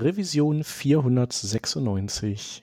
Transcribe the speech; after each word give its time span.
Revision 0.00 0.62
496. 0.64 2.62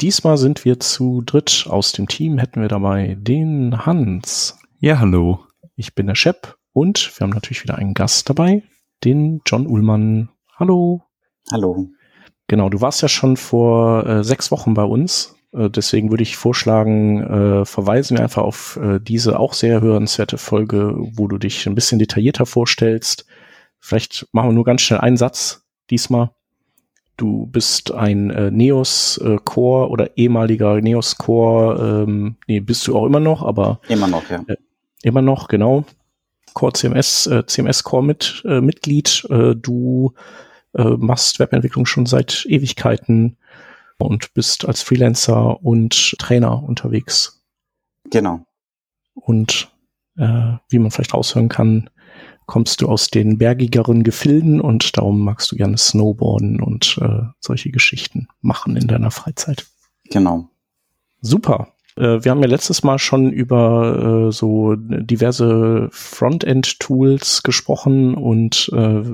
Diesmal 0.00 0.38
sind 0.38 0.64
wir 0.64 0.80
zu 0.80 1.20
dritt. 1.20 1.66
Aus 1.68 1.92
dem 1.92 2.08
Team 2.08 2.38
hätten 2.38 2.62
wir 2.62 2.68
dabei 2.68 3.18
den 3.20 3.84
Hans. 3.84 4.58
Ja, 4.78 4.98
hallo. 4.98 5.44
Ich 5.76 5.94
bin 5.94 6.06
der 6.06 6.14
Shep 6.14 6.56
und 6.72 7.12
wir 7.18 7.24
haben 7.24 7.34
natürlich 7.34 7.62
wieder 7.62 7.76
einen 7.76 7.92
Gast 7.92 8.30
dabei, 8.30 8.62
den 9.04 9.42
John 9.44 9.66
Ullmann. 9.66 10.30
Hallo. 10.56 11.02
Hallo. 11.52 11.90
Genau, 12.48 12.70
du 12.70 12.80
warst 12.80 13.02
ja 13.02 13.08
schon 13.08 13.36
vor 13.36 14.06
äh, 14.06 14.24
sechs 14.24 14.50
Wochen 14.50 14.72
bei 14.72 14.84
uns. 14.84 15.36
Äh, 15.52 15.68
deswegen 15.68 16.10
würde 16.10 16.22
ich 16.22 16.38
vorschlagen, 16.38 17.22
äh, 17.22 17.64
verweisen 17.66 18.16
wir 18.16 18.24
einfach 18.24 18.42
auf 18.42 18.78
äh, 18.82 19.00
diese 19.00 19.38
auch 19.38 19.52
sehr 19.52 19.82
hörenswerte 19.82 20.38
Folge, 20.38 20.94
wo 20.96 21.28
du 21.28 21.36
dich 21.36 21.66
ein 21.66 21.74
bisschen 21.74 21.98
detaillierter 21.98 22.46
vorstellst. 22.46 23.26
Vielleicht 23.78 24.26
machen 24.32 24.48
wir 24.48 24.54
nur 24.54 24.64
ganz 24.64 24.80
schnell 24.80 25.00
einen 25.00 25.18
Satz 25.18 25.66
diesmal. 25.90 26.30
Du 27.20 27.44
bist 27.44 27.92
ein 27.92 28.30
äh, 28.30 28.50
Neos 28.50 29.18
äh, 29.18 29.36
Core 29.44 29.90
oder 29.90 30.16
ehemaliger 30.16 30.80
Neos 30.80 31.18
Core, 31.18 32.06
ähm, 32.08 32.36
nee, 32.46 32.60
bist 32.60 32.86
du 32.86 32.96
auch 32.96 33.04
immer 33.04 33.20
noch, 33.20 33.42
aber 33.42 33.82
immer 33.88 34.06
noch, 34.08 34.30
ja. 34.30 34.42
Äh, 34.46 34.56
immer 35.02 35.20
noch, 35.20 35.48
genau. 35.48 35.84
Core 36.54 36.72
CMS, 36.72 37.26
äh, 37.26 37.44
CMS 37.44 37.84
Core 37.84 38.04
mit, 38.04 38.42
äh, 38.46 38.62
Mitglied. 38.62 39.26
Äh, 39.28 39.54
du 39.54 40.14
äh, 40.72 40.82
machst 40.82 41.38
Webentwicklung 41.40 41.84
schon 41.84 42.06
seit 42.06 42.46
Ewigkeiten 42.48 43.36
und 43.98 44.32
bist 44.32 44.64
als 44.64 44.80
Freelancer 44.80 45.62
und 45.62 46.16
Trainer 46.18 46.62
unterwegs. 46.62 47.44
Genau. 48.10 48.46
Und 49.12 49.70
äh, 50.16 50.54
wie 50.70 50.78
man 50.78 50.90
vielleicht 50.90 51.12
raushören 51.12 51.50
kann, 51.50 51.90
kommst 52.50 52.82
du 52.82 52.88
aus 52.88 53.10
den 53.10 53.38
bergigeren 53.38 54.02
Gefilden 54.02 54.60
und 54.60 54.96
darum 54.96 55.20
magst 55.20 55.52
du 55.52 55.56
gerne 55.56 55.78
Snowboarden 55.78 56.60
und 56.60 56.98
äh, 57.00 57.22
solche 57.38 57.70
Geschichten 57.70 58.26
machen 58.40 58.74
in 58.74 58.88
deiner 58.88 59.12
Freizeit. 59.12 59.66
Genau. 60.10 60.48
Super. 61.20 61.68
Äh, 61.94 62.24
wir 62.24 62.32
haben 62.32 62.42
ja 62.42 62.48
letztes 62.48 62.82
Mal 62.82 62.98
schon 62.98 63.30
über 63.30 64.26
äh, 64.28 64.32
so 64.32 64.74
diverse 64.74 65.90
Frontend-Tools 65.92 67.44
gesprochen 67.44 68.16
und 68.16 68.68
äh, 68.74 69.04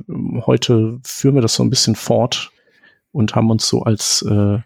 heute 0.46 0.98
führen 1.04 1.34
wir 1.34 1.42
das 1.42 1.56
so 1.56 1.62
ein 1.62 1.68
bisschen 1.68 1.94
fort 1.94 2.50
und 3.12 3.34
haben 3.34 3.50
uns 3.50 3.68
so 3.68 3.82
als 3.82 4.22
äh, 4.22 4.60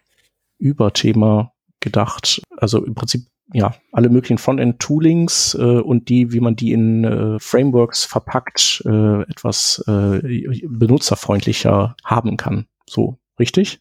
Überthema 0.59 1.53
gedacht. 1.81 2.41
Also 2.56 2.84
im 2.84 2.95
Prinzip 2.95 3.27
ja, 3.53 3.75
alle 3.93 4.09
möglichen 4.09 4.38
Frontend-Toolings 4.38 5.55
äh, 5.55 5.81
und 5.81 6.09
die, 6.09 6.33
wie 6.33 6.41
man 6.41 6.56
die 6.56 6.72
in 6.72 7.05
äh, 7.05 7.38
Frameworks 7.41 8.05
verpackt, 8.05 8.83
äh, 8.87 9.22
etwas 9.22 9.83
äh, 9.87 10.61
benutzerfreundlicher 10.69 11.97
haben 12.05 12.37
kann. 12.37 12.66
So, 12.89 13.19
richtig? 13.39 13.81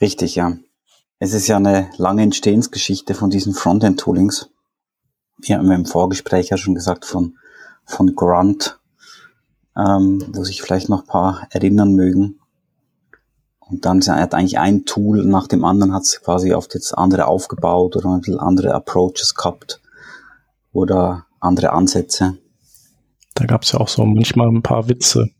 Richtig, 0.00 0.34
ja. 0.34 0.56
Es 1.18 1.34
ist 1.34 1.48
ja 1.48 1.56
eine 1.56 1.90
lange 1.98 2.22
Entstehensgeschichte 2.22 3.14
von 3.14 3.30
diesen 3.30 3.54
Frontend-Toolings. 3.54 4.50
Wir 5.38 5.58
haben 5.58 5.70
im 5.70 5.86
Vorgespräch 5.86 6.48
ja 6.48 6.56
schon 6.56 6.74
gesagt 6.74 7.04
von, 7.04 7.36
von 7.84 8.14
Grunt, 8.14 8.78
ähm, 9.76 10.24
wo 10.32 10.44
sich 10.44 10.62
vielleicht 10.62 10.88
noch 10.88 11.02
ein 11.02 11.06
paar 11.06 11.46
erinnern 11.50 11.94
mögen. 11.94 12.39
Und 13.70 13.84
dann 13.84 14.00
hat 14.00 14.34
eigentlich 14.34 14.58
ein 14.58 14.84
Tool 14.84 15.24
nach 15.24 15.46
dem 15.46 15.64
anderen 15.64 15.94
hat 15.94 16.02
es 16.02 16.20
quasi 16.20 16.54
auf 16.54 16.66
das 16.66 16.92
andere 16.92 17.26
aufgebaut 17.26 17.96
oder 17.96 18.08
ein 18.10 18.20
bisschen 18.20 18.40
andere 18.40 18.74
Approaches 18.74 19.34
gehabt 19.34 19.80
oder 20.72 21.26
andere 21.38 21.72
Ansätze. 21.72 22.38
Da 23.34 23.46
gab 23.46 23.62
es 23.62 23.72
ja 23.72 23.80
auch 23.80 23.88
so 23.88 24.04
manchmal 24.04 24.48
ein 24.48 24.62
paar 24.62 24.88
Witze. 24.88 25.30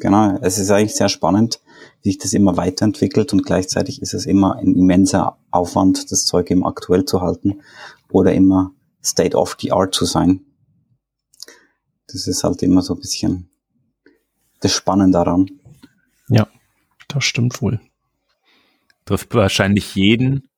Genau, 0.00 0.38
es 0.40 0.58
ist 0.58 0.70
eigentlich 0.70 0.94
sehr 0.94 1.08
spannend, 1.08 1.60
wie 2.02 2.10
sich 2.10 2.18
das 2.18 2.32
immer 2.32 2.56
weiterentwickelt 2.56 3.32
und 3.32 3.44
gleichzeitig 3.44 4.00
ist 4.00 4.14
es 4.14 4.24
immer 4.24 4.56
ein 4.56 4.74
immenser 4.74 5.36
Aufwand, 5.50 6.10
das 6.10 6.24
Zeug 6.24 6.50
eben 6.50 6.64
aktuell 6.64 7.04
zu 7.04 7.20
halten 7.20 7.60
oder 8.10 8.32
immer 8.32 8.72
State 9.04 9.36
of 9.36 9.56
the 9.60 9.72
Art 9.72 9.94
zu 9.94 10.04
sein. 10.04 10.40
Das 12.06 12.26
ist 12.26 12.44
halt 12.44 12.62
immer 12.62 12.82
so 12.82 12.94
ein 12.94 13.00
bisschen 13.00 13.50
das 14.60 14.72
Spannende 14.72 15.18
daran. 15.18 15.46
Ja, 16.28 16.46
das 17.14 17.24
stimmt 17.24 17.62
wohl. 17.62 17.80
Trifft 19.04 19.34
wahrscheinlich 19.34 19.94
jeden 19.94 20.48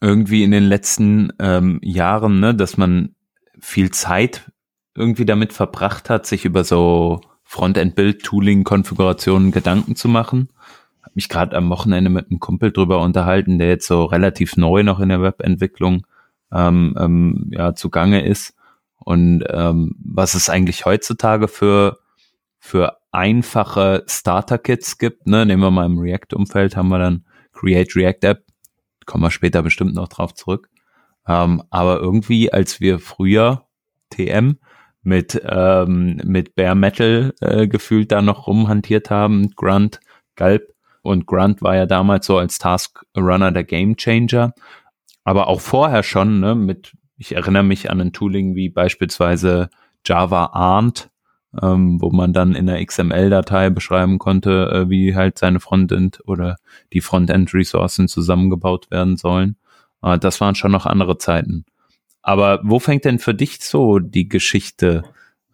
irgendwie 0.00 0.42
in 0.42 0.50
den 0.50 0.64
letzten 0.64 1.32
ähm, 1.38 1.78
Jahren, 1.82 2.40
ne, 2.40 2.54
dass 2.54 2.76
man 2.76 3.14
viel 3.60 3.90
Zeit 3.90 4.50
irgendwie 4.94 5.24
damit 5.24 5.52
verbracht 5.52 6.10
hat, 6.10 6.26
sich 6.26 6.44
über 6.44 6.64
so 6.64 7.20
Frontend-Build-Tooling-Konfigurationen 7.44 9.52
Gedanken 9.52 9.94
zu 9.94 10.08
machen. 10.08 10.48
Hab 11.02 11.14
mich 11.14 11.28
gerade 11.28 11.56
am 11.56 11.70
Wochenende 11.70 12.10
mit 12.10 12.30
einem 12.30 12.40
Kumpel 12.40 12.72
drüber 12.72 13.00
unterhalten, 13.00 13.58
der 13.58 13.68
jetzt 13.68 13.86
so 13.86 14.04
relativ 14.04 14.56
neu 14.56 14.82
noch 14.82 15.00
in 15.00 15.10
der 15.10 15.22
Webentwicklung 15.22 16.06
ähm, 16.52 16.94
ähm, 16.98 17.50
ja, 17.50 17.74
zugange 17.74 18.26
ist. 18.26 18.54
Und 18.96 19.44
ähm, 19.48 19.96
was 20.04 20.34
es 20.34 20.48
eigentlich 20.48 20.84
heutzutage 20.84 21.48
für, 21.48 21.98
für 22.64 22.98
einfache 23.10 24.04
Starter-Kits 24.06 24.96
gibt. 24.96 25.26
Ne? 25.26 25.44
Nehmen 25.44 25.64
wir 25.64 25.72
mal 25.72 25.84
im 25.84 25.98
React-Umfeld, 25.98 26.76
haben 26.76 26.90
wir 26.90 27.00
dann 27.00 27.26
Create 27.52 27.96
React 27.96 28.22
App, 28.22 28.44
kommen 29.04 29.24
wir 29.24 29.32
später 29.32 29.64
bestimmt 29.64 29.96
noch 29.96 30.06
drauf 30.06 30.32
zurück. 30.32 30.70
Ähm, 31.26 31.64
aber 31.70 31.98
irgendwie, 31.98 32.52
als 32.52 32.80
wir 32.80 33.00
früher 33.00 33.66
TM 34.10 34.58
mit, 35.02 35.42
ähm, 35.44 36.20
mit 36.24 36.54
Bare 36.54 36.76
Metal 36.76 37.34
äh, 37.40 37.66
gefühlt 37.66 38.12
da 38.12 38.22
noch 38.22 38.46
rumhantiert 38.46 39.10
haben, 39.10 39.50
Grunt, 39.56 39.98
Galb 40.36 40.72
und 41.02 41.26
Grunt 41.26 41.62
war 41.62 41.74
ja 41.74 41.86
damals 41.86 42.26
so 42.26 42.38
als 42.38 42.58
Task 42.58 43.04
Runner 43.16 43.50
der 43.50 43.64
Game 43.64 43.96
Changer. 43.96 44.54
Aber 45.24 45.48
auch 45.48 45.60
vorher 45.60 46.04
schon, 46.04 46.38
ne, 46.38 46.54
mit, 46.54 46.96
ich 47.16 47.34
erinnere 47.34 47.64
mich 47.64 47.90
an 47.90 48.00
ein 48.00 48.12
Tooling 48.12 48.54
wie 48.54 48.68
beispielsweise 48.68 49.68
Java 50.06 50.50
Arndt, 50.52 51.11
ähm, 51.60 52.00
wo 52.00 52.10
man 52.10 52.32
dann 52.32 52.54
in 52.54 52.66
der 52.66 52.84
XML-Datei 52.84 53.70
beschreiben 53.70 54.18
konnte, 54.18 54.70
äh, 54.70 54.90
wie 54.90 55.14
halt 55.14 55.38
seine 55.38 55.60
Frontend 55.60 56.20
oder 56.26 56.56
die 56.92 57.00
Frontend-Ressourcen 57.00 58.08
zusammengebaut 58.08 58.90
werden 58.90 59.16
sollen. 59.16 59.56
Äh, 60.02 60.18
das 60.18 60.40
waren 60.40 60.54
schon 60.54 60.72
noch 60.72 60.86
andere 60.86 61.18
Zeiten. 61.18 61.64
Aber 62.22 62.60
wo 62.62 62.78
fängt 62.78 63.04
denn 63.04 63.18
für 63.18 63.34
dich 63.34 63.60
so 63.60 63.98
die 63.98 64.28
Geschichte 64.28 65.02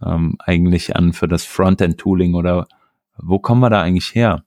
ähm, 0.05 0.37
eigentlich 0.39 0.95
an 0.95 1.13
für 1.13 1.27
das 1.27 1.45
Frontend-Tooling 1.45 2.35
oder 2.35 2.69
wo 3.17 3.39
kommen 3.39 3.61
wir 3.61 3.71
da 3.71 3.83
eigentlich 3.83 4.15
her? 4.15 4.45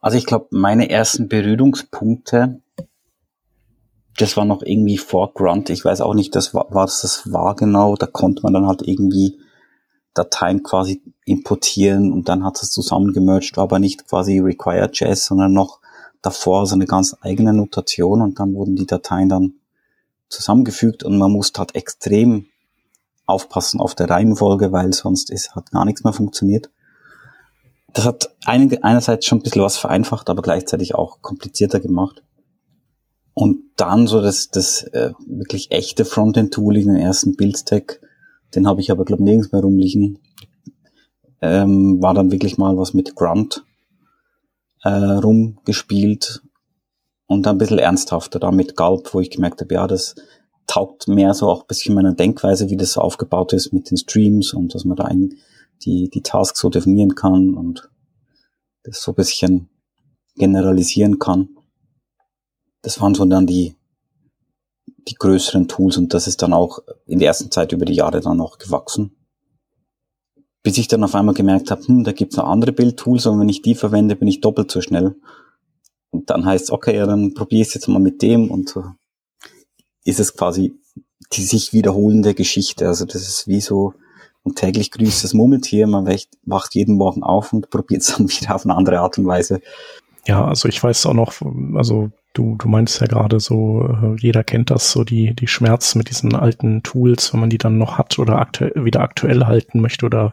Also 0.00 0.16
ich 0.16 0.26
glaube, 0.26 0.46
meine 0.50 0.90
ersten 0.90 1.28
Berührungspunkte 1.28 2.60
das 4.16 4.36
war 4.36 4.44
noch 4.44 4.62
irgendwie 4.62 4.98
vor 4.98 5.32
Grunt. 5.34 5.70
Ich 5.70 5.84
weiß 5.84 6.00
auch 6.00 6.14
nicht, 6.14 6.34
das 6.34 6.54
war, 6.54 6.66
was 6.70 7.02
das 7.02 7.32
war 7.32 7.54
genau. 7.54 7.96
Da 7.96 8.06
konnte 8.06 8.42
man 8.42 8.54
dann 8.54 8.66
halt 8.66 8.82
irgendwie 8.82 9.38
Dateien 10.14 10.62
quasi 10.62 11.02
importieren 11.24 12.12
und 12.12 12.28
dann 12.28 12.44
hat 12.44 12.62
es 12.62 12.70
zusammengemerged, 12.70 13.56
war 13.56 13.64
aber 13.64 13.78
nicht 13.78 14.08
quasi 14.08 14.38
Required.js, 14.38 15.26
sondern 15.26 15.52
noch 15.52 15.80
davor 16.22 16.66
so 16.66 16.74
eine 16.74 16.86
ganz 16.86 17.14
eigene 17.20 17.52
Notation 17.52 18.22
und 18.22 18.40
dann 18.40 18.54
wurden 18.54 18.76
die 18.76 18.86
Dateien 18.86 19.28
dann 19.28 19.54
zusammengefügt 20.28 21.04
und 21.04 21.18
man 21.18 21.30
musste 21.30 21.60
halt 21.60 21.74
extrem 21.74 22.46
aufpassen 23.26 23.80
auf 23.80 23.94
der 23.94 24.08
Reihenfolge, 24.08 24.72
weil 24.72 24.92
sonst 24.92 25.30
ist, 25.30 25.54
hat 25.54 25.70
gar 25.70 25.84
nichts 25.84 26.04
mehr 26.04 26.12
funktioniert. 26.12 26.70
Das 27.92 28.04
hat 28.04 28.34
einerseits 28.44 29.26
schon 29.26 29.38
ein 29.38 29.42
bisschen 29.42 29.62
was 29.62 29.76
vereinfacht, 29.76 30.28
aber 30.30 30.42
gleichzeitig 30.42 30.94
auch 30.94 31.22
komplizierter 31.22 31.80
gemacht. 31.80 32.22
Und 33.38 33.64
dann 33.76 34.06
so 34.06 34.22
das, 34.22 34.48
das 34.48 34.82
äh, 34.94 35.12
wirklich 35.26 35.70
echte 35.70 36.06
Frontend-Tooling, 36.06 36.86
den 36.86 36.96
ersten 36.96 37.36
Build-Stack, 37.36 38.00
den 38.54 38.66
habe 38.66 38.80
ich 38.80 38.90
aber, 38.90 39.04
glaube 39.04 39.24
nirgends 39.24 39.52
mehr 39.52 39.60
rumliegen. 39.60 40.20
Ähm, 41.42 42.00
war 42.00 42.14
dann 42.14 42.32
wirklich 42.32 42.56
mal 42.56 42.78
was 42.78 42.94
mit 42.94 43.14
Grunt 43.14 43.62
äh, 44.84 44.88
rumgespielt 44.88 46.42
und 47.26 47.44
dann 47.44 47.56
ein 47.56 47.58
bisschen 47.58 47.78
ernsthafter 47.78 48.38
da 48.38 48.50
mit 48.50 48.74
Gulp, 48.74 49.12
wo 49.12 49.20
ich 49.20 49.28
gemerkt 49.28 49.60
habe, 49.60 49.74
ja, 49.74 49.86
das 49.86 50.14
taugt 50.66 51.06
mehr 51.06 51.34
so 51.34 51.50
auch 51.50 51.60
ein 51.60 51.66
bisschen 51.66 51.94
meiner 51.94 52.14
Denkweise, 52.14 52.70
wie 52.70 52.78
das 52.78 52.92
so 52.92 53.02
aufgebaut 53.02 53.52
ist 53.52 53.70
mit 53.70 53.90
den 53.90 53.98
Streams 53.98 54.54
und 54.54 54.74
dass 54.74 54.86
man 54.86 54.96
da 54.96 55.04
ein, 55.04 55.34
die, 55.84 56.08
die 56.08 56.22
Tasks 56.22 56.58
so 56.58 56.70
definieren 56.70 57.14
kann 57.14 57.52
und 57.52 57.90
das 58.82 59.02
so 59.02 59.12
ein 59.12 59.16
bisschen 59.16 59.68
generalisieren 60.36 61.18
kann. 61.18 61.50
Das 62.86 63.00
waren 63.00 63.16
so 63.16 63.24
dann 63.24 63.48
die, 63.48 63.74
die 65.08 65.16
größeren 65.16 65.66
Tools 65.66 65.96
und 65.96 66.14
das 66.14 66.28
ist 66.28 66.40
dann 66.40 66.52
auch 66.52 66.78
in 67.04 67.18
der 67.18 67.26
ersten 67.26 67.50
Zeit 67.50 67.72
über 67.72 67.84
die 67.84 67.94
Jahre 67.94 68.20
dann 68.20 68.40
auch 68.40 68.58
gewachsen. 68.58 69.10
Bis 70.62 70.78
ich 70.78 70.86
dann 70.86 71.02
auf 71.02 71.16
einmal 71.16 71.34
gemerkt 71.34 71.72
habe, 71.72 71.84
hm, 71.84 72.04
da 72.04 72.12
gibt's 72.12 72.36
noch 72.36 72.46
andere 72.46 72.70
Bildtools 72.70 73.26
und 73.26 73.40
wenn 73.40 73.48
ich 73.48 73.60
die 73.60 73.74
verwende, 73.74 74.14
bin 74.14 74.28
ich 74.28 74.40
doppelt 74.40 74.70
so 74.70 74.80
schnell. 74.80 75.16
Und 76.10 76.30
dann 76.30 76.44
heißt 76.44 76.70
okay, 76.70 76.96
ja, 76.96 77.06
dann 77.06 77.34
probiere 77.34 77.66
jetzt 77.68 77.88
mal 77.88 77.98
mit 77.98 78.22
dem 78.22 78.52
und 78.52 78.68
so 78.68 78.84
ist 80.04 80.20
es 80.20 80.36
quasi 80.36 80.78
die 81.32 81.42
sich 81.42 81.72
wiederholende 81.72 82.34
Geschichte. 82.34 82.86
Also 82.86 83.04
das 83.04 83.22
ist 83.22 83.48
wie 83.48 83.60
so 83.60 83.94
ein 84.44 84.54
täglich 84.54 84.92
grüßt 84.92 85.24
das 85.24 85.34
Murmeltier. 85.34 85.88
Man 85.88 86.06
wacht 86.44 86.76
jeden 86.76 86.94
Morgen 86.94 87.24
auf 87.24 87.52
und 87.52 87.68
probiert 87.68 88.02
es 88.02 88.14
dann 88.16 88.28
wieder 88.28 88.54
auf 88.54 88.64
eine 88.64 88.76
andere 88.76 89.00
Art 89.00 89.18
und 89.18 89.26
Weise. 89.26 89.60
Ja, 90.26 90.44
also 90.44 90.68
ich 90.68 90.82
weiß 90.82 91.06
auch 91.06 91.14
noch, 91.14 91.34
also 91.74 92.10
du, 92.34 92.56
du 92.56 92.68
meinst 92.68 93.00
ja 93.00 93.06
gerade 93.06 93.38
so, 93.38 93.88
äh, 93.88 94.16
jeder 94.20 94.42
kennt 94.42 94.70
das, 94.70 94.90
so 94.90 95.04
die, 95.04 95.34
die 95.34 95.46
Schmerzen 95.46 95.98
mit 95.98 96.10
diesen 96.10 96.34
alten 96.34 96.82
Tools, 96.82 97.32
wenn 97.32 97.40
man 97.40 97.50
die 97.50 97.58
dann 97.58 97.78
noch 97.78 97.96
hat 97.96 98.18
oder 98.18 98.38
aktuell, 98.38 98.72
wieder 98.84 99.00
aktuell 99.00 99.46
halten 99.46 99.80
möchte 99.80 100.04
oder 100.04 100.32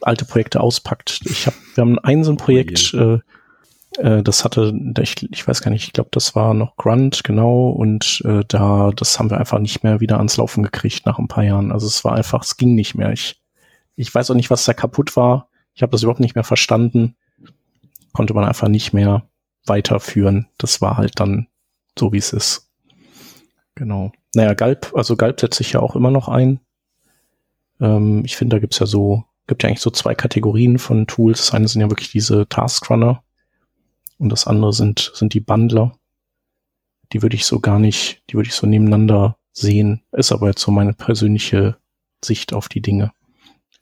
alte 0.00 0.24
Projekte 0.24 0.60
auspackt. 0.60 1.20
Ich 1.24 1.46
habe, 1.46 1.56
wir 1.74 1.82
haben 1.82 1.98
ein 2.00 2.24
so 2.24 2.32
ein 2.32 2.38
Projekt, 2.38 2.92
oh 2.94 3.18
äh, 3.98 4.22
das 4.22 4.44
hatte, 4.44 4.72
ich, 5.00 5.30
ich 5.30 5.46
weiß 5.46 5.62
gar 5.62 5.70
nicht, 5.70 5.84
ich 5.86 5.92
glaube, 5.92 6.10
das 6.12 6.34
war 6.34 6.54
noch 6.54 6.76
Grunt, 6.76 7.24
genau, 7.24 7.70
und 7.70 8.22
äh, 8.24 8.42
da, 8.46 8.90
das 8.94 9.18
haben 9.18 9.30
wir 9.30 9.38
einfach 9.38 9.58
nicht 9.58 9.82
mehr 9.82 10.00
wieder 10.00 10.18
ans 10.18 10.36
Laufen 10.36 10.62
gekriegt 10.62 11.06
nach 11.06 11.18
ein 11.18 11.28
paar 11.28 11.44
Jahren. 11.44 11.72
Also 11.72 11.86
es 11.86 12.04
war 12.04 12.14
einfach, 12.14 12.42
es 12.42 12.56
ging 12.56 12.74
nicht 12.74 12.94
mehr. 12.94 13.12
Ich, 13.12 13.40
ich 13.96 14.14
weiß 14.14 14.30
auch 14.30 14.34
nicht, 14.34 14.50
was 14.50 14.64
da 14.64 14.74
kaputt 14.74 15.16
war. 15.16 15.48
Ich 15.74 15.82
habe 15.82 15.92
das 15.92 16.02
überhaupt 16.02 16.20
nicht 16.20 16.34
mehr 16.34 16.44
verstanden. 16.44 17.16
Konnte 18.12 18.34
man 18.34 18.44
einfach 18.44 18.68
nicht 18.68 18.92
mehr 18.92 19.28
weiterführen. 19.66 20.48
Das 20.58 20.80
war 20.80 20.96
halt 20.96 21.20
dann 21.20 21.46
so, 21.98 22.12
wie 22.12 22.18
es 22.18 22.32
ist. 22.32 22.70
Genau. 23.74 24.12
Naja, 24.34 24.54
Galb, 24.54 24.92
also 24.94 25.16
Galb 25.16 25.40
setze 25.40 25.62
ich 25.62 25.72
ja 25.72 25.80
auch 25.80 25.96
immer 25.96 26.10
noch 26.10 26.28
ein. 26.28 26.60
Ähm, 27.80 28.24
ich 28.24 28.36
finde, 28.36 28.56
da 28.56 28.60
gibt's 28.60 28.78
ja 28.78 28.86
so, 28.86 29.24
gibt 29.46 29.62
ja 29.62 29.68
eigentlich 29.68 29.80
so 29.80 29.90
zwei 29.90 30.14
Kategorien 30.14 30.78
von 30.78 31.06
Tools. 31.06 31.38
Das 31.38 31.54
eine 31.54 31.68
sind 31.68 31.80
ja 31.80 31.90
wirklich 31.90 32.12
diese 32.12 32.48
Taskrunner 32.48 33.22
und 34.18 34.30
das 34.30 34.46
andere 34.46 34.72
sind, 34.72 35.12
sind 35.14 35.34
die 35.34 35.40
Bundler. 35.40 35.92
Die 37.12 37.22
würde 37.22 37.36
ich 37.36 37.44
so 37.44 37.58
gar 37.58 37.78
nicht, 37.78 38.22
die 38.30 38.34
würde 38.34 38.48
ich 38.48 38.54
so 38.54 38.66
nebeneinander 38.66 39.36
sehen. 39.52 40.02
Ist 40.12 40.30
aber 40.30 40.48
jetzt 40.48 40.60
so 40.60 40.70
meine 40.70 40.92
persönliche 40.92 41.76
Sicht 42.24 42.52
auf 42.52 42.68
die 42.68 42.82
Dinge. 42.82 43.12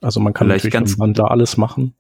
Also 0.01 0.21
man 0.21 0.33
kann 0.33 0.47
Vielleicht 0.47 0.65
natürlich 0.65 0.73
ganz, 0.73 0.91
mit 0.91 0.99
Bundler 0.99 1.31
alles 1.31 1.57
machen. 1.57 1.95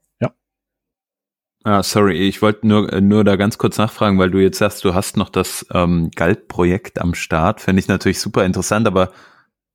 Ja. 1.68 1.80
Ah, 1.80 1.82
sorry, 1.82 2.16
ich 2.26 2.40
wollte 2.40 2.66
nur, 2.66 3.00
nur 3.02 3.24
da 3.24 3.36
ganz 3.36 3.58
kurz 3.58 3.76
nachfragen, 3.76 4.18
weil 4.18 4.30
du 4.30 4.38
jetzt 4.38 4.56
sagst, 4.56 4.82
du 4.86 4.94
hast 4.94 5.18
noch 5.18 5.28
das 5.28 5.66
ähm, 5.74 6.10
Galt-Projekt 6.16 6.98
am 6.98 7.12
Start. 7.12 7.60
Fände 7.60 7.80
ich 7.80 7.88
natürlich 7.88 8.20
super 8.20 8.46
interessant, 8.46 8.86
aber 8.86 9.12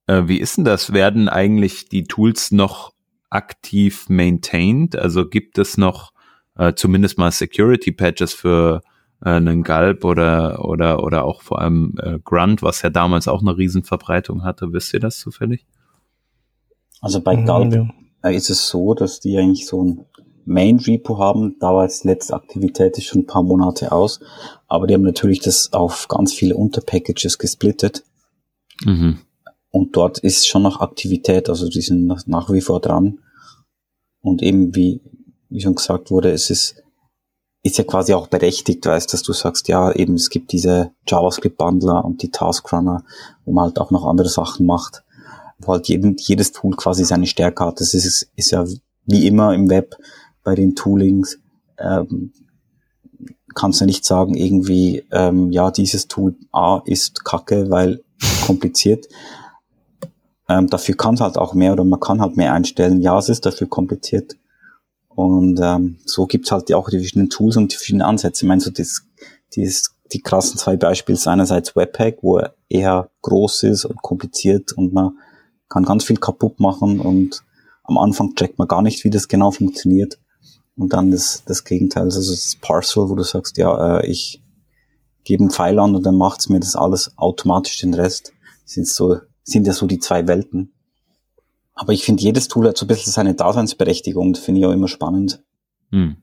äh, 0.07 0.23
wie 0.25 0.39
ist 0.39 0.57
denn 0.57 0.65
das? 0.65 0.91
Werden 0.91 1.29
eigentlich 1.29 1.89
die 1.89 2.05
Tools 2.05 2.51
noch 2.51 2.93
aktiv 3.29 4.09
maintained? 4.09 4.95
Also 4.95 5.29
gibt 5.29 5.59
es 5.59 5.77
noch 5.77 6.13
äh, 6.57 6.73
zumindest 6.73 7.19
mal 7.19 7.31
Security 7.31 7.91
Patches 7.91 8.33
für 8.33 8.81
äh, 9.23 9.29
einen 9.29 9.61
Galb 9.61 10.03
oder 10.03 10.65
oder 10.65 11.03
oder 11.03 11.25
auch 11.25 11.43
vor 11.43 11.61
allem 11.61 11.93
äh, 12.01 12.17
Grunt, 12.23 12.63
was 12.63 12.81
ja 12.81 12.89
damals 12.89 13.27
auch 13.27 13.41
eine 13.41 13.55
Riesenverbreitung 13.55 14.43
hatte. 14.43 14.73
Wisst 14.73 14.95
ihr 14.95 14.99
das 14.99 15.19
zufällig? 15.19 15.67
Also 17.01 17.21
bei 17.21 17.37
mhm, 17.37 17.45
Galb 17.45 17.73
ja. 18.23 18.29
ist 18.31 18.49
es 18.49 18.67
so, 18.67 18.95
dass 18.95 19.19
die 19.19 19.37
eigentlich 19.37 19.67
so 19.67 19.83
ein 19.83 20.05
Main 20.45 20.79
Repo 20.79 21.17
haben. 21.17 21.57
Da 21.59 21.73
war 21.73 21.83
jetzt 21.83 22.03
letzte 22.03 22.33
Aktivität 22.33 22.97
ist 22.97 23.05
schon 23.05 23.21
ein 23.21 23.27
paar 23.27 23.43
Monate 23.43 23.91
aus, 23.91 24.19
aber 24.67 24.87
die 24.87 24.93
haben 24.93 25.03
natürlich 25.03 25.39
das 25.39 25.71
auf 25.73 26.07
ganz 26.07 26.33
viele 26.33 26.55
Unterpackages 26.55 27.37
gesplittet. 27.37 28.03
Mhm. 28.83 29.19
Und 29.71 29.95
dort 29.95 30.19
ist 30.19 30.47
schon 30.47 30.61
noch 30.61 30.81
Aktivität, 30.81 31.49
also 31.49 31.67
die 31.67 31.81
sind 31.81 32.05
nach 32.27 32.51
wie 32.51 32.61
vor 32.61 32.79
dran. 32.79 33.19
Und 34.21 34.41
eben 34.41 34.75
wie, 34.75 35.01
wie 35.49 35.61
schon 35.61 35.75
gesagt 35.75 36.11
wurde, 36.11 36.31
es 36.31 36.49
ist, 36.49 36.75
ist 37.63 37.77
ja 37.77 37.83
quasi 37.83 38.13
auch 38.13 38.27
berechtigt, 38.27 38.85
weißt, 38.85 39.11
dass 39.11 39.23
du 39.23 39.33
sagst, 39.33 39.67
ja, 39.67 39.91
eben 39.91 40.13
es 40.13 40.29
gibt 40.29 40.51
diese 40.51 40.91
JavaScript-Bundler 41.07 42.05
und 42.05 42.21
die 42.21 42.29
Taskrunner, 42.29 43.03
wo 43.45 43.51
man 43.51 43.65
halt 43.65 43.79
auch 43.79 43.89
noch 43.89 44.05
andere 44.05 44.29
Sachen 44.29 44.65
macht, 44.65 45.03
wo 45.57 45.73
halt 45.73 45.87
jeden, 45.87 46.17
jedes 46.17 46.51
Tool 46.51 46.75
quasi 46.75 47.03
seine 47.03 47.25
Stärke 47.25 47.65
hat. 47.65 47.79
Das 47.79 47.93
ist, 47.93 48.29
ist 48.35 48.51
ja 48.51 48.65
wie 49.05 49.27
immer 49.27 49.53
im 49.53 49.69
Web 49.69 49.97
bei 50.43 50.55
den 50.55 50.75
Toolings, 50.75 51.39
ähm, 51.77 52.33
kannst 53.55 53.81
du 53.81 53.85
nicht 53.85 54.05
sagen, 54.05 54.35
irgendwie, 54.35 55.05
ähm, 55.11 55.51
ja, 55.51 55.71
dieses 55.71 56.07
Tool 56.07 56.35
A 56.51 56.81
ist 56.85 57.23
kacke, 57.23 57.69
weil 57.69 58.03
kompliziert. 58.45 59.07
Ähm, 60.49 60.67
dafür 60.67 60.95
kann 60.95 61.17
halt 61.21 61.37
auch 61.37 61.53
mehr 61.53 61.71
oder 61.71 61.85
man 61.85 62.01
kann 62.01 62.19
halt 62.19 62.35
mehr 62.35 62.51
einstellen. 62.51 63.01
Ja, 63.01 63.17
es 63.17 63.29
ist 63.29 63.45
dafür 63.45 63.67
kompliziert. 63.67 64.35
Und 65.07 65.57
ähm, 65.63 65.99
so 66.05 66.25
gibt's 66.25 66.51
halt 66.51 66.71
auch 66.73 66.89
die 66.89 66.97
verschiedenen 66.97 67.29
Tools 67.29 67.55
und 67.55 67.71
die 67.71 67.77
verschiedenen 67.77 68.05
Ansätze. 68.05 68.43
Ich 68.43 68.47
meine, 68.49 68.59
so 68.59 68.69
das, 68.69 69.03
dieses, 69.55 69.95
die 70.11 70.21
krassen 70.21 70.57
zwei 70.57 70.75
Beispiele 70.75 71.15
ist 71.15 71.27
einerseits 71.27 71.77
Webpack, 71.77 72.17
wo 72.21 72.39
er 72.39 72.55
eher 72.67 73.09
groß 73.21 73.63
ist 73.63 73.85
und 73.85 74.01
kompliziert 74.01 74.73
und 74.73 74.93
man 74.93 75.17
kann 75.69 75.85
ganz 75.85 76.03
viel 76.03 76.17
kaputt 76.17 76.59
machen 76.59 76.99
und 76.99 77.43
am 77.83 77.97
Anfang 77.97 78.35
checkt 78.35 78.57
man 78.59 78.67
gar 78.67 78.81
nicht, 78.81 79.03
wie 79.03 79.09
das 79.09 79.27
genau 79.27 79.51
funktioniert. 79.51 80.19
Und 80.75 80.93
dann 80.93 81.11
das, 81.11 81.43
das 81.45 81.63
Gegenteil, 81.63 82.03
also 82.03 82.19
das 82.19 82.57
Parcel, 82.59 83.09
wo 83.09 83.15
du 83.15 83.23
sagst, 83.23 83.57
ja, 83.57 83.99
äh, 83.99 84.07
ich 84.07 84.41
gebe 85.23 85.43
einen 85.43 85.51
Pfeil 85.51 85.79
an 85.79 85.95
und 85.95 86.05
dann 86.05 86.17
macht's 86.17 86.49
mir 86.49 86.59
das 86.59 86.75
alles 86.75 87.17
automatisch 87.17 87.79
den 87.79 87.93
Rest. 87.93 88.33
Sind 88.65 88.87
so, 88.87 89.17
sind 89.43 89.67
ja 89.67 89.73
so 89.73 89.85
die 89.85 89.99
zwei 89.99 90.27
Welten. 90.27 90.73
Aber 91.75 91.93
ich 91.93 92.03
finde, 92.03 92.23
jedes 92.23 92.47
Tool 92.47 92.67
hat 92.67 92.77
so 92.77 92.85
ein 92.85 92.87
bisschen 92.87 93.11
seine 93.11 93.35
Daseinsberechtigung. 93.35 94.33
Das 94.33 94.43
finde 94.43 94.61
ich 94.61 94.67
auch 94.67 94.71
immer 94.71 94.87
spannend. 94.87 95.43
Hm. 95.91 96.17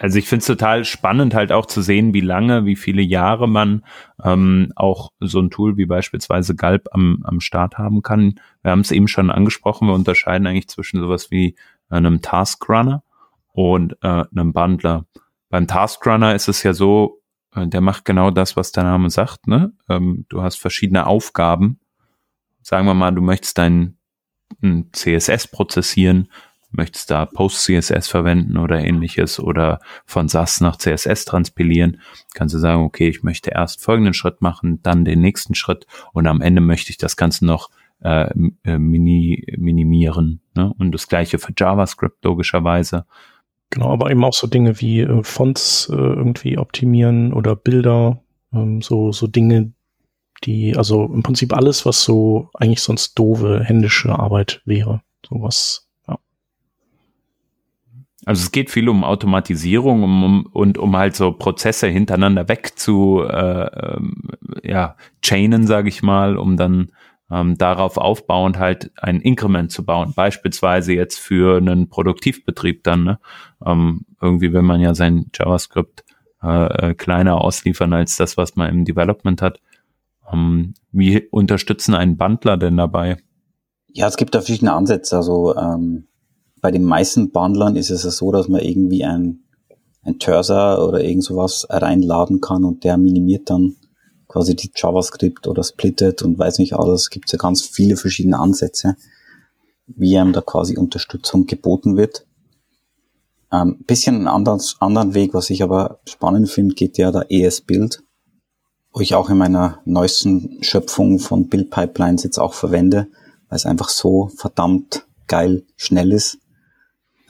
Also 0.00 0.18
ich 0.18 0.28
finde 0.28 0.40
es 0.40 0.46
total 0.46 0.84
spannend, 0.84 1.34
halt 1.34 1.52
auch 1.52 1.66
zu 1.66 1.80
sehen, 1.80 2.12
wie 2.12 2.20
lange, 2.20 2.66
wie 2.66 2.76
viele 2.76 3.00
Jahre 3.02 3.48
man 3.48 3.84
ähm, 4.22 4.72
auch 4.76 5.12
so 5.20 5.40
ein 5.40 5.50
Tool 5.50 5.76
wie 5.78 5.86
beispielsweise 5.86 6.54
Galb 6.54 6.88
am, 6.92 7.22
am 7.24 7.40
Start 7.40 7.78
haben 7.78 8.02
kann. 8.02 8.38
Wir 8.62 8.72
haben 8.72 8.80
es 8.80 8.90
eben 8.90 9.08
schon 9.08 9.30
angesprochen, 9.30 9.88
wir 9.88 9.94
unterscheiden 9.94 10.46
eigentlich 10.46 10.68
zwischen 10.68 11.00
sowas 11.00 11.30
wie 11.30 11.56
einem 11.88 12.20
Taskrunner 12.20 13.02
und 13.56 13.96
äh, 14.02 14.24
einem 14.30 14.52
Bundler. 14.52 15.06
Beim 15.48 15.66
Taskrunner 15.66 16.34
ist 16.34 16.46
es 16.46 16.62
ja 16.62 16.74
so, 16.74 17.22
äh, 17.54 17.66
der 17.66 17.80
macht 17.80 18.04
genau 18.04 18.30
das, 18.30 18.54
was 18.54 18.70
der 18.70 18.84
Name 18.84 19.08
sagt. 19.08 19.46
Ne? 19.46 19.72
Ähm, 19.88 20.26
du 20.28 20.42
hast 20.42 20.56
verschiedene 20.56 21.06
Aufgaben. 21.06 21.80
Sagen 22.60 22.86
wir 22.86 22.92
mal, 22.92 23.12
du 23.12 23.22
möchtest 23.22 23.56
deinen 23.56 23.98
ein 24.62 24.90
CSS 24.92 25.48
prozessieren, 25.48 26.30
möchtest 26.70 27.10
da 27.10 27.24
Post-CSS 27.24 28.08
verwenden 28.08 28.58
oder 28.58 28.84
ähnliches 28.84 29.40
oder 29.40 29.80
von 30.04 30.28
SAS 30.28 30.60
nach 30.60 30.76
CSS 30.76 31.24
transpilieren, 31.24 32.02
kannst 32.34 32.54
du 32.54 32.58
sagen, 32.58 32.82
okay, 32.82 33.08
ich 33.08 33.22
möchte 33.22 33.50
erst 33.50 33.82
folgenden 33.82 34.12
Schritt 34.12 34.42
machen, 34.42 34.82
dann 34.82 35.06
den 35.06 35.20
nächsten 35.20 35.54
Schritt 35.54 35.86
und 36.12 36.26
am 36.26 36.42
Ende 36.42 36.60
möchte 36.60 36.90
ich 36.90 36.98
das 36.98 37.16
Ganze 37.16 37.46
noch 37.46 37.70
äh, 38.02 38.30
äh 38.64 38.78
mini, 38.78 39.46
minimieren. 39.56 40.42
Ne? 40.54 40.72
Und 40.78 40.92
das 40.92 41.08
gleiche 41.08 41.38
für 41.38 41.54
JavaScript 41.56 42.22
logischerweise. 42.22 43.06
Genau, 43.76 43.90
aber 43.92 44.10
eben 44.10 44.24
auch 44.24 44.32
so 44.32 44.46
Dinge 44.46 44.80
wie 44.80 45.00
äh, 45.00 45.22
Fonts 45.22 45.90
äh, 45.92 45.96
irgendwie 45.96 46.56
optimieren 46.56 47.34
oder 47.34 47.54
Bilder, 47.54 48.22
ähm, 48.54 48.80
so, 48.80 49.12
so 49.12 49.26
Dinge, 49.26 49.72
die, 50.44 50.74
also 50.74 51.04
im 51.04 51.22
Prinzip 51.22 51.52
alles, 51.52 51.84
was 51.84 52.02
so 52.02 52.48
eigentlich 52.54 52.80
sonst 52.80 53.18
doofe 53.18 53.62
händische 53.62 54.18
Arbeit 54.18 54.62
wäre. 54.64 55.02
Sowas, 55.28 55.86
ja. 56.08 56.18
Also 58.24 58.44
es 58.44 58.50
geht 58.50 58.70
viel 58.70 58.88
um 58.88 59.04
Automatisierung 59.04 60.04
um, 60.04 60.24
um, 60.24 60.46
und 60.46 60.78
um 60.78 60.96
halt 60.96 61.14
so 61.14 61.32
Prozesse 61.32 61.86
hintereinander 61.86 62.48
weg 62.48 62.78
zu 62.78 63.24
äh, 63.28 63.66
ähm, 63.66 64.22
ja, 64.62 64.96
chainen, 65.20 65.66
sage 65.66 65.90
ich 65.90 66.02
mal, 66.02 66.38
um 66.38 66.56
dann 66.56 66.92
ähm, 67.30 67.58
darauf 67.58 67.96
aufbauend 67.96 68.58
halt 68.58 68.90
ein 68.96 69.20
Increment 69.20 69.70
zu 69.70 69.84
bauen. 69.84 70.12
Beispielsweise 70.14 70.92
jetzt 70.92 71.18
für 71.18 71.56
einen 71.56 71.88
Produktivbetrieb 71.88 72.84
dann. 72.84 73.04
Ne? 73.04 73.18
Ähm, 73.64 74.02
irgendwie, 74.20 74.52
wenn 74.52 74.64
man 74.64 74.80
ja 74.80 74.94
sein 74.94 75.26
JavaScript 75.34 76.04
äh, 76.42 76.94
kleiner 76.94 77.40
ausliefern 77.40 77.92
als 77.92 78.16
das, 78.16 78.36
was 78.36 78.56
man 78.56 78.70
im 78.70 78.84
Development 78.84 79.42
hat. 79.42 79.60
Ähm, 80.32 80.74
wie 80.92 81.26
unterstützen 81.30 81.94
einen 81.94 82.16
Bundler 82.16 82.56
denn 82.56 82.76
dabei? 82.76 83.18
Ja, 83.92 84.06
es 84.06 84.16
gibt 84.16 84.34
da 84.34 84.40
verschiedene 84.40 84.72
Ansätze. 84.72 85.16
Also 85.16 85.56
ähm, 85.56 86.06
bei 86.60 86.70
den 86.70 86.84
meisten 86.84 87.30
Bundlern 87.32 87.76
ist 87.76 87.90
es 87.90 88.02
so, 88.02 88.30
dass 88.30 88.48
man 88.48 88.60
irgendwie 88.60 89.04
ein, 89.04 89.40
ein 90.02 90.18
Cursor 90.18 90.86
oder 90.86 91.02
irgend 91.02 91.24
sowas 91.24 91.66
reinladen 91.70 92.40
kann 92.40 92.64
und 92.64 92.84
der 92.84 92.98
minimiert 92.98 93.50
dann 93.50 93.76
quasi 94.28 94.56
die 94.56 94.70
JavaScript 94.74 95.46
oder 95.46 95.62
splittet 95.62 96.22
und 96.22 96.38
weiß 96.38 96.58
nicht 96.58 96.74
alles. 96.74 97.02
Es 97.02 97.10
gibt 97.10 97.30
ja 97.32 97.38
ganz 97.38 97.62
viele 97.62 97.96
verschiedene 97.96 98.38
Ansätze, 98.38 98.96
wie 99.86 100.18
einem 100.18 100.32
da 100.32 100.40
quasi 100.40 100.76
Unterstützung 100.76 101.46
geboten 101.46 101.96
wird. 101.96 102.26
Ähm, 103.52 103.84
bisschen 103.86 104.16
einen 104.16 104.28
anderen, 104.28 104.60
anderen 104.80 105.14
Weg, 105.14 105.32
was 105.34 105.50
ich 105.50 105.62
aber 105.62 106.00
spannend 106.06 106.50
finde, 106.50 106.74
geht 106.74 106.98
ja 106.98 107.12
der 107.12 107.26
ES-Build, 107.30 108.02
wo 108.92 109.00
ich 109.00 109.14
auch 109.14 109.30
in 109.30 109.38
meiner 109.38 109.80
neuesten 109.84 110.58
Schöpfung 110.62 111.20
von 111.20 111.48
Build 111.48 111.70
Pipelines 111.70 112.24
jetzt 112.24 112.38
auch 112.38 112.54
verwende, 112.54 113.08
weil 113.48 113.56
es 113.56 113.66
einfach 113.66 113.88
so 113.88 114.30
verdammt 114.36 115.06
geil 115.28 115.64
schnell 115.76 116.12
ist, 116.12 116.38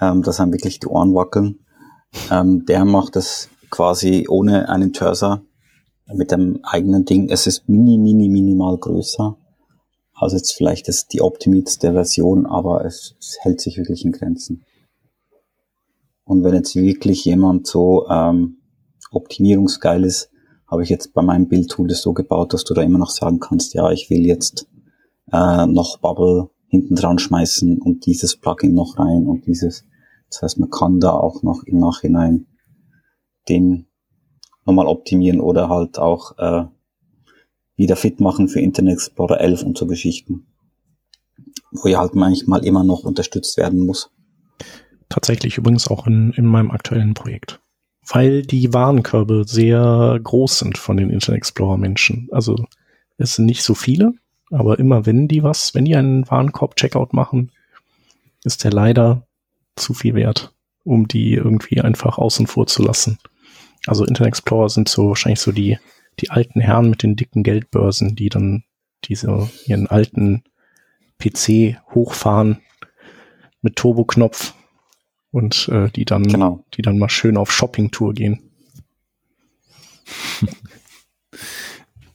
ähm, 0.00 0.22
dass 0.22 0.40
einem 0.40 0.52
wirklich 0.52 0.80
die 0.80 0.86
Ohren 0.86 1.14
wackeln. 1.14 1.60
Ähm, 2.30 2.64
der 2.64 2.84
macht 2.86 3.16
das 3.16 3.50
quasi 3.70 4.26
ohne 4.28 4.68
einen 4.70 4.92
Cursor 4.92 5.42
mit 6.14 6.30
dem 6.30 6.60
eigenen 6.62 7.04
Ding. 7.04 7.28
Es 7.30 7.46
ist 7.46 7.68
mini, 7.68 7.98
mini, 7.98 8.28
minimal 8.28 8.78
größer. 8.78 9.36
Also 10.14 10.36
jetzt 10.36 10.52
vielleicht 10.52 10.88
ist 10.88 11.12
die 11.12 11.20
optimierteste 11.20 11.92
Version, 11.92 12.46
aber 12.46 12.84
es, 12.84 13.16
es 13.18 13.38
hält 13.40 13.60
sich 13.60 13.76
wirklich 13.76 14.04
in 14.04 14.12
Grenzen. 14.12 14.64
Und 16.24 16.42
wenn 16.42 16.54
jetzt 16.54 16.74
wirklich 16.74 17.24
jemand 17.24 17.66
so 17.66 18.08
ähm, 18.08 18.58
optimierungsgeil 19.10 20.04
ist, 20.04 20.30
habe 20.66 20.82
ich 20.82 20.88
jetzt 20.88 21.12
bei 21.12 21.22
meinem 21.22 21.48
Bildtool 21.48 21.86
das 21.86 22.02
so 22.02 22.12
gebaut, 22.12 22.52
dass 22.52 22.64
du 22.64 22.74
da 22.74 22.82
immer 22.82 22.98
noch 22.98 23.10
sagen 23.10 23.38
kannst, 23.38 23.74
ja, 23.74 23.90
ich 23.90 24.10
will 24.10 24.26
jetzt 24.26 24.66
äh, 25.32 25.66
noch 25.66 25.98
Bubble 25.98 26.50
hinten 26.68 26.96
dran 26.96 27.18
schmeißen 27.18 27.80
und 27.80 28.06
dieses 28.06 28.36
Plugin 28.36 28.74
noch 28.74 28.98
rein 28.98 29.26
und 29.26 29.46
dieses. 29.46 29.84
Das 30.30 30.42
heißt, 30.42 30.58
man 30.58 30.70
kann 30.70 30.98
da 30.98 31.12
auch 31.12 31.44
noch 31.44 31.62
im 31.64 31.78
Nachhinein 31.78 32.46
den 33.48 33.86
nochmal 34.66 34.86
optimieren 34.86 35.40
oder 35.40 35.68
halt 35.68 35.98
auch 35.98 36.36
äh, 36.38 36.64
wieder 37.76 37.96
fit 37.96 38.20
machen 38.20 38.48
für 38.48 38.60
Internet 38.60 38.94
Explorer 38.94 39.40
11 39.40 39.62
und 39.62 39.78
so 39.78 39.86
Geschichten, 39.86 40.46
wo 41.70 41.88
ja 41.88 42.00
halt 42.00 42.14
manchmal 42.14 42.64
immer 42.64 42.84
noch 42.84 43.04
unterstützt 43.04 43.56
werden 43.56 43.84
muss. 43.86 44.10
Tatsächlich 45.08 45.58
übrigens 45.58 45.88
auch 45.88 46.06
in, 46.06 46.32
in 46.32 46.46
meinem 46.46 46.70
aktuellen 46.70 47.14
Projekt. 47.14 47.60
Weil 48.08 48.42
die 48.42 48.72
Warenkörbe 48.72 49.44
sehr 49.46 50.18
groß 50.22 50.58
sind 50.60 50.78
von 50.78 50.96
den 50.96 51.10
Internet 51.10 51.38
Explorer 51.38 51.76
Menschen. 51.76 52.28
Also 52.32 52.56
es 53.18 53.34
sind 53.34 53.46
nicht 53.46 53.62
so 53.62 53.74
viele, 53.74 54.12
aber 54.50 54.78
immer 54.78 55.06
wenn 55.06 55.28
die 55.28 55.42
was, 55.42 55.74
wenn 55.74 55.84
die 55.84 55.96
einen 55.96 56.28
Warenkorb-Checkout 56.28 57.12
machen, 57.12 57.50
ist 58.44 58.64
der 58.64 58.72
leider 58.72 59.26
zu 59.74 59.92
viel 59.92 60.14
wert, 60.14 60.54
um 60.84 61.08
die 61.08 61.34
irgendwie 61.34 61.80
einfach 61.80 62.18
außen 62.18 62.46
vor 62.46 62.66
zu 62.66 62.82
lassen. 62.82 63.18
Also 63.86 64.04
Internet 64.04 64.28
Explorer 64.28 64.68
sind 64.68 64.88
so 64.88 65.08
wahrscheinlich 65.08 65.40
so 65.40 65.52
die, 65.52 65.78
die 66.20 66.30
alten 66.30 66.60
Herren 66.60 66.90
mit 66.90 67.02
den 67.02 67.16
dicken 67.16 67.42
Geldbörsen, 67.42 68.16
die 68.16 68.28
dann 68.28 68.64
diese 69.04 69.48
ihren 69.66 69.86
alten 69.86 70.42
PC 71.18 71.78
hochfahren 71.94 72.58
mit 73.62 73.76
Turboknopf 73.76 74.54
und 75.30 75.68
äh, 75.68 75.90
die 75.90 76.04
dann, 76.04 76.24
genau. 76.24 76.64
die 76.74 76.82
dann 76.82 76.98
mal 76.98 77.08
schön 77.08 77.36
auf 77.36 77.52
Shoppingtour 77.52 78.14
gehen. 78.14 78.50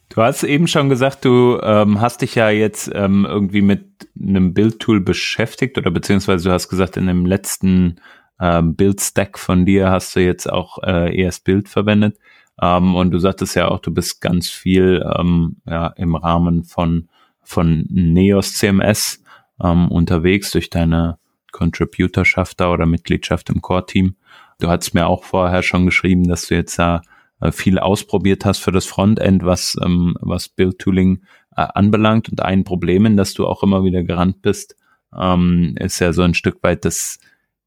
Du 0.09 0.21
hast 0.21 0.43
eben 0.43 0.67
schon 0.67 0.89
gesagt, 0.89 1.23
du 1.23 1.57
ähm, 1.63 2.01
hast 2.01 2.21
dich 2.21 2.35
ja 2.35 2.49
jetzt 2.49 2.91
ähm, 2.93 3.25
irgendwie 3.25 3.61
mit 3.61 4.09
einem 4.19 4.53
Bildtool 4.53 4.99
beschäftigt 4.99 5.77
oder 5.77 5.89
beziehungsweise 5.89 6.49
du 6.49 6.53
hast 6.53 6.67
gesagt, 6.67 6.97
in 6.97 7.07
dem 7.07 7.25
letzten 7.25 8.01
ähm, 8.41 8.75
Build-Stack 8.75 9.37
von 9.37 9.65
dir 9.65 9.91
hast 9.91 10.15
du 10.15 10.19
jetzt 10.19 10.51
auch 10.51 10.79
äh, 10.83 11.15
ES 11.15 11.41
Build 11.41 11.69
verwendet. 11.69 12.17
Ähm, 12.59 12.95
und 12.95 13.11
du 13.11 13.19
sagtest 13.19 13.55
ja 13.55 13.67
auch, 13.67 13.79
du 13.79 13.93
bist 13.93 14.19
ganz 14.19 14.49
viel 14.49 15.07
ähm, 15.17 15.57
ja, 15.65 15.87
im 15.95 16.15
Rahmen 16.15 16.63
von, 16.63 17.07
von 17.43 17.85
Neos 17.89 18.55
CMS 18.55 19.23
ähm, 19.63 19.89
unterwegs 19.89 20.51
durch 20.51 20.69
deine 20.69 21.19
Contributorschaft 21.51 22.59
da 22.59 22.71
oder 22.71 22.85
Mitgliedschaft 22.85 23.49
im 23.49 23.61
Core-Team. 23.61 24.15
Du 24.59 24.69
hast 24.69 24.93
mir 24.93 25.07
auch 25.07 25.23
vorher 25.23 25.63
schon 25.63 25.85
geschrieben, 25.85 26.27
dass 26.27 26.47
du 26.47 26.55
jetzt 26.55 26.79
da 26.79 27.01
äh, 27.41 27.51
viel 27.51 27.77
ausprobiert 27.77 28.45
hast 28.45 28.59
für 28.59 28.71
das 28.71 28.85
Frontend, 28.85 29.45
was, 29.45 29.77
ähm, 29.83 30.15
was 30.21 30.49
Build-Tooling 30.49 31.23
äh, 31.55 31.67
anbelangt. 31.73 32.29
Und 32.29 32.41
ein 32.41 32.63
Problem, 32.63 33.05
in 33.05 33.17
das 33.17 33.33
du 33.33 33.45
auch 33.47 33.63
immer 33.63 33.83
wieder 33.83 34.03
gerannt 34.03 34.41
bist, 34.41 34.75
ähm, 35.15 35.75
ist 35.79 35.99
ja 35.99 36.13
so 36.13 36.21
ein 36.21 36.33
Stück 36.33 36.63
weit 36.63 36.85
das, 36.85 37.19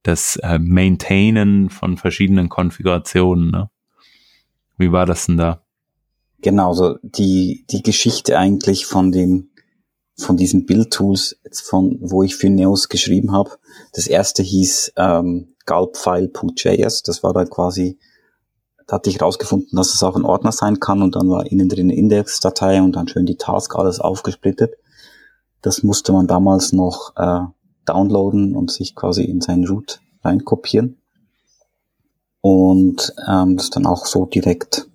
das 0.04 0.36
äh, 0.36 0.58
Maintainen 0.58 1.70
von 1.70 1.96
verschiedenen 1.96 2.48
Konfigurationen. 2.48 3.50
Ne? 3.50 3.70
Wie 4.78 4.92
war 4.92 5.06
das 5.06 5.26
denn 5.26 5.38
da? 5.38 5.62
Genau, 6.40 6.74
so 6.74 6.98
die, 7.02 7.64
die 7.70 7.82
Geschichte 7.82 8.38
eigentlich 8.38 8.86
von 8.86 9.10
den 9.10 9.50
von 10.16 10.36
diesen 10.36 10.64
Build-Tools, 10.64 11.40
von 11.64 11.98
wo 12.00 12.22
ich 12.22 12.36
für 12.36 12.48
Neos 12.48 12.88
geschrieben 12.88 13.32
habe. 13.32 13.50
Das 13.94 14.06
erste 14.06 14.42
hieß 14.42 14.92
ähm, 14.96 15.54
gulpfile.js. 15.66 17.02
Das 17.02 17.22
war 17.22 17.32
dann 17.32 17.50
quasi, 17.50 17.98
da 18.86 18.96
hatte 18.96 19.10
ich 19.10 19.20
rausgefunden, 19.20 19.76
dass 19.76 19.92
es 19.92 20.02
auch 20.02 20.14
ein 20.14 20.24
Ordner 20.24 20.52
sein 20.52 20.78
kann 20.78 21.02
und 21.02 21.16
dann 21.16 21.28
war 21.28 21.50
innen 21.50 21.68
drin 21.68 21.90
eine 21.90 21.96
Index-Datei 21.96 22.80
und 22.80 22.94
dann 22.94 23.08
schön 23.08 23.26
die 23.26 23.36
Task 23.36 23.74
alles 23.74 23.98
aufgesplittet. 23.98 24.74
Das 25.62 25.82
musste 25.82 26.12
man 26.12 26.26
damals 26.26 26.72
noch 26.72 27.12
äh, 27.16 27.40
downloaden 27.84 28.54
und 28.54 28.70
sich 28.70 28.94
quasi 28.94 29.24
in 29.24 29.40
sein 29.40 29.64
Root 29.64 30.00
reinkopieren. 30.22 30.98
Und 32.40 33.14
ähm, 33.28 33.56
das 33.56 33.70
dann 33.70 33.86
auch 33.86 34.06
so 34.06 34.26
direkt 34.26 34.88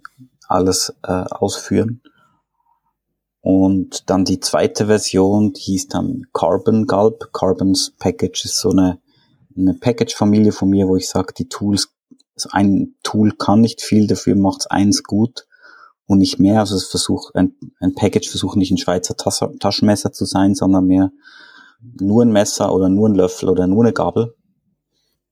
alles 0.47 0.93
äh, 1.03 1.11
ausführen. 1.11 2.01
Und 3.41 4.09
dann 4.09 4.25
die 4.25 4.39
zweite 4.39 4.87
Version, 4.87 5.53
die 5.53 5.61
hieß 5.61 5.87
dann 5.87 6.27
Carbon 6.33 6.85
Gulp. 6.85 7.31
Carbons 7.33 7.93
Package 7.97 8.45
ist 8.45 8.59
so 8.59 8.71
eine, 8.71 8.99
eine 9.55 9.73
Package-Familie 9.73 10.51
von 10.51 10.69
mir, 10.69 10.87
wo 10.87 10.95
ich 10.95 11.09
sage, 11.09 11.33
die 11.33 11.47
Tools, 11.47 11.93
also 12.35 12.49
ein 12.51 12.95
Tool 13.03 13.31
kann 13.31 13.61
nicht 13.61 13.81
viel, 13.81 14.07
dafür 14.07 14.35
macht's 14.35 14.67
eins 14.67 15.03
gut 15.03 15.47
und 16.05 16.17
nicht 16.17 16.39
mehr. 16.39 16.59
Also 16.59 16.75
es 16.75 16.87
versucht, 16.87 17.35
ein, 17.35 17.55
ein 17.79 17.95
Package 17.95 18.29
versucht 18.29 18.57
nicht 18.57 18.71
ein 18.71 18.77
Schweizer 18.77 19.15
Tas 19.15 19.39
Taschenmesser 19.59 20.11
zu 20.11 20.25
sein, 20.25 20.55
sondern 20.55 20.85
mehr 20.85 21.11
nur 21.81 22.23
ein 22.23 22.31
Messer 22.31 22.73
oder 22.73 22.89
nur 22.89 23.09
ein 23.09 23.15
Löffel 23.15 23.49
oder 23.49 23.67
nur 23.67 23.83
eine 23.83 23.93
Gabel. 23.93 24.35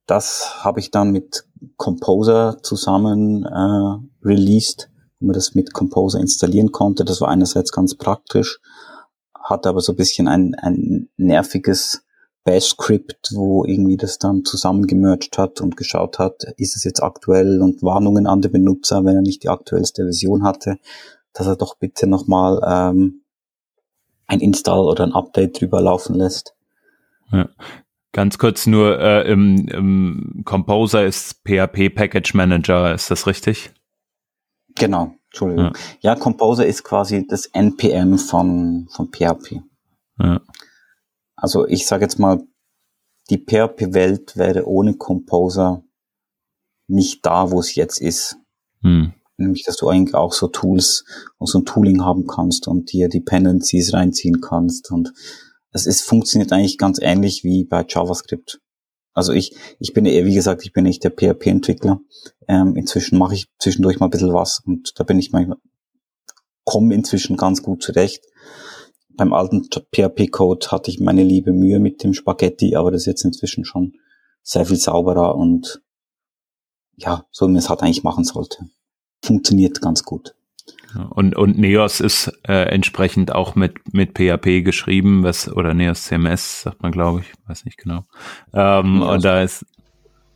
Das 0.06 0.64
habe 0.64 0.80
ich 0.80 0.90
dann 0.90 1.10
mit 1.10 1.46
Composer 1.76 2.58
zusammen 2.62 3.44
äh, 3.44 4.26
released 4.26 4.90
wo 5.20 5.26
man 5.26 5.34
das 5.34 5.54
mit 5.54 5.72
Composer 5.72 6.20
installieren 6.20 6.72
konnte. 6.72 7.04
Das 7.04 7.20
war 7.20 7.28
einerseits 7.28 7.72
ganz 7.72 7.94
praktisch, 7.94 8.60
hat 9.34 9.66
aber 9.66 9.80
so 9.80 9.92
ein 9.92 9.96
bisschen 9.96 10.28
ein, 10.28 10.54
ein 10.54 11.08
nerviges 11.16 12.04
Bash-Script, 12.44 13.32
wo 13.34 13.64
irgendwie 13.64 13.96
das 13.96 14.18
dann 14.18 14.44
zusammengemerged 14.44 15.36
hat 15.36 15.60
und 15.60 15.76
geschaut 15.76 16.18
hat, 16.18 16.44
ist 16.56 16.76
es 16.76 16.84
jetzt 16.84 17.02
aktuell 17.02 17.60
und 17.60 17.82
Warnungen 17.82 18.26
an 18.26 18.40
den 18.40 18.52
Benutzer, 18.52 19.04
wenn 19.04 19.16
er 19.16 19.22
nicht 19.22 19.42
die 19.42 19.48
aktuellste 19.48 20.04
Version 20.04 20.44
hatte, 20.44 20.78
dass 21.32 21.46
er 21.46 21.56
doch 21.56 21.76
bitte 21.76 22.06
nochmal 22.06 22.60
ähm, 22.66 23.22
ein 24.28 24.40
Install 24.40 24.80
oder 24.80 25.04
ein 25.04 25.12
Update 25.12 25.60
drüber 25.60 25.80
laufen 25.80 26.14
lässt. 26.14 26.54
Ja. 27.32 27.48
Ganz 28.12 28.38
kurz 28.38 28.66
nur, 28.66 28.98
äh, 29.00 29.30
im, 29.30 29.68
im 29.68 30.42
Composer 30.44 31.04
ist 31.04 31.42
PHP 31.44 31.90
Package 31.94 32.34
Manager, 32.34 32.94
ist 32.94 33.10
das 33.10 33.26
richtig? 33.26 33.70
Genau, 34.76 35.14
Entschuldigung. 35.26 35.72
Ja. 36.00 36.12
ja, 36.12 36.14
Composer 36.14 36.66
ist 36.66 36.84
quasi 36.84 37.26
das 37.26 37.46
NPM 37.46 38.18
von, 38.18 38.88
von 38.90 39.10
PHP. 39.10 39.62
Ja. 40.18 40.40
Also 41.36 41.66
ich 41.66 41.86
sage 41.86 42.04
jetzt 42.04 42.18
mal, 42.18 42.42
die 43.30 43.38
PHP-Welt 43.38 44.36
wäre 44.36 44.66
ohne 44.66 44.94
Composer 44.94 45.82
nicht 46.86 47.24
da, 47.26 47.50
wo 47.50 47.60
es 47.60 47.74
jetzt 47.74 48.00
ist. 48.00 48.38
Hm. 48.82 49.12
Nämlich, 49.38 49.64
dass 49.64 49.76
du 49.76 49.88
eigentlich 49.88 50.14
auch 50.14 50.32
so 50.32 50.48
Tools 50.48 51.04
und 51.38 51.46
so 51.46 51.58
ein 51.58 51.64
Tooling 51.64 52.04
haben 52.04 52.26
kannst 52.26 52.66
und 52.66 52.92
dir 52.92 53.08
Dependencies 53.08 53.94
reinziehen 53.94 54.40
kannst. 54.40 54.90
Und 54.90 55.12
es 55.72 55.86
ist, 55.86 56.02
funktioniert 56.02 56.52
eigentlich 56.52 56.76
ganz 56.76 56.98
ähnlich 57.00 57.44
wie 57.44 57.64
bei 57.64 57.84
JavaScript. 57.88 58.60
Also 59.14 59.32
ich, 59.32 59.56
ich 59.78 59.92
bin 59.92 60.06
eher, 60.06 60.24
wie 60.24 60.34
gesagt, 60.34 60.64
ich 60.64 60.72
bin 60.72 60.84
nicht 60.84 61.02
der 61.04 61.10
PHP-Entwickler. 61.10 62.00
Ähm, 62.46 62.76
inzwischen 62.76 63.18
mache 63.18 63.34
ich 63.34 63.46
zwischendurch 63.58 63.98
mal 63.98 64.06
ein 64.06 64.10
bisschen 64.10 64.32
was 64.32 64.60
und 64.64 64.92
da 64.98 65.04
bin 65.04 65.18
ich 65.18 65.32
manchmal, 65.32 65.58
komme 66.64 66.94
inzwischen 66.94 67.36
ganz 67.36 67.62
gut 67.62 67.82
zurecht. 67.82 68.24
Beim 69.16 69.32
alten 69.32 69.68
PHP-Code 69.92 70.68
hatte 70.70 70.90
ich 70.90 71.00
meine 71.00 71.24
liebe 71.24 71.52
Mühe 71.52 71.80
mit 71.80 72.04
dem 72.04 72.14
Spaghetti, 72.14 72.76
aber 72.76 72.92
das 72.92 73.02
ist 73.02 73.06
jetzt 73.06 73.24
inzwischen 73.24 73.64
schon 73.64 73.94
sehr 74.42 74.66
viel 74.66 74.76
sauberer 74.76 75.34
und 75.34 75.82
ja, 76.96 77.26
so 77.30 77.46
wie 77.46 77.50
man 77.50 77.58
es 77.58 77.68
halt 77.68 77.82
eigentlich 77.82 78.04
machen 78.04 78.24
sollte. 78.24 78.68
Funktioniert 79.22 79.80
ganz 79.80 80.02
gut. 80.04 80.34
Und, 81.10 81.36
und 81.36 81.58
Neos 81.58 82.00
ist 82.00 82.32
äh, 82.46 82.64
entsprechend 82.70 83.34
auch 83.34 83.54
mit, 83.54 83.92
mit 83.92 84.16
PHP 84.18 84.64
geschrieben, 84.64 85.22
was, 85.22 85.50
oder 85.50 85.74
Neos 85.74 86.04
CMS, 86.04 86.62
sagt 86.62 86.82
man, 86.82 86.92
glaube 86.92 87.20
ich, 87.20 87.32
weiß 87.46 87.64
nicht 87.64 87.78
genau. 87.78 88.04
Ähm, 88.54 89.02
und 89.02 89.24
da 89.24 89.42
ist, 89.42 89.66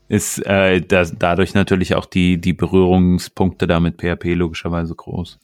ist 0.09 0.45
äh, 0.45 0.81
da, 0.83 1.05
dadurch 1.05 1.55
natürlich 1.55 1.95
auch 1.95 2.05
die, 2.05 2.39
die 2.39 2.53
Berührungspunkte 2.53 3.67
da 3.67 3.81
mit 3.81 4.01
PHP 4.01 4.35
logischerweise 4.35 4.95
groß. 4.95 5.39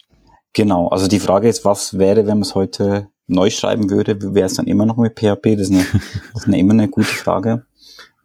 Genau, 0.53 0.89
also 0.89 1.09
die 1.09 1.21
Frage 1.21 1.49
ist, 1.49 1.65
was 1.65 1.99
wäre, 1.99 2.27
wenn 2.27 2.39
man 2.39 2.43
es 2.43 2.55
heute 2.55 3.09
neu 3.27 3.51
schreiben 3.51 3.91
würde, 3.91 4.35
wäre 4.35 4.47
es 4.47 4.55
dann 4.55 4.67
immer 4.67 4.87
noch 4.87 4.97
mit 4.97 5.19
PHP? 5.19 5.57
Das 5.57 5.69
ist, 5.69 5.71
eine, 5.71 5.87
das 6.33 6.43
ist 6.43 6.47
eine, 6.49 6.59
immer 6.59 6.75
eine 6.75 6.89
gute 6.89 7.07
Frage. 7.07 7.65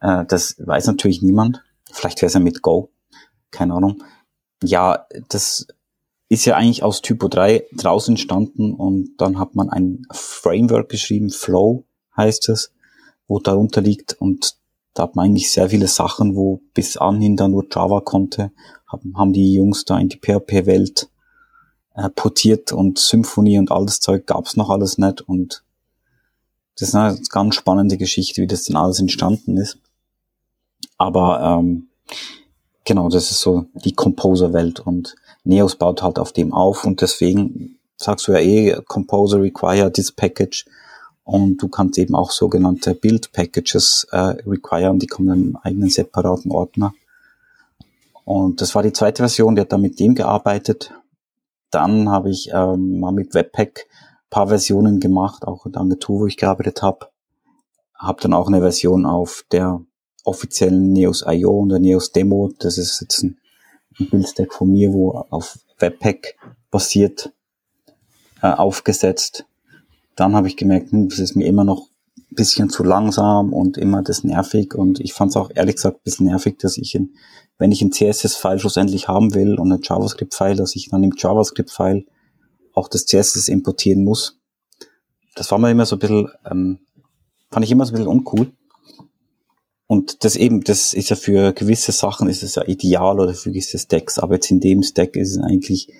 Äh, 0.01 0.25
das 0.27 0.55
weiß 0.59 0.87
natürlich 0.87 1.21
niemand. 1.21 1.63
Vielleicht 1.91 2.21
wäre 2.21 2.27
es 2.27 2.33
ja 2.33 2.39
mit 2.39 2.61
Go. 2.61 2.89
Keine 3.51 3.73
Ahnung. 3.73 4.03
Ja, 4.63 5.05
das 5.29 5.67
ist 6.29 6.45
ja 6.45 6.55
eigentlich 6.55 6.83
aus 6.83 7.01
Typo 7.01 7.27
3 7.27 7.63
draußen 7.73 8.13
entstanden 8.13 8.73
und 8.73 9.17
dann 9.17 9.37
hat 9.37 9.55
man 9.55 9.69
ein 9.69 10.07
Framework 10.11 10.89
geschrieben, 10.89 11.29
Flow 11.29 11.85
heißt 12.17 12.49
es, 12.49 12.71
wo 13.27 13.39
darunter 13.39 13.81
liegt 13.81 14.13
und 14.13 14.55
da 14.93 15.03
hat 15.03 15.15
man 15.15 15.25
eigentlich 15.25 15.51
sehr 15.51 15.69
viele 15.69 15.87
Sachen, 15.87 16.35
wo 16.35 16.61
bis 16.73 16.97
anhin 16.97 17.35
dann 17.35 17.51
nur 17.51 17.65
Java 17.71 18.01
konnte, 18.01 18.51
haben, 18.87 19.17
haben 19.17 19.33
die 19.33 19.53
Jungs 19.53 19.85
da 19.85 19.97
in 19.97 20.09
die 20.09 20.17
PHP-Welt 20.19 21.09
äh, 21.95 22.09
portiert 22.09 22.71
und 22.71 22.99
Symphony 22.99 23.59
und 23.59 23.71
all 23.71 23.85
das 23.85 23.99
Zeug 23.99 24.25
gab's 24.25 24.55
noch 24.55 24.69
alles 24.69 24.97
nicht 24.97 25.21
und 25.21 25.63
das 26.75 26.89
ist 26.89 26.95
eine 26.95 27.19
ganz 27.29 27.55
spannende 27.55 27.97
Geschichte, 27.97 28.41
wie 28.41 28.47
das 28.47 28.63
denn 28.63 28.75
alles 28.75 28.99
entstanden 28.99 29.57
ist. 29.57 29.77
Aber 30.97 31.59
ähm, 31.59 31.87
genau, 32.85 33.09
das 33.09 33.31
ist 33.31 33.41
so 33.41 33.65
die 33.73 33.93
Composer-Welt 33.93 34.79
und 34.79 35.15
Neos 35.43 35.75
baut 35.75 36.01
halt 36.01 36.19
auf 36.19 36.31
dem 36.31 36.53
auf 36.53 36.85
und 36.85 37.01
deswegen 37.01 37.79
sagst 37.97 38.27
du 38.27 38.31
ja 38.33 38.39
eh, 38.39 38.81
Composer 38.87 39.41
require 39.41 39.91
this 39.91 40.11
package 40.11 40.65
und 41.23 41.61
du 41.61 41.67
kannst 41.69 41.97
eben 41.97 42.15
auch 42.15 42.31
sogenannte 42.31 42.95
Build-Packages 42.95 44.07
äh, 44.11 44.17
requiren, 44.17 44.99
die 44.99 45.07
kommen 45.07 45.27
in 45.27 45.33
einem 45.33 45.57
eigenen 45.61 45.89
separaten 45.89 46.51
Ordner. 46.51 46.93
Und 48.25 48.61
das 48.61 48.75
war 48.75 48.83
die 48.83 48.93
zweite 48.93 49.23
Version, 49.23 49.55
die 49.55 49.61
hat 49.61 49.71
dann 49.71 49.81
mit 49.81 49.99
dem 49.99 50.15
gearbeitet. 50.15 50.93
Dann 51.71 52.09
habe 52.09 52.29
ich 52.29 52.51
ähm, 52.53 52.99
mal 52.99 53.11
mit 53.11 53.33
Webpack 53.33 53.87
paar 54.29 54.47
Versionen 54.47 54.99
gemacht, 54.99 55.45
auch 55.45 55.65
in 55.65 55.71
der 55.71 55.81
Agentur, 55.81 56.21
wo 56.21 56.27
ich 56.27 56.37
gearbeitet 56.37 56.81
habe. 56.81 57.07
Habe 57.95 58.21
dann 58.21 58.33
auch 58.33 58.47
eine 58.47 58.59
Version 58.59 59.05
auf 59.05 59.45
der 59.51 59.81
offiziellen 60.23 60.91
Neos 60.91 61.23
IO 61.27 61.59
und 61.59 61.69
der 61.69 61.79
Neos 61.79 62.11
Demo. 62.11 62.51
Das 62.59 62.77
ist 62.77 63.01
jetzt 63.01 63.23
ein, 63.23 63.37
ein 63.99 64.09
Bildstack 64.09 64.53
von 64.53 64.71
mir, 64.71 64.91
wo 64.93 65.11
auf 65.29 65.59
Webpack 65.79 66.35
basiert, 66.71 67.31
äh, 68.41 68.47
aufgesetzt. 68.47 69.45
Dann 70.15 70.35
habe 70.35 70.47
ich 70.47 70.57
gemerkt, 70.57 70.91
hm, 70.91 71.09
das 71.09 71.19
ist 71.19 71.35
mir 71.35 71.45
immer 71.45 71.63
noch 71.63 71.89
ein 72.17 72.35
bisschen 72.35 72.69
zu 72.69 72.83
langsam 72.83 73.53
und 73.53 73.77
immer 73.77 74.01
das 74.01 74.23
nervig. 74.23 74.73
Und 74.75 74.99
ich 74.99 75.13
fand 75.13 75.31
es 75.31 75.37
auch 75.37 75.51
ehrlich 75.53 75.75
gesagt 75.75 75.97
ein 75.97 76.03
bisschen 76.03 76.25
nervig, 76.27 76.57
dass 76.59 76.77
ich, 76.77 76.95
in, 76.95 77.15
wenn 77.57 77.71
ich 77.71 77.81
ein 77.81 77.91
CSS-File 77.91 78.59
schlussendlich 78.59 79.07
haben 79.07 79.33
will 79.33 79.59
und 79.59 79.71
ein 79.71 79.81
JavaScript-File, 79.81 80.55
dass 80.55 80.75
ich 80.75 80.89
dann 80.89 81.03
im 81.03 81.13
JavaScript-File 81.15 82.05
auch 82.73 82.87
das 82.87 83.05
CSS 83.05 83.47
importieren 83.49 84.03
muss. 84.03 84.39
Das 85.35 85.51
war 85.51 85.59
mir 85.59 85.71
immer 85.71 85.85
so 85.85 85.95
ein 85.95 85.99
bisschen, 85.99 86.29
ähm, 86.49 86.79
fand 87.51 87.65
ich 87.65 87.71
immer 87.71 87.85
so 87.85 87.91
ein 87.91 87.97
bisschen 87.97 88.07
uncool. 88.07 88.51
Und 89.93 90.23
das 90.23 90.35
eben, 90.35 90.63
das 90.63 90.95
ist 90.95 91.09
ja 91.09 91.15
für 91.15 91.53
gewisse 91.53 91.91
Sachen 91.91 92.27
ist 92.27 92.41
es 92.41 92.55
ja 92.55 92.63
ideal 92.65 93.19
oder 93.19 93.35
für 93.35 93.51
gewisse 93.51 93.77
Stacks, 93.77 94.17
aber 94.17 94.33
jetzt 94.33 94.49
in 94.49 94.59
dem 94.59 94.81
Stack 94.81 95.15
ist 95.15 95.29
es 95.29 95.37
eigentlich 95.37 95.93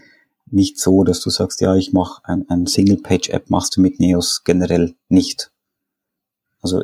nicht 0.48 0.80
so, 0.80 1.04
dass 1.04 1.22
du 1.22 1.30
sagst, 1.30 1.62
ja, 1.62 1.76
ich 1.76 1.94
mache 1.94 2.20
ein, 2.26 2.44
ein 2.50 2.66
Single-Page-App, 2.66 3.52
machst 3.52 3.78
du 3.78 3.82
mit 3.82 4.00
Neos 4.00 4.44
generell 4.46 4.96
nicht. 5.10 5.52
Also 6.60 6.82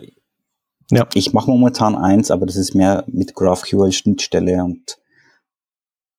ja. 0.91 1.07
ich 1.15 1.33
mache 1.33 1.49
momentan 1.49 1.95
eins, 1.95 2.29
aber 2.29 2.45
das 2.45 2.57
ist 2.57 2.75
mehr 2.75 3.05
mit 3.07 3.33
GraphQL-Schnittstelle 3.33 4.63
und 4.63 4.99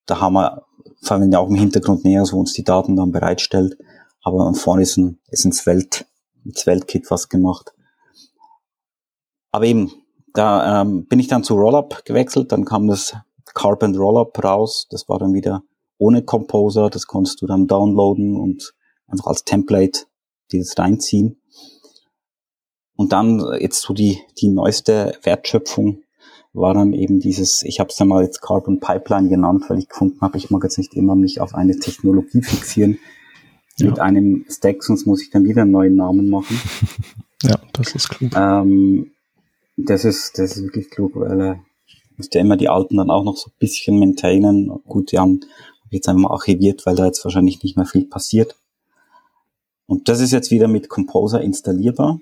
da 0.06 0.18
haben 0.18 0.32
wir 0.32 0.66
verwenden 1.00 1.34
ja 1.34 1.38
auch 1.38 1.50
im 1.50 1.54
Hintergrund 1.54 2.02
Neos, 2.04 2.32
wo 2.32 2.40
uns 2.40 2.52
die 2.52 2.64
Daten 2.64 2.96
dann 2.96 3.12
bereitstellt. 3.12 3.78
Aber 4.24 4.52
vorne 4.54 4.82
ist 4.82 4.96
ein, 4.96 5.20
ist 5.28 5.44
ein 5.44 5.52
Svelte, 5.52 6.04
ein 6.44 6.52
Svelte-Kit 6.56 7.12
was 7.12 7.28
gemacht. 7.28 7.72
Aber 9.52 9.66
eben, 9.66 9.92
da 10.34 10.82
ähm, 10.82 11.06
bin 11.06 11.18
ich 11.18 11.28
dann 11.28 11.44
zu 11.44 11.54
Rollup 11.54 12.04
gewechselt, 12.04 12.52
dann 12.52 12.64
kam 12.64 12.86
das 12.88 13.14
Carbon 13.54 13.96
Rollup 13.96 14.42
raus, 14.42 14.86
das 14.90 15.08
war 15.08 15.18
dann 15.18 15.34
wieder 15.34 15.62
ohne 15.98 16.22
Composer, 16.22 16.88
das 16.90 17.06
konntest 17.06 17.42
du 17.42 17.46
dann 17.46 17.66
downloaden 17.66 18.36
und 18.36 18.74
einfach 19.06 19.26
als 19.26 19.44
Template 19.44 20.06
dieses 20.52 20.78
reinziehen. 20.78 21.40
Und 22.96 23.12
dann 23.12 23.42
jetzt 23.58 23.82
so 23.82 23.94
die, 23.94 24.20
die 24.38 24.48
neueste 24.48 25.16
Wertschöpfung 25.22 26.02
war 26.52 26.74
dann 26.74 26.92
eben 26.92 27.20
dieses, 27.20 27.62
ich 27.62 27.80
habe 27.80 27.90
es 27.90 27.98
ja 27.98 28.04
mal 28.04 28.22
jetzt 28.22 28.42
Carbon 28.42 28.80
Pipeline 28.80 29.28
genannt, 29.28 29.64
weil 29.68 29.78
ich 29.78 29.88
gefunden 29.88 30.20
habe, 30.20 30.36
ich 30.36 30.50
mag 30.50 30.64
jetzt 30.64 30.78
nicht 30.78 30.94
immer 30.94 31.14
mich 31.14 31.40
auf 31.40 31.54
eine 31.54 31.78
Technologie 31.78 32.42
fixieren 32.42 32.98
ja. 33.76 33.86
mit 33.86 34.00
einem 34.00 34.44
Stack, 34.48 34.82
sonst 34.82 35.06
muss 35.06 35.22
ich 35.22 35.30
dann 35.30 35.44
wieder 35.44 35.62
einen 35.62 35.70
neuen 35.70 35.96
Namen 35.96 36.28
machen. 36.28 36.60
ja, 37.42 37.56
das 37.72 37.94
ist 37.94 38.08
klug. 38.08 38.32
Ähm, 38.34 39.12
das 39.76 40.04
ist, 40.04 40.38
das 40.38 40.56
ist 40.56 40.62
wirklich 40.62 40.90
klug, 40.90 41.16
weil 41.16 41.40
äh, 41.40 41.56
müsste 42.16 42.38
ja 42.38 42.44
immer 42.44 42.56
die 42.56 42.68
alten 42.68 42.96
dann 42.96 43.10
auch 43.10 43.24
noch 43.24 43.36
so 43.36 43.50
ein 43.50 43.58
bisschen 43.58 43.98
maintainen. 43.98 44.68
Gut, 44.86 45.12
die 45.12 45.18
haben 45.18 45.40
jetzt 45.90 46.08
einfach 46.08 46.22
mal 46.22 46.32
archiviert, 46.32 46.84
weil 46.86 46.96
da 46.96 47.06
jetzt 47.06 47.24
wahrscheinlich 47.24 47.62
nicht 47.62 47.76
mehr 47.76 47.86
viel 47.86 48.06
passiert. 48.06 48.56
Und 49.86 50.08
das 50.08 50.20
ist 50.20 50.30
jetzt 50.30 50.50
wieder 50.50 50.68
mit 50.68 50.88
Composer 50.88 51.40
installierbar. 51.40 52.20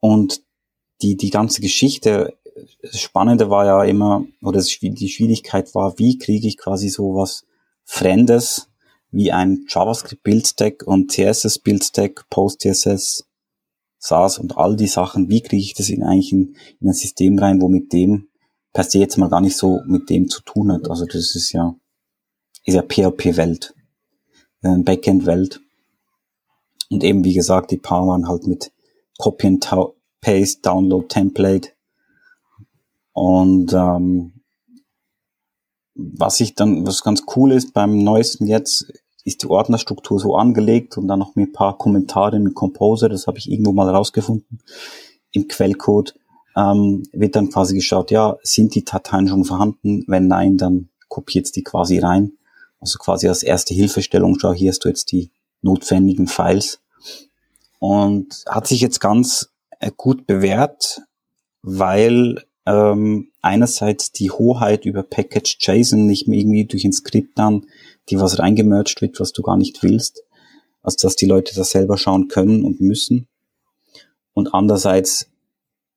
Und 0.00 0.42
die, 1.02 1.16
die 1.16 1.30
ganze 1.30 1.60
Geschichte, 1.60 2.34
das 2.82 2.98
Spannende 2.98 3.50
war 3.50 3.66
ja 3.66 3.84
immer, 3.84 4.24
oder 4.42 4.60
die 4.60 5.08
Schwierigkeit 5.08 5.74
war, 5.74 5.98
wie 5.98 6.18
kriege 6.18 6.48
ich 6.48 6.56
quasi 6.56 6.88
sowas 6.88 7.44
Fremdes 7.84 8.68
wie 9.10 9.30
ein 9.30 9.66
JavaScript 9.68 10.22
Build-Stack 10.22 10.82
und 10.84 11.12
CSS 11.12 11.60
Build-Stack, 11.60 12.28
Post-CSS, 12.28 13.25
SAS 13.98 14.38
und 14.38 14.56
all 14.56 14.76
die 14.76 14.86
Sachen, 14.86 15.28
wie 15.28 15.42
kriege 15.42 15.62
ich 15.62 15.74
das 15.74 15.88
in 15.88 16.02
eigentlich 16.02 16.32
in, 16.32 16.56
in 16.80 16.88
ein 16.88 16.94
System 16.94 17.38
rein, 17.38 17.60
wo 17.60 17.68
mit 17.68 17.92
dem 17.92 18.28
per 18.72 18.84
se 18.84 18.98
jetzt 18.98 19.16
mal 19.16 19.30
gar 19.30 19.40
nicht 19.40 19.56
so 19.56 19.80
mit 19.86 20.10
dem 20.10 20.28
zu 20.28 20.42
tun 20.42 20.70
hat. 20.70 20.88
Also 20.90 21.06
das 21.06 21.34
ist 21.34 21.52
ja 21.52 21.74
ist 22.66 22.74
ja 22.74 22.82
PHP-Welt, 22.82 23.74
Backend-Welt. 24.60 25.60
Und 26.90 27.04
eben, 27.04 27.24
wie 27.24 27.34
gesagt, 27.34 27.70
die 27.70 27.78
paar 27.78 28.06
waren 28.06 28.28
halt 28.28 28.46
mit 28.46 28.72
Copy 29.18 29.46
and 29.46 29.66
Paste, 30.20 30.60
Download 30.62 31.06
Template. 31.06 31.70
Und 33.12 33.72
ähm, 33.72 34.42
was 35.94 36.40
ich 36.40 36.54
dann, 36.54 36.86
was 36.86 37.02
ganz 37.02 37.22
cool 37.34 37.52
ist 37.52 37.72
beim 37.72 37.98
neuesten 37.98 38.46
jetzt, 38.46 38.92
ist 39.26 39.42
die 39.42 39.48
Ordnerstruktur 39.48 40.20
so 40.20 40.36
angelegt 40.36 40.96
und 40.96 41.08
dann 41.08 41.18
noch 41.18 41.34
mit 41.34 41.48
ein 41.48 41.52
paar 41.52 41.76
Kommentare 41.76 42.38
mit 42.38 42.54
Composer, 42.54 43.08
das 43.08 43.26
habe 43.26 43.38
ich 43.38 43.50
irgendwo 43.50 43.72
mal 43.72 43.88
rausgefunden 43.88 44.60
im 45.32 45.48
Quellcode, 45.48 46.14
ähm, 46.56 47.02
wird 47.12 47.34
dann 47.34 47.50
quasi 47.50 47.74
geschaut, 47.74 48.12
ja, 48.12 48.36
sind 48.42 48.74
die 48.76 48.84
Dateien 48.84 49.28
schon 49.28 49.44
vorhanden? 49.44 50.04
Wenn 50.06 50.28
nein, 50.28 50.56
dann 50.56 50.88
kopiert 51.08 51.54
die 51.56 51.64
quasi 51.64 51.98
rein. 51.98 52.32
Also 52.78 52.98
quasi 52.98 53.28
als 53.28 53.42
erste 53.42 53.74
Hilfestellung, 53.74 54.38
schau, 54.38 54.52
hier 54.52 54.70
hast 54.70 54.84
du 54.84 54.88
jetzt 54.88 55.10
die 55.10 55.30
notwendigen 55.60 56.28
Files. 56.28 56.80
Und 57.80 58.44
hat 58.48 58.68
sich 58.68 58.80
jetzt 58.80 59.00
ganz 59.00 59.50
äh, 59.80 59.90
gut 59.94 60.26
bewährt, 60.26 61.02
weil 61.62 62.44
ähm, 62.66 63.30
einerseits 63.42 64.12
die 64.12 64.30
Hoheit 64.30 64.84
über 64.84 65.02
Package 65.02 65.58
JSON 65.60 66.06
nicht 66.06 66.28
mehr 66.28 66.38
irgendwie 66.38 66.64
durch 66.64 66.84
ein 66.84 66.92
Skript 66.92 67.38
dann, 67.38 67.66
die 68.10 68.18
was 68.18 68.38
reingemerged 68.38 69.00
wird, 69.00 69.20
was 69.20 69.32
du 69.32 69.42
gar 69.42 69.56
nicht 69.56 69.82
willst, 69.82 70.22
als 70.82 70.96
dass 70.96 71.16
die 71.16 71.26
Leute 71.26 71.54
das 71.54 71.70
selber 71.70 71.96
schauen 71.96 72.28
können 72.28 72.64
und 72.64 72.80
müssen. 72.80 73.28
Und 74.34 74.54
andererseits 74.54 75.28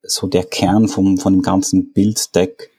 so 0.01 0.27
der 0.27 0.43
Kern 0.43 0.87
vom, 0.87 1.17
von 1.17 1.33
dem 1.33 1.41
ganzen 1.41 1.91
Build-Stack 1.91 2.69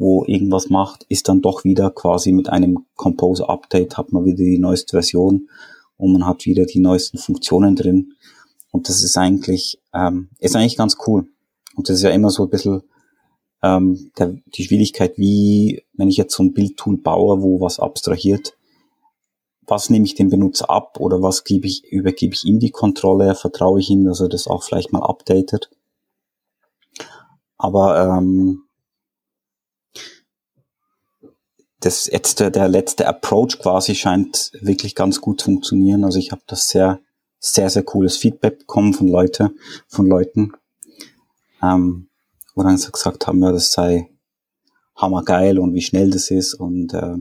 wo 0.00 0.24
irgendwas 0.26 0.70
macht, 0.70 1.04
ist 1.08 1.28
dann 1.28 1.42
doch 1.42 1.64
wieder 1.64 1.90
quasi 1.90 2.32
mit 2.32 2.48
einem 2.48 2.86
Composer 2.96 3.50
Update 3.50 3.98
hat 3.98 4.12
man 4.12 4.24
wieder 4.24 4.38
die 4.38 4.58
neueste 4.58 4.96
Version 4.96 5.50
und 5.98 6.12
man 6.12 6.26
hat 6.26 6.46
wieder 6.46 6.64
die 6.64 6.80
neuesten 6.80 7.18
Funktionen 7.18 7.76
drin. 7.76 8.14
Und 8.70 8.88
das 8.88 9.02
ist 9.02 9.18
eigentlich, 9.18 9.78
ähm, 9.92 10.30
ist 10.38 10.56
eigentlich 10.56 10.78
ganz 10.78 10.96
cool. 11.06 11.26
Und 11.74 11.88
das 11.88 11.96
ist 11.96 12.02
ja 12.02 12.10
immer 12.10 12.30
so 12.30 12.44
ein 12.44 12.50
bisschen 12.50 12.82
ähm, 13.62 14.10
der, 14.18 14.36
die 14.46 14.64
Schwierigkeit, 14.64 15.18
wie, 15.18 15.84
wenn 15.92 16.08
ich 16.08 16.16
jetzt 16.16 16.34
so 16.34 16.42
ein 16.42 16.52
Bildtool 16.52 16.96
baue, 16.96 17.42
wo 17.42 17.60
was 17.60 17.78
abstrahiert, 17.78 18.56
was 19.66 19.88
nehme 19.88 20.04
ich 20.04 20.14
dem 20.14 20.30
Benutzer 20.30 20.68
ab 20.68 20.98
oder 20.98 21.22
was 21.22 21.44
gebe 21.44 21.66
ich, 21.66 21.84
übergebe 21.84 22.34
ich 22.34 22.44
ihm 22.44 22.58
die 22.58 22.70
Kontrolle, 22.70 23.34
vertraue 23.34 23.80
ich 23.80 23.90
ihm, 23.90 24.04
dass 24.04 24.20
er 24.20 24.28
das 24.28 24.48
auch 24.48 24.62
vielleicht 24.62 24.92
mal 24.92 25.02
updatet. 25.02 25.70
Aber 27.56 28.18
ähm, 28.18 28.64
das 31.80 32.06
jetzt 32.06 32.40
der, 32.40 32.50
der 32.50 32.68
letzte 32.68 33.06
Approach 33.06 33.58
quasi 33.58 33.94
scheint 33.94 34.52
wirklich 34.60 34.94
ganz 34.94 35.20
gut 35.20 35.40
zu 35.40 35.46
funktionieren. 35.46 36.04
Also 36.04 36.18
ich 36.18 36.32
habe 36.32 36.42
das 36.46 36.68
sehr, 36.68 37.00
sehr, 37.38 37.70
sehr 37.70 37.82
cooles 37.82 38.16
Feedback 38.16 38.60
bekommen 38.60 38.92
von 38.92 39.08
Leute, 39.08 39.52
von 39.88 40.06
Leuten, 40.06 40.52
ähm, 41.62 42.09
wo 42.60 42.64
dann 42.64 42.76
so 42.76 42.90
gesagt 42.90 43.26
haben, 43.26 43.42
ja, 43.42 43.52
das 43.52 43.72
sei 43.72 44.10
hammergeil 44.94 45.58
und 45.58 45.72
wie 45.72 45.80
schnell 45.80 46.10
das 46.10 46.30
ist 46.30 46.52
und 46.52 46.92
äh, 46.92 47.16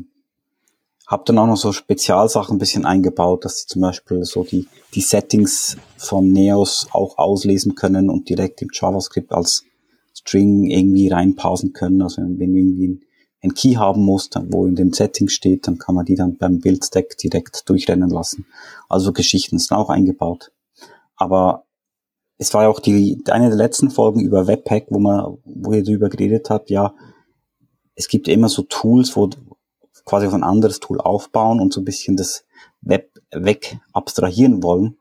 habe 1.07 1.23
dann 1.25 1.37
auch 1.37 1.47
noch 1.47 1.55
so 1.55 1.71
Spezialsachen 1.71 2.57
ein 2.57 2.59
bisschen 2.59 2.85
eingebaut, 2.85 3.45
dass 3.45 3.61
sie 3.61 3.67
zum 3.67 3.81
Beispiel 3.81 4.25
so 4.25 4.43
die, 4.43 4.67
die 4.93 5.01
Settings 5.01 5.77
von 5.97 6.29
Neos 6.29 6.87
auch 6.91 7.17
auslesen 7.17 7.75
können 7.75 8.09
und 8.09 8.27
direkt 8.27 8.61
im 8.61 8.67
JavaScript 8.73 9.31
als 9.31 9.63
String 10.13 10.65
irgendwie 10.65 11.07
reinpausen 11.07 11.71
können. 11.71 12.01
Also 12.01 12.21
wenn 12.21 12.53
irgendwie 12.53 12.99
ein 13.41 13.53
Key 13.53 13.75
haben 13.75 14.03
muss, 14.03 14.29
dann, 14.29 14.51
wo 14.51 14.67
in 14.67 14.75
den 14.75 14.91
Settings 14.91 15.31
steht, 15.31 15.67
dann 15.67 15.77
kann 15.77 15.95
man 15.95 16.05
die 16.05 16.15
dann 16.15 16.37
beim 16.37 16.59
Build-Stack 16.59 17.17
direkt 17.17 17.69
durchrennen 17.69 18.09
lassen. 18.09 18.45
Also 18.89 19.13
Geschichten 19.13 19.57
sind 19.57 19.75
auch 19.77 19.89
eingebaut. 19.89 20.51
Aber 21.15 21.65
es 22.39 22.53
war 22.53 22.63
ja 22.63 22.69
auch 22.69 22.79
die, 22.79 23.21
eine 23.29 23.49
der 23.49 23.57
letzten 23.57 23.91
Folgen 23.91 24.21
über 24.21 24.47
Webpack, 24.47 24.87
wo 24.89 24.97
man, 24.97 25.37
wo 25.43 25.73
ihr 25.73 25.83
darüber 25.83 26.09
geredet 26.09 26.49
habt, 26.49 26.69
ja, 26.69 26.95
es 27.95 28.07
gibt 28.07 28.29
immer 28.29 28.47
so 28.47 28.63
Tools, 28.63 29.15
wo 29.17 29.29
quasi 30.05 30.25
auf 30.25 30.33
ein 30.33 30.43
anderes 30.43 30.79
Tool 30.79 31.01
aufbauen 31.01 31.59
und 31.59 31.73
so 31.73 31.81
ein 31.81 31.85
bisschen 31.85 32.15
das 32.15 32.45
Web 32.81 33.11
weg 33.31 33.79
abstrahieren 33.91 34.63
wollen. 34.63 34.97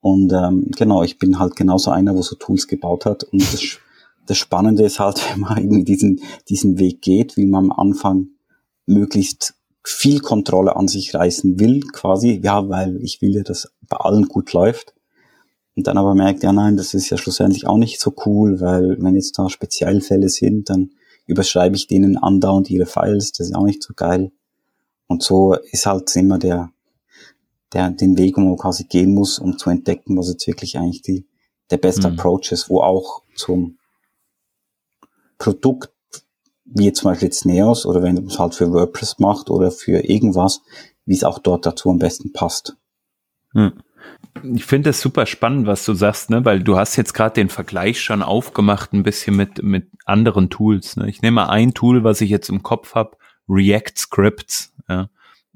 Und 0.00 0.32
ähm, 0.32 0.70
genau, 0.76 1.02
ich 1.02 1.18
bin 1.18 1.40
halt 1.40 1.56
genauso 1.56 1.90
einer, 1.90 2.14
wo 2.14 2.22
so 2.22 2.36
Tools 2.36 2.68
gebaut 2.68 3.04
hat. 3.04 3.24
Und 3.24 3.42
das, 3.52 3.78
das 4.26 4.38
Spannende 4.38 4.84
ist 4.84 5.00
halt, 5.00 5.20
wenn 5.32 5.40
man 5.40 5.58
irgendwie 5.58 5.84
diesen, 5.84 6.20
diesen 6.48 6.78
Weg 6.78 7.02
geht, 7.02 7.36
wie 7.36 7.46
man 7.46 7.64
am 7.64 7.72
Anfang 7.72 8.28
möglichst 8.86 9.54
viel 9.82 10.20
Kontrolle 10.20 10.76
an 10.76 10.86
sich 10.86 11.14
reißen 11.14 11.58
will, 11.58 11.80
quasi, 11.80 12.40
ja, 12.44 12.68
weil 12.68 13.02
ich 13.02 13.20
will 13.20 13.34
ja, 13.34 13.42
dass 13.42 13.72
bei 13.88 13.96
allen 13.96 14.26
gut 14.26 14.52
läuft. 14.52 14.94
Und 15.80 15.86
dann 15.86 15.96
aber 15.96 16.14
merkt, 16.14 16.42
ja 16.42 16.52
nein, 16.52 16.76
das 16.76 16.92
ist 16.92 17.08
ja 17.08 17.16
schlussendlich 17.16 17.66
auch 17.66 17.78
nicht 17.78 18.00
so 18.00 18.12
cool, 18.26 18.60
weil 18.60 19.02
wenn 19.02 19.14
jetzt 19.14 19.38
da 19.38 19.48
Spezialfälle 19.48 20.28
sind, 20.28 20.68
dann 20.68 20.90
überschreibe 21.24 21.74
ich 21.74 21.86
denen 21.86 22.18
andauernd 22.18 22.68
ihre 22.68 22.84
Files, 22.84 23.32
das 23.32 23.46
ist 23.46 23.54
auch 23.54 23.64
nicht 23.64 23.82
so 23.82 23.94
geil. 23.94 24.30
Und 25.06 25.22
so 25.22 25.54
ist 25.54 25.86
halt 25.86 26.14
immer 26.16 26.38
der, 26.38 26.68
der, 27.72 27.92
den 27.92 28.18
Weg, 28.18 28.36
wo 28.36 28.42
man 28.42 28.58
quasi 28.58 28.84
gehen 28.84 29.14
muss, 29.14 29.38
um 29.38 29.56
zu 29.56 29.70
entdecken, 29.70 30.18
was 30.18 30.28
jetzt 30.28 30.46
wirklich 30.46 30.76
eigentlich 30.76 31.00
die, 31.00 31.24
der 31.70 31.78
beste 31.78 32.10
mhm. 32.10 32.18
Approach 32.18 32.52
ist, 32.52 32.68
wo 32.68 32.82
auch 32.82 33.22
zum 33.34 33.78
Produkt, 35.38 35.94
wie 36.66 36.84
jetzt 36.84 36.98
zum 36.98 37.10
Beispiel 37.10 37.28
jetzt 37.28 37.46
Neos, 37.46 37.86
oder 37.86 38.02
wenn 38.02 38.16
man 38.16 38.26
es 38.26 38.38
halt 38.38 38.54
für 38.54 38.70
WordPress 38.70 39.18
macht 39.18 39.48
oder 39.48 39.70
für 39.70 40.06
irgendwas, 40.06 40.60
wie 41.06 41.14
es 41.14 41.24
auch 41.24 41.38
dort 41.38 41.64
dazu 41.64 41.88
am 41.88 41.98
besten 41.98 42.34
passt. 42.34 42.76
Mhm. 43.54 43.72
Ich 44.54 44.64
finde 44.64 44.90
es 44.90 45.00
super 45.00 45.26
spannend, 45.26 45.66
was 45.66 45.84
du 45.84 45.94
sagst, 45.94 46.30
ne? 46.30 46.44
weil 46.44 46.62
du 46.62 46.76
hast 46.76 46.96
jetzt 46.96 47.12
gerade 47.12 47.34
den 47.34 47.48
Vergleich 47.48 48.00
schon 48.00 48.22
aufgemacht, 48.22 48.92
ein 48.92 49.02
bisschen 49.02 49.36
mit, 49.36 49.62
mit 49.62 49.88
anderen 50.04 50.50
Tools. 50.50 50.96
Ne? 50.96 51.08
Ich 51.08 51.22
nehme 51.22 51.36
mal 51.36 51.48
ein 51.48 51.74
Tool, 51.74 52.04
was 52.04 52.20
ich 52.20 52.30
jetzt 52.30 52.48
im 52.48 52.62
Kopf 52.62 52.94
habe, 52.94 53.16
React 53.48 53.96
Scripts. 53.96 54.72
Ja? 54.88 55.10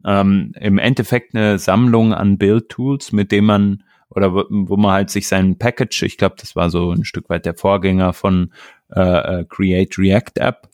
Ähm, 0.04 0.52
Im 0.60 0.78
Endeffekt 0.78 1.34
eine 1.34 1.58
Sammlung 1.58 2.12
an 2.12 2.36
Build-Tools, 2.38 3.12
mit 3.12 3.32
dem 3.32 3.46
man 3.46 3.84
oder 4.10 4.34
wo, 4.34 4.44
wo 4.48 4.76
man 4.76 4.92
halt 4.92 5.10
sich 5.10 5.28
sein 5.28 5.58
Package, 5.58 6.02
ich 6.02 6.18
glaube, 6.18 6.36
das 6.38 6.54
war 6.56 6.70
so 6.70 6.92
ein 6.92 7.04
Stück 7.04 7.28
weit 7.28 7.46
der 7.46 7.54
Vorgänger 7.54 8.12
von 8.12 8.52
äh, 8.94 9.40
äh, 9.40 9.44
Create 9.44 9.98
React 9.98 10.40
App 10.40 10.68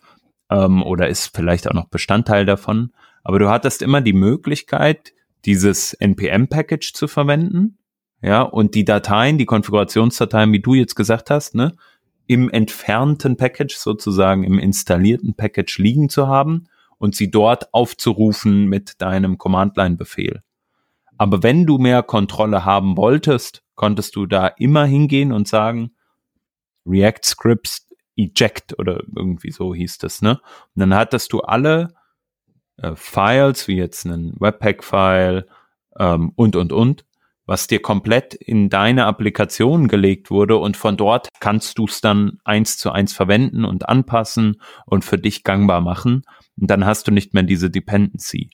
ähm, 0.51 0.83
oder 0.83 1.09
ist 1.09 1.35
vielleicht 1.35 1.69
auch 1.69 1.75
noch 1.75 1.89
Bestandteil 1.89 2.45
davon. 2.45 2.93
Aber 3.23 3.39
du 3.39 3.49
hattest 3.49 3.83
immer 3.83 4.01
die 4.01 4.13
Möglichkeit, 4.13 5.13
dieses 5.45 5.95
NPM-Package 5.95 6.93
zu 6.93 7.09
verwenden 7.09 7.79
ja, 8.23 8.43
und 8.43 8.75
die 8.75 8.85
Dateien, 8.85 9.39
die 9.39 9.47
Konfigurationsdateien, 9.47 10.53
wie 10.53 10.61
du 10.61 10.75
jetzt 10.75 10.95
gesagt 10.95 11.31
hast, 11.31 11.55
ne, 11.55 11.75
im 12.27 12.51
entfernten 12.51 13.37
Package 13.37 13.77
sozusagen, 13.77 14.45
im 14.45 14.59
installierten 14.59 15.35
Package 15.35 15.79
liegen 15.79 16.09
zu 16.09 16.29
haben 16.29 16.69
und 16.99 17.17
sie 17.17 17.31
dort 17.31 17.73
aufzurufen 17.73 18.67
mit 18.67 19.01
deinem 19.01 19.39
Command-Line-Befehl. 19.39 20.43
Aber 21.17 21.43
wenn 21.43 21.67
du 21.67 21.79
mehr 21.79 22.03
Kontrolle 22.03 22.65
haben 22.65 22.97
wolltest, 22.97 23.63
konntest 23.75 24.17
du 24.17 24.27
da 24.27 24.47
immer 24.47 24.85
hingehen 24.85 25.33
und 25.33 25.49
sagen, 25.49 25.93
React 26.87 27.25
Scripts 27.25 27.89
eject 28.17 28.79
oder 28.79 29.03
irgendwie 29.17 29.51
so 29.51 29.75
hieß 29.75 29.99
das, 29.99 30.21
ne? 30.21 30.41
Und 30.75 30.81
dann 30.81 30.95
hattest 30.95 31.33
du 31.33 31.41
alle 31.41 31.89
äh, 32.83 32.93
Files, 32.95 33.69
wie 33.69 33.77
jetzt 33.77 34.07
einen 34.07 34.35
Webpack-File 34.39 35.47
ähm, 35.99 36.33
und, 36.35 36.57
und, 36.57 36.73
und, 36.73 37.05
was 37.47 37.67
dir 37.67 37.83
komplett 37.83 38.35
in 38.35 38.69
deine 38.69 39.07
Applikation 39.07 39.89
gelegt 39.89 40.31
wurde 40.31 40.57
und 40.57 40.77
von 40.77 40.97
dort 40.97 41.29
kannst 41.41 41.79
du 41.79 41.87
es 41.87 42.01
dann 42.01 42.39
eins 42.45 42.79
zu 42.79 42.93
eins 42.93 43.13
verwenden 43.13 43.65
und 43.65 43.89
anpassen 43.89 44.61
und 44.87 45.05
für 45.05 45.19
dich 45.19 45.43
gangbar 45.43 45.81
machen. 45.81 46.23
Und 46.61 46.71
dann 46.71 46.87
hast 46.87 47.09
du 47.09 47.13
nicht 47.13 47.35
mehr 47.35 47.43
diese 47.43 47.71
Dependency. 47.71 48.51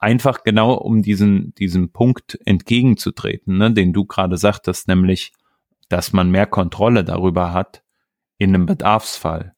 Einfach 0.00 0.42
genau 0.42 0.74
um 0.74 1.02
diesen, 1.02 1.54
diesen 1.54 1.92
Punkt 1.92 2.38
entgegenzutreten, 2.44 3.56
ne, 3.56 3.72
den 3.72 3.92
du 3.92 4.04
gerade 4.04 4.36
sagtest, 4.36 4.88
nämlich, 4.88 5.32
dass 5.88 6.12
man 6.12 6.30
mehr 6.30 6.46
Kontrolle 6.46 7.04
darüber 7.04 7.52
hat 7.52 7.82
in 8.36 8.54
einem 8.54 8.66
Bedarfsfall. 8.66 9.53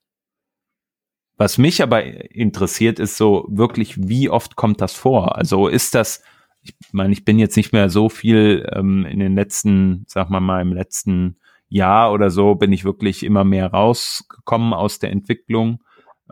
Was 1.37 1.59
mich 1.59 1.83
aber 1.83 2.03
interessiert, 2.35 2.99
ist 2.99 3.17
so 3.17 3.47
wirklich, 3.49 4.09
wie 4.09 4.31
oft 4.31 4.57
kommt 4.57 4.81
das 4.81 4.95
vor? 4.95 5.37
Also 5.37 5.69
ist 5.69 5.95
das, 5.95 6.23
ich 6.63 6.75
meine, 6.93 7.13
ich 7.13 7.25
bin 7.25 7.39
jetzt 7.39 7.57
nicht 7.57 7.73
mehr 7.73 7.91
so 7.91 8.09
viel 8.09 8.67
ähm, 8.73 9.05
in 9.05 9.19
den 9.19 9.35
letzten, 9.35 10.05
sag 10.09 10.31
mal 10.31 10.41
mal, 10.41 10.63
im 10.63 10.73
letzten 10.73 11.37
Jahr 11.69 12.13
oder 12.13 12.31
so 12.31 12.55
bin 12.55 12.73
ich 12.73 12.85
wirklich 12.85 13.23
immer 13.23 13.45
mehr 13.45 13.71
rausgekommen 13.71 14.73
aus 14.73 14.99
der 14.99 15.11
Entwicklung. 15.11 15.83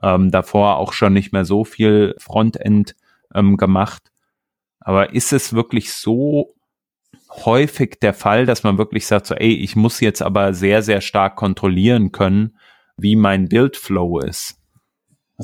Ähm, 0.02 0.30
davor 0.30 0.76
auch 0.76 0.92
schon 0.92 1.12
nicht 1.12 1.32
mehr 1.32 1.44
so 1.44 1.64
viel 1.64 2.14
Frontend 2.18 2.96
ähm, 3.34 3.56
gemacht. 3.56 4.10
Aber 4.80 5.12
ist 5.12 5.32
es 5.32 5.52
wirklich 5.52 5.92
so 5.92 6.54
häufig 7.30 7.98
der 8.00 8.14
Fall, 8.14 8.46
dass 8.46 8.62
man 8.62 8.78
wirklich 8.78 9.06
sagt, 9.06 9.26
so, 9.26 9.34
ey, 9.34 9.54
ich 9.54 9.76
muss 9.76 10.00
jetzt 10.00 10.22
aber 10.22 10.54
sehr, 10.54 10.82
sehr 10.82 11.00
stark 11.00 11.36
kontrollieren 11.36 12.12
können, 12.12 12.56
wie 12.96 13.16
mein 13.16 13.48
Bildflow 13.48 14.20
ist? 14.20 14.63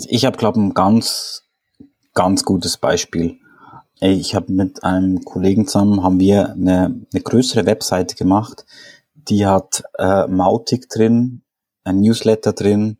Also 0.00 0.08
ich 0.12 0.24
habe, 0.24 0.38
glaube 0.38 0.58
ein 0.58 0.72
ganz, 0.72 1.46
ganz 2.14 2.42
gutes 2.44 2.78
Beispiel. 2.78 3.38
Ich 4.00 4.34
habe 4.34 4.50
mit 4.50 4.82
einem 4.82 5.22
Kollegen 5.26 5.66
zusammen 5.66 6.02
haben 6.02 6.18
wir 6.18 6.52
eine, 6.52 7.04
eine 7.12 7.22
größere 7.22 7.66
Webseite 7.66 8.14
gemacht. 8.16 8.64
Die 9.12 9.44
hat 9.44 9.82
äh, 9.98 10.26
Mautic 10.26 10.88
drin, 10.88 11.42
ein 11.84 12.00
Newsletter 12.00 12.54
drin, 12.54 12.96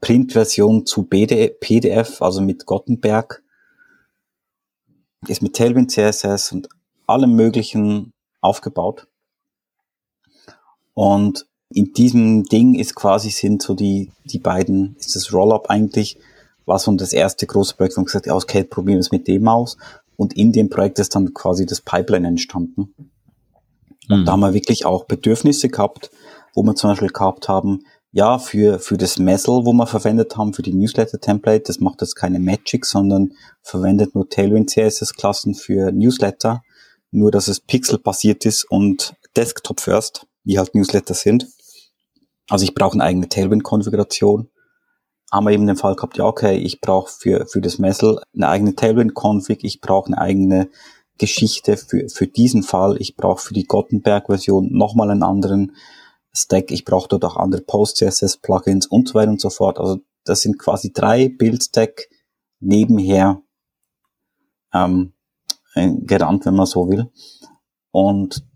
Printversion 0.00 0.86
zu 0.86 1.02
PDF, 1.02 2.22
also 2.22 2.42
mit 2.42 2.64
Gottenberg, 2.64 3.42
ist 5.26 5.42
mit 5.42 5.56
Tailwind 5.56 5.90
CSS 5.90 6.52
und 6.52 6.68
allem 7.08 7.34
Möglichen 7.34 8.12
aufgebaut. 8.40 9.08
Und 10.94 11.47
in 11.70 11.92
diesem 11.92 12.44
Ding 12.44 12.74
ist 12.74 12.94
quasi 12.94 13.30
sind 13.30 13.62
so 13.62 13.74
die, 13.74 14.10
die 14.24 14.38
beiden, 14.38 14.96
ist 14.98 15.16
das 15.16 15.32
Rollup 15.32 15.68
eigentlich, 15.68 16.18
war 16.64 16.78
so 16.78 16.92
das 16.92 17.12
erste 17.12 17.46
große 17.46 17.76
Projekt, 17.76 17.96
wo 17.96 18.00
man 18.00 18.06
gesagt 18.06 18.26
hat, 18.26 18.34
okay, 18.34 18.64
probieren 18.64 18.96
wir 18.96 19.00
es 19.00 19.10
mit 19.12 19.28
dem 19.28 19.48
aus. 19.48 19.76
Und 20.16 20.36
in 20.36 20.52
dem 20.52 20.68
Projekt 20.68 20.98
ist 20.98 21.14
dann 21.14 21.32
quasi 21.32 21.66
das 21.66 21.80
Pipeline 21.80 22.28
entstanden. 22.28 22.94
Und 24.08 24.20
mhm. 24.20 24.24
da 24.24 24.32
haben 24.32 24.40
wir 24.40 24.54
wirklich 24.54 24.84
auch 24.84 25.04
Bedürfnisse 25.04 25.68
gehabt, 25.68 26.10
wo 26.54 26.62
wir 26.62 26.74
zum 26.74 26.90
Beispiel 26.90 27.08
gehabt 27.08 27.48
haben, 27.48 27.84
ja, 28.10 28.38
für, 28.38 28.78
für 28.78 28.96
das 28.96 29.18
Messel, 29.18 29.66
wo 29.66 29.72
wir 29.72 29.86
verwendet 29.86 30.36
haben, 30.36 30.54
für 30.54 30.62
die 30.62 30.72
Newsletter-Template, 30.72 31.64
das 31.66 31.78
macht 31.78 32.00
jetzt 32.00 32.16
keine 32.16 32.38
Magic, 32.38 32.86
sondern 32.86 33.32
verwendet 33.62 34.14
nur 34.14 34.28
Tailwind 34.28 34.70
CSS-Klassen 34.70 35.54
für 35.54 35.92
Newsletter, 35.92 36.62
nur 37.10 37.30
dass 37.30 37.48
es 37.48 37.60
Pixel-basiert 37.60 38.46
ist 38.46 38.64
und 38.70 39.14
Desktop-first, 39.36 40.26
wie 40.44 40.58
halt 40.58 40.74
Newsletter 40.74 41.14
sind. 41.14 41.46
Also 42.48 42.64
ich 42.64 42.74
brauche 42.74 42.94
eine 42.94 43.04
eigene 43.04 43.28
Tailwind-Konfiguration 43.28 44.48
haben 45.30 45.44
wir 45.46 45.52
eben 45.52 45.66
den 45.66 45.76
Fall 45.76 45.94
gehabt, 45.94 46.16
ja, 46.16 46.24
okay, 46.24 46.56
ich 46.56 46.80
brauche 46.80 47.10
für, 47.10 47.46
für 47.46 47.60
das 47.60 47.78
Messel 47.78 48.20
eine 48.34 48.48
eigene 48.48 48.74
Tailwind-Config, 48.74 49.62
ich 49.62 49.80
brauche 49.80 50.06
eine 50.06 50.18
eigene 50.18 50.70
Geschichte 51.18 51.76
für, 51.76 52.08
für 52.08 52.26
diesen 52.26 52.62
Fall, 52.62 52.96
ich 52.98 53.16
brauche 53.16 53.42
für 53.42 53.54
die 53.54 53.64
Gottenberg-Version 53.64 54.72
nochmal 54.72 55.10
einen 55.10 55.22
anderen 55.22 55.76
Stack, 56.32 56.70
ich 56.70 56.84
brauche 56.84 57.08
dort 57.08 57.24
auch 57.24 57.36
andere 57.36 57.62
Post-CSS-Plugins 57.62 58.86
und 58.86 59.08
so 59.08 59.14
weiter 59.14 59.30
und 59.30 59.40
so 59.40 59.50
fort. 59.50 59.78
Also 59.78 59.98
das 60.24 60.40
sind 60.40 60.58
quasi 60.58 60.92
drei 60.92 61.28
Build-Stack 61.28 62.08
nebenher 62.60 63.42
ähm, 64.72 65.12
äh, 65.74 65.90
gerannt, 66.00 66.46
wenn 66.46 66.54
man 66.54 66.66
so 66.66 66.88
will. 66.88 67.10
Und 67.90 68.46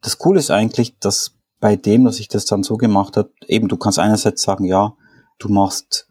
das 0.00 0.18
Coole 0.18 0.38
ist 0.38 0.50
eigentlich, 0.50 0.98
dass 0.98 1.36
bei 1.64 1.76
dem, 1.76 2.04
dass 2.04 2.20
ich 2.20 2.28
das 2.28 2.44
dann 2.44 2.62
so 2.62 2.76
gemacht 2.76 3.16
habe, 3.16 3.30
eben 3.46 3.68
du 3.68 3.78
kannst 3.78 3.98
einerseits 3.98 4.42
sagen, 4.42 4.66
ja, 4.66 4.98
du 5.38 5.48
machst 5.48 6.06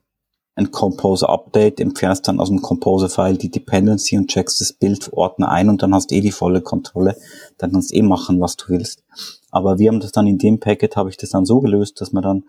ein 0.56 0.72
Composer 0.72 1.30
Update, 1.30 1.80
entfernst 1.80 2.28
dann 2.28 2.40
aus 2.40 2.50
dem 2.50 2.64
Composer 2.64 3.08
File 3.08 3.38
die 3.38 3.52
Dependency 3.52 4.18
und 4.18 4.32
checkst 4.32 4.62
das 4.62 4.74
Bildordner 4.74 5.50
ein 5.50 5.70
und 5.70 5.84
dann 5.84 5.94
hast 5.94 6.12
eh 6.12 6.22
die 6.22 6.32
volle 6.32 6.62
Kontrolle. 6.62 7.16
Dann 7.60 7.72
kannst 7.72 7.94
eh 7.94 8.02
machen, 8.02 8.42
was 8.42 8.58
du 8.58 8.70
willst. 8.70 9.04
Aber 9.52 9.78
wir 9.78 9.92
haben 9.92 10.00
das 10.00 10.12
dann 10.12 10.26
in 10.26 10.40
dem 10.40 10.60
Packet, 10.60 10.96
habe 10.96 11.12
ich 11.12 11.18
das 11.18 11.30
dann 11.30 11.46
so 11.46 11.60
gelöst, 11.60 12.02
dass 12.02 12.14
man 12.14 12.24
dann 12.24 12.44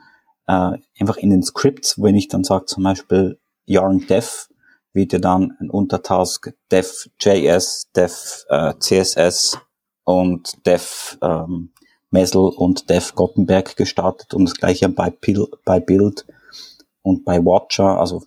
äh, 0.47 0.79
einfach 0.99 1.19
in 1.19 1.29
den 1.29 1.43
Scripts, 1.43 2.01
wenn 2.01 2.15
ich 2.15 2.29
dann 2.29 2.43
sage 2.43 2.65
zum 2.65 2.85
Beispiel 2.85 3.39
yarn 3.67 4.07
dev, 4.07 4.49
wird 4.95 5.13
ja 5.13 5.19
dann 5.19 5.59
ein 5.61 5.69
Untertask 5.69 6.55
dev 6.73 7.11
JS, 7.21 7.91
dev 7.95 8.47
äh, 8.49 8.73
CSS 8.79 9.59
und 10.05 10.65
dev 10.65 11.19
ähm, 11.21 11.74
Messel 12.15 12.41
und 12.41 12.89
dev 12.89 13.13
Gottenberg 13.15 13.77
gestartet 13.77 14.33
und 14.33 14.47
das 14.47 14.55
gleiche 14.55 14.89
bei, 14.89 15.11
Pil 15.11 15.47
bei 15.65 15.81
Build 15.81 16.25
und 17.03 17.25
bei 17.25 17.45
Watcher, 17.45 18.01
also 18.01 18.23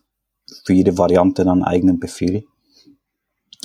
für 0.64 0.74
jede 0.74 0.98
Variante 0.98 1.44
dann 1.44 1.64
einen 1.64 1.64
eigenen 1.64 2.00
Befehl. 2.00 2.46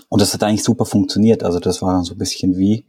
Und 0.09 0.23
das 0.23 0.33
hat 0.33 0.43
eigentlich 0.43 0.65
super 0.65 0.87
funktioniert. 0.87 1.43
Also 1.43 1.59
das 1.59 1.83
war 1.83 1.93
dann 1.93 2.05
so 2.05 2.15
ein 2.15 2.19
bisschen 2.19 2.57
wie 2.57 2.87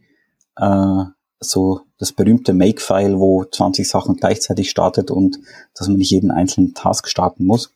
äh, 0.56 1.04
so 1.40 1.80
das 1.98 2.12
berühmte 2.12 2.54
Make-File, 2.54 3.18
wo 3.18 3.44
20 3.44 3.88
Sachen 3.88 4.16
gleichzeitig 4.16 4.70
startet 4.70 5.10
und 5.10 5.38
dass 5.74 5.88
man 5.88 5.98
nicht 5.98 6.10
jeden 6.10 6.30
einzelnen 6.30 6.74
Task 6.74 7.08
starten 7.08 7.44
muss. 7.44 7.72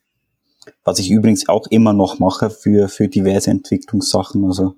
Was 0.84 0.98
ich 0.98 1.10
übrigens 1.10 1.48
auch 1.48 1.66
immer 1.68 1.92
noch 1.92 2.18
mache 2.18 2.50
für, 2.50 2.88
für 2.88 3.08
diverse 3.08 3.50
Entwicklungssachen, 3.50 4.44
also 4.44 4.74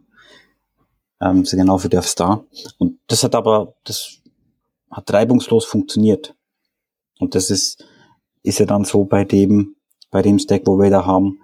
ähm, 1.20 1.44
genau 1.44 1.78
für 1.78 1.88
DevStar. 1.88 2.44
Und 2.78 2.98
das 3.08 3.24
hat 3.24 3.34
aber, 3.34 3.74
das 3.84 4.19
hat 4.90 5.12
reibungslos 5.12 5.64
funktioniert. 5.64 6.34
Und 7.18 7.34
das 7.34 7.50
ist, 7.50 7.84
ist 8.42 8.58
ja 8.58 8.66
dann 8.66 8.84
so 8.84 9.04
bei 9.04 9.24
dem, 9.24 9.76
bei 10.10 10.22
dem 10.22 10.38
Stack, 10.38 10.62
wo 10.66 10.78
wir 10.78 10.90
da 10.90 11.06
haben, 11.06 11.40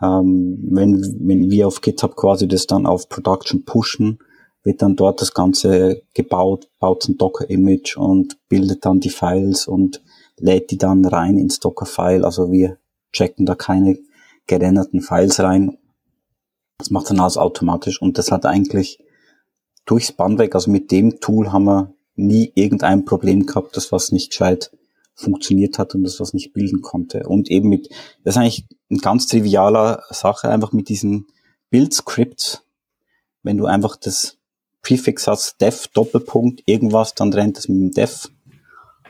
ähm, 0.00 0.58
wenn, 0.70 1.02
wenn 1.20 1.50
wir 1.50 1.66
auf 1.66 1.80
GitHub 1.80 2.16
quasi 2.16 2.46
das 2.46 2.66
dann 2.66 2.86
auf 2.86 3.08
Production 3.08 3.64
pushen, 3.64 4.18
wird 4.62 4.82
dann 4.82 4.96
dort 4.96 5.20
das 5.20 5.34
Ganze 5.34 6.02
gebaut, 6.14 6.68
baut 6.78 7.08
ein 7.08 7.16
Docker-Image 7.16 7.96
und 7.96 8.38
bildet 8.48 8.84
dann 8.84 9.00
die 9.00 9.10
Files 9.10 9.66
und 9.66 10.02
lädt 10.36 10.70
die 10.70 10.78
dann 10.78 11.04
rein 11.04 11.38
ins 11.38 11.58
Docker-File. 11.60 12.24
Also 12.24 12.52
wir 12.52 12.78
checken 13.12 13.46
da 13.46 13.54
keine 13.54 13.98
gerenderten 14.46 15.00
Files 15.00 15.40
rein. 15.40 15.78
Das 16.78 16.90
macht 16.90 17.10
dann 17.10 17.20
alles 17.20 17.36
automatisch 17.36 18.00
und 18.00 18.18
das 18.18 18.30
hat 18.30 18.46
eigentlich 18.46 19.02
durchs 19.84 20.12
Band 20.12 20.38
weg, 20.38 20.54
also 20.54 20.70
mit 20.70 20.90
dem 20.90 21.18
Tool 21.18 21.50
haben 21.50 21.64
wir 21.64 21.94
nie 22.18 22.52
irgendein 22.54 23.04
Problem 23.04 23.46
gehabt, 23.46 23.76
das 23.76 23.92
was 23.92 24.12
nicht 24.12 24.30
gescheit 24.30 24.70
funktioniert 25.14 25.78
hat 25.78 25.94
und 25.94 26.04
das 26.04 26.20
was 26.20 26.32
nicht 26.32 26.52
bilden 26.52 26.80
konnte. 26.80 27.24
Und 27.24 27.50
eben 27.50 27.68
mit, 27.68 27.88
das 28.24 28.34
ist 28.34 28.38
eigentlich 28.38 28.66
eine 28.90 29.00
ganz 29.00 29.26
trivialer 29.26 30.02
Sache, 30.10 30.48
einfach 30.48 30.72
mit 30.72 30.88
diesen 30.88 31.26
Build-Scripts, 31.70 32.64
wenn 33.42 33.56
du 33.56 33.66
einfach 33.66 33.96
das 33.96 34.38
Prefix 34.82 35.26
hast, 35.26 35.60
def 35.60 35.88
Doppelpunkt 35.88 36.62
irgendwas, 36.66 37.14
dann 37.14 37.32
rennt 37.32 37.58
es 37.58 37.68
mit 37.68 37.78
dem 37.78 37.90
def, 37.90 38.30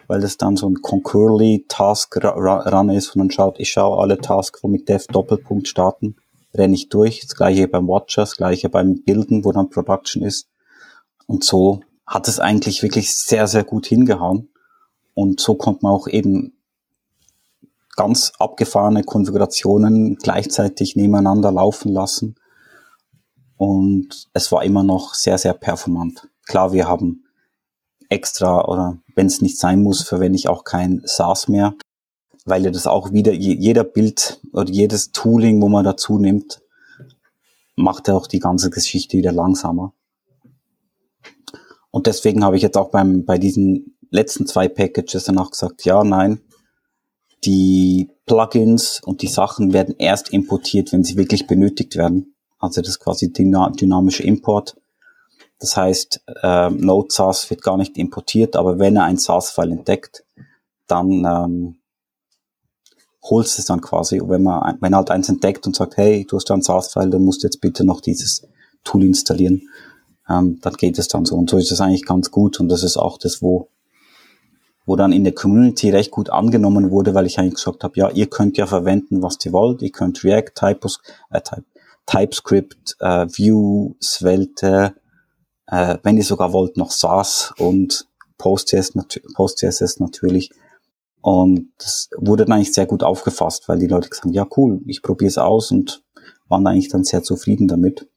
weil 0.07 0.21
das 0.21 0.39
dann 0.39 0.57
so 0.57 0.69
ein 0.69 0.77
concurrently 0.77 1.67
Task 1.69 2.17
Run 2.25 2.91
ist 2.91 3.15
und 3.15 3.21
dann 3.21 3.31
schaut, 3.31 3.61
ich 3.61 3.71
schaue 3.71 4.01
alle 4.01 4.19
Tasks, 4.19 4.63
wo 4.63 4.69
mit 4.69 4.89
def 4.89 5.07
Doppelpunkt 5.07 5.69
starten, 5.69 6.17
renne 6.55 6.75
ich 6.75 6.89
durch. 6.89 7.21
Das 7.21 7.37
gleiche 7.37 7.69
beim 7.69 7.87
Watcher, 7.87 8.23
das 8.23 8.37
gleiche 8.37 8.71
beim 8.71 9.03
Bilden, 9.03 9.45
wo 9.45 9.53
dann 9.53 9.69
Production 9.69 10.23
ist. 10.23 10.49
Und 11.27 11.45
so 11.45 11.81
hat 12.09 12.27
es 12.27 12.41
eigentlich 12.41 12.83
wirklich 12.83 13.15
sehr, 13.15 13.47
sehr 13.47 13.63
gut 13.63 13.87
hingehauen. 13.87 14.49
Und 15.15 15.41
so 15.41 15.55
konnte 15.55 15.81
man 15.83 15.93
auch 15.93 16.09
eben 16.09 16.59
ganz 17.95 18.33
abgefahrene 18.39 19.05
Konfigurationen 19.05 20.17
gleichzeitig 20.17 20.97
nebeneinander 20.97 21.53
laufen 21.53 21.93
lassen 21.93 22.37
und 23.59 24.29
es 24.33 24.51
war 24.53 24.65
immer 24.65 24.85
noch 24.85 25.15
sehr, 25.15 25.37
sehr 25.37 25.53
performant. 25.53 26.29
Klar, 26.47 26.73
wir 26.73 26.89
haben 26.89 27.25
extra 28.09 28.65
oder 28.65 28.99
wenn 29.17 29.27
es 29.27 29.43
nicht 29.43 29.59
sein 29.59 29.83
muss, 29.83 30.03
verwende 30.03 30.39
ich 30.39 30.49
auch 30.49 30.63
kein 30.63 31.03
SaaS 31.05 31.49
mehr, 31.49 31.75
weil 32.47 32.65
ja 32.65 32.71
das 32.71 32.87
auch 32.87 33.13
wieder, 33.13 33.33
jeder 33.33 33.85
Bild 33.85 34.41
oder 34.53 34.71
jedes 34.71 35.11
Tooling, 35.11 35.61
wo 35.61 35.69
man 35.69 35.85
dazu 35.85 36.19
nimmt, 36.19 36.63
macht 37.75 38.07
ja 38.07 38.15
auch 38.15 38.29
die 38.29 38.39
ganze 38.39 38.71
Geschichte 38.71 39.19
wieder 39.19 39.33
langsamer. 39.33 39.93
Und 41.91 42.07
deswegen 42.07 42.45
habe 42.45 42.57
ich 42.57 42.63
jetzt 42.63 42.77
auch 42.77 42.91
beim, 42.91 43.25
bei 43.25 43.39
diesen 43.39 43.97
letzten 44.11 44.47
zwei 44.47 44.69
Packages 44.69 45.25
danach 45.25 45.51
gesagt, 45.51 45.85
ja, 45.85 46.05
nein, 46.05 46.41
die 47.45 48.11
Plugins 48.27 49.01
und 49.03 49.23
die 49.23 49.29
Sachen 49.29 49.73
werden 49.73 49.95
erst 49.99 50.31
importiert, 50.31 50.93
wenn 50.93 51.05
sie 51.05 51.17
wirklich 51.17 51.47
benötigt 51.47 51.97
werden. 51.97 52.35
Also 52.59 52.81
das 52.81 52.91
ist 52.91 53.01
quasi 53.01 53.33
dynamische 53.33 54.23
Import. 54.23 54.77
Das 55.61 55.77
heißt, 55.77 56.23
äh, 56.43 56.71
Node 56.71 57.09
SaaS 57.11 57.49
wird 57.51 57.63
gar 57.63 57.77
nicht 57.77 57.97
importiert, 57.97 58.57
aber 58.57 58.79
wenn 58.79 58.97
er 58.97 59.05
ein 59.05 59.19
SaaS-File 59.19 59.73
entdeckt, 59.73 60.25
dann 60.87 61.25
ähm, 61.25 61.79
holst 63.23 63.59
es 63.59 63.67
dann 63.67 63.81
quasi. 63.81 64.21
Und 64.21 64.31
wenn 64.31 64.43
man, 64.43 64.79
wenn 64.81 64.93
er 64.93 64.99
halt 64.99 65.11
eins 65.11 65.29
entdeckt 65.29 65.67
und 65.67 65.77
sagt, 65.77 65.97
hey, 65.97 66.25
du 66.29 66.37
hast 66.37 66.51
da 66.51 66.55
ein 66.55 66.63
SaaS-File, 66.63 67.11
dann 67.11 67.25
musst 67.25 67.43
du 67.43 67.47
jetzt 67.47 67.61
bitte 67.61 67.85
noch 67.85 68.01
dieses 68.01 68.47
Tool 68.85 69.05
installieren, 69.05 69.69
ähm, 70.29 70.59
dann 70.61 70.75
geht 70.75 70.99
es 70.99 71.09
dann 71.09 71.25
so. 71.25 71.37
Und 71.37 71.51
so 71.51 71.59
ist 71.59 71.73
es 71.73 71.81
eigentlich 71.81 72.05
ganz 72.05 72.31
gut. 72.31 72.61
Und 72.61 72.69
das 72.69 72.83
ist 72.83 72.97
auch 72.97 73.19
das, 73.19 73.43
wo, 73.43 73.69
wo 74.87 74.97
dann 74.97 75.13
in 75.13 75.25
der 75.25 75.35
Community 75.35 75.91
recht 75.91 76.11
gut 76.11 76.31
angenommen 76.31 76.91
wurde, 76.91 77.15
weil 77.15 77.27
ich 77.27 77.39
eigentlich 77.39 77.55
gesagt 77.55 77.85
habe, 77.85 77.95
ja, 77.97 78.11
ihr 78.11 78.27
könnt 78.29 78.57
ja 78.57 78.67
verwenden, 78.67 79.23
was 79.23 79.39
ihr 79.45 79.53
wollt. 79.53 79.83
Ihr 79.83 79.93
könnt 79.93 80.23
React, 80.25 80.53
Typos, 80.55 81.01
äh, 81.31 81.41
Type, 81.41 81.65
TypeScript, 82.07 82.97
äh, 83.01 83.27
Vue, 83.27 83.95
Svelte, 84.03 84.95
äh, 85.67 85.99
wenn 86.03 86.17
ihr 86.17 86.25
sogar 86.25 86.53
wollt, 86.53 86.77
noch 86.77 86.91
SAS 86.91 87.53
und 87.59 88.07
PostCSS, 88.39 88.95
nat 88.95 89.21
PostCSS 89.35 90.01
natürlich. 90.01 90.51
Und 91.21 91.73
das 91.79 92.09
wurde 92.17 92.45
dann 92.45 92.55
eigentlich 92.55 92.73
sehr 92.73 92.87
gut 92.87 93.03
aufgefasst, 93.03 93.69
weil 93.69 93.79
die 93.79 93.89
Leute 93.89 94.09
gesagt 94.09 94.25
haben, 94.25 94.33
ja 94.33 94.47
cool, 94.57 94.81
ich 94.87 95.03
probiere 95.03 95.29
es 95.29 95.39
aus 95.39 95.71
und 95.71 96.03
waren 96.49 96.67
eigentlich 96.67 96.89
dann 96.89 97.05
sehr 97.05 97.23
zufrieden 97.23 97.69
damit, 97.69 98.09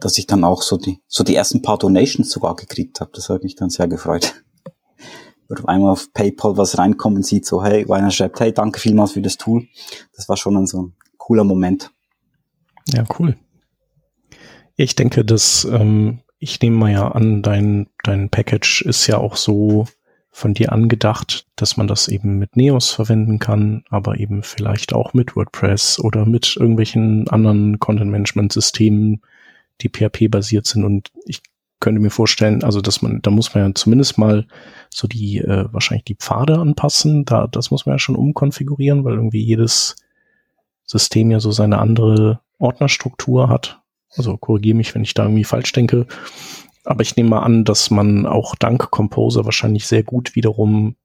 dass 0.00 0.18
ich 0.18 0.26
dann 0.26 0.44
auch 0.44 0.62
so 0.62 0.76
die, 0.76 1.00
so 1.06 1.24
die 1.24 1.34
ersten 1.34 1.62
paar 1.62 1.78
Donations 1.78 2.30
sogar 2.30 2.56
gekriegt 2.56 3.00
habe. 3.00 3.10
Das 3.14 3.28
hat 3.28 3.42
mich 3.42 3.54
dann 3.54 3.70
sehr 3.70 3.88
gefreut. 3.88 4.42
Oder 5.48 5.68
einmal 5.68 5.92
auf 5.92 6.12
PayPal 6.12 6.56
was 6.56 6.78
reinkommen 6.78 7.22
sieht, 7.22 7.46
so 7.46 7.62
hey, 7.64 7.90
einer 7.90 8.10
schreibt, 8.10 8.40
hey, 8.40 8.52
danke 8.52 8.78
vielmals 8.78 9.12
für 9.12 9.22
das 9.22 9.36
Tool. 9.36 9.66
Das 10.14 10.28
war 10.28 10.36
schon 10.36 10.56
ein 10.56 10.66
so 10.66 10.82
ein 10.82 10.96
cooler 11.16 11.44
Moment. 11.44 11.90
Ja, 12.88 13.04
cool. 13.18 13.36
Ich 14.76 14.94
denke, 14.94 15.24
dass 15.24 15.64
ähm, 15.64 16.20
ich 16.38 16.60
nehme 16.60 16.76
mal 16.76 16.92
ja 16.92 17.08
an, 17.08 17.42
dein, 17.42 17.88
dein 18.02 18.30
Package 18.30 18.82
ist 18.82 19.06
ja 19.06 19.18
auch 19.18 19.36
so 19.36 19.86
von 20.30 20.54
dir 20.54 20.72
angedacht, 20.72 21.46
dass 21.56 21.76
man 21.76 21.86
das 21.86 22.08
eben 22.08 22.38
mit 22.38 22.56
Neos 22.56 22.90
verwenden 22.90 23.38
kann, 23.38 23.84
aber 23.90 24.18
eben 24.18 24.42
vielleicht 24.42 24.94
auch 24.94 25.12
mit 25.12 25.36
WordPress 25.36 25.98
oder 25.98 26.24
mit 26.24 26.56
irgendwelchen 26.56 27.28
anderen 27.28 27.78
Content-Management-Systemen, 27.78 29.22
die 29.82 29.88
PHP-basiert 29.88 30.66
sind. 30.66 30.84
Und 30.84 31.10
ich 31.24 31.42
könnte 31.80 32.00
mir 32.00 32.10
vorstellen, 32.10 32.62
also 32.62 32.80
dass 32.80 33.02
man, 33.02 33.22
da 33.22 33.30
muss 33.30 33.54
man 33.54 33.64
ja 33.68 33.74
zumindest 33.74 34.18
mal 34.18 34.46
so 34.90 35.08
die, 35.08 35.38
äh, 35.38 35.66
wahrscheinlich 35.72 36.04
die 36.04 36.16
Pfade 36.16 36.58
anpassen. 36.58 37.24
Da, 37.24 37.46
das 37.46 37.70
muss 37.70 37.86
man 37.86 37.94
ja 37.94 37.98
schon 37.98 38.16
umkonfigurieren, 38.16 39.04
weil 39.04 39.14
irgendwie 39.14 39.42
jedes 39.42 39.96
System 40.84 41.30
ja 41.30 41.40
so 41.40 41.50
seine 41.52 41.78
andere 41.78 42.40
Ordnerstruktur 42.58 43.48
hat. 43.48 43.80
Also 44.16 44.36
korrigiere 44.36 44.76
mich, 44.76 44.94
wenn 44.94 45.04
ich 45.04 45.14
da 45.14 45.24
irgendwie 45.24 45.44
falsch 45.44 45.72
denke. 45.72 46.06
Aber 46.84 47.02
ich 47.02 47.16
nehme 47.16 47.30
mal 47.30 47.42
an, 47.42 47.64
dass 47.64 47.90
man 47.90 48.26
auch 48.26 48.54
dank 48.56 48.90
Composer 48.90 49.44
wahrscheinlich 49.44 49.86
sehr 49.86 50.02
gut 50.02 50.34
wiederum 50.34 50.96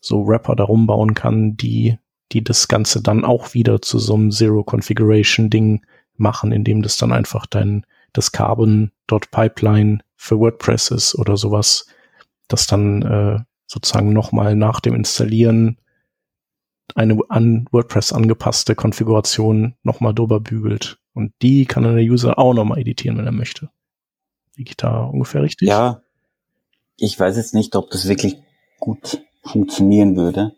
so 0.00 0.26
Wrapper 0.26 0.56
darum 0.56 0.86
bauen 0.86 1.14
kann, 1.14 1.56
die, 1.56 1.98
die 2.32 2.42
das 2.42 2.68
Ganze 2.68 3.02
dann 3.02 3.24
auch 3.24 3.54
wieder 3.54 3.82
zu 3.82 3.98
so 3.98 4.14
einem 4.14 4.30
Zero 4.30 4.64
Configuration 4.64 5.50
Ding 5.50 5.84
machen, 6.16 6.52
indem 6.52 6.82
das 6.82 6.96
dann 6.96 7.12
einfach 7.12 7.46
dein, 7.46 7.84
das 8.16 8.32
Carbon.pipeline 8.32 10.00
für 10.14 10.38
WordPress 10.38 10.90
ist 10.90 11.14
oder 11.16 11.36
sowas, 11.36 11.86
das 12.48 12.66
dann 12.66 13.02
äh, 13.02 13.38
sozusagen 13.66 14.12
nochmal 14.12 14.56
nach 14.56 14.80
dem 14.80 14.94
Installieren 14.94 15.78
eine 16.94 17.18
an 17.28 17.66
WordPress 17.72 18.12
angepasste 18.12 18.74
Konfiguration 18.74 19.74
nochmal 19.82 20.14
drüber 20.14 20.40
bügelt. 20.40 20.98
Und 21.12 21.32
die 21.42 21.64
kann 21.64 21.82
dann 21.82 21.96
der 21.96 22.04
User 22.04 22.38
auch 22.38 22.54
nochmal 22.54 22.78
editieren, 22.78 23.18
wenn 23.18 23.26
er 23.26 23.32
möchte. 23.32 23.70
Liege 24.56 24.70
ich 24.70 24.76
da 24.76 25.04
ungefähr 25.04 25.42
richtig? 25.42 25.68
Ja. 25.68 26.02
Ich 26.96 27.18
weiß 27.18 27.36
jetzt 27.36 27.54
nicht, 27.54 27.76
ob 27.76 27.90
das 27.90 28.08
wirklich 28.08 28.36
gut 28.80 29.20
funktionieren 29.42 30.16
würde. 30.16 30.54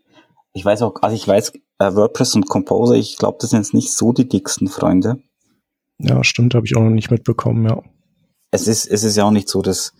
Ich 0.53 0.65
weiß 0.65 0.83
auch, 0.83 0.95
also 1.03 1.17
ich 1.17 1.27
weiß, 1.27 1.53
äh, 1.79 1.95
WordPress 1.95 2.35
und 2.37 2.49
Composer, 2.49 2.95
ich 2.95 3.17
glaube, 3.17 3.39
das 3.41 3.51
sind 3.51 3.61
jetzt 3.61 3.75
nicht 3.75 3.93
so 3.93 4.13
die 4.13 4.29
dicksten 4.29 4.69
Freunde. 4.69 5.23
Ja, 5.99 6.23
stimmt, 6.25 6.55
habe 6.55 6.67
ich 6.67 6.77
auch 6.77 6.83
noch 6.83 6.91
nicht 6.91 7.11
mitbekommen, 7.11 7.69
ja. 7.69 7.83
Es 8.51 8.67
ist, 8.67 8.87
es 8.87 9.05
ist 9.05 9.17
ja 9.17 9.25
auch 9.25 9.31
nicht 9.31 9.49
so, 9.49 9.63
dass, 9.63 9.93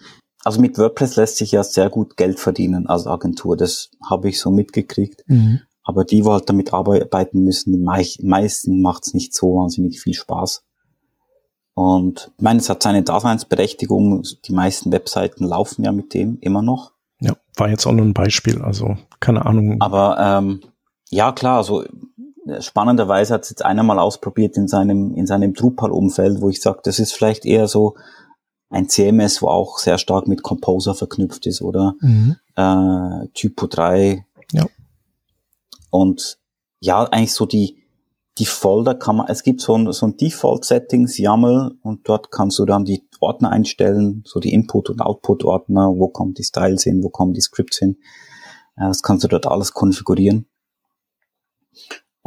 also 0.45 0.61
mit 0.61 0.79
WordPress 0.79 1.17
lässt 1.17 1.37
sich 1.37 1.53
ja 1.53 1.63
sehr 1.63 1.91
gut 1.91 2.17
Geld 2.17 2.41
verdienen 2.41 2.87
als 2.87 3.07
Agentur. 3.07 3.57
Das 3.57 3.91
habe 4.09 4.29
ich 4.29 4.41
so 4.41 4.51
mitgekriegt. 4.51 5.25
Mhm. 5.27 5.61
Aber 5.83 6.05
die, 6.05 6.25
wo 6.25 6.33
halt 6.33 6.49
damit 6.49 6.73
arbeiten 6.73 7.45
müssen, 7.45 7.73
die 7.73 8.27
meisten 8.27 8.81
macht 8.83 9.07
es 9.07 9.15
nicht 9.15 9.35
so 9.35 9.57
wahnsinnig 9.57 10.01
viel 10.01 10.15
Spaß. 10.15 10.65
Und 11.75 12.33
ich 12.37 12.43
meine, 12.43 12.59
es 12.59 12.69
hat 12.69 12.83
seine 12.83 13.03
Daseinsberechtigung. 13.03 14.23
Die 14.45 14.53
meisten 14.53 14.93
Webseiten 14.93 15.45
laufen 15.45 15.85
ja 15.85 15.93
mit 15.93 16.13
dem 16.13 16.39
immer 16.41 16.61
noch. 16.61 16.93
Ja, 17.21 17.37
war 17.57 17.69
jetzt 17.69 17.87
auch 17.87 17.93
nur 17.93 18.05
ein 18.05 18.15
Beispiel, 18.15 18.61
also 18.63 18.97
keine 19.21 19.47
Ahnung. 19.47 19.81
Aber 19.81 20.19
ähm, 20.19 20.61
ja, 21.09 21.33
klar, 21.33 21.59
also 21.59 21.85
spannenderweise 22.61 23.35
hat 23.35 23.45
es 23.45 23.51
jetzt 23.51 23.65
einer 23.65 23.83
mal 23.83 23.99
ausprobiert 23.99 24.57
in 24.57 24.69
seinem, 24.69 25.15
in 25.15 25.27
seinem 25.27 25.55
Drupal-Umfeld, 25.55 26.41
wo 26.41 26.49
ich 26.49 26.61
sage, 26.61 26.81
das 26.83 26.99
ist 26.99 27.13
vielleicht 27.13 27.45
eher 27.45 27.69
so 27.69 27.97
ein 28.71 28.89
CMS, 28.89 29.43
wo 29.43 29.49
auch 29.49 29.79
sehr 29.79 29.99
stark 29.99 30.29
mit 30.29 30.43
Composer 30.43 30.95
verknüpft 30.95 31.47
ist 31.47 31.63
oder 31.63 31.95
mhm. 32.01 32.37
äh, 32.57 33.29
Typo 33.35 33.67
3. 33.67 34.27
Ja. 34.53 34.67
Und 35.91 36.39
ja, 36.81 37.05
eigentlich 37.05 37.33
so 37.33 37.47
die, 37.47 37.83
die 38.39 38.47
Folder 38.47 38.95
kann 38.95 39.17
man, 39.17 39.27
es 39.29 39.43
gibt 39.43 39.61
so 39.61 39.77
ein, 39.77 39.91
so 39.93 40.07
ein 40.07 40.17
Default-Settings, 40.17 41.19
YAML, 41.19 41.79
und 41.83 42.09
dort 42.09 42.31
kannst 42.31 42.59
du 42.59 42.67
dann 42.67 42.85
die 42.85 43.09
Ordner 43.21 43.51
einstellen, 43.51 44.23
so 44.25 44.39
die 44.39 44.53
Input- 44.53 44.91
und 44.91 45.01
Output-Ordner, 45.01 45.95
wo 45.97 46.09
kommen 46.09 46.35
die 46.35 46.45
Styles 46.45 46.85
hin, 46.85 47.03
wo 47.03 47.09
kommen 47.09 47.35
die 47.35 47.41
Scripts 47.41 47.79
hin. 47.79 47.97
Äh, 48.77 48.89
das 48.89 49.03
kannst 49.03 49.25
du 49.25 49.29
dort 49.29 49.47
alles 49.47 49.73
konfigurieren. 49.73 50.47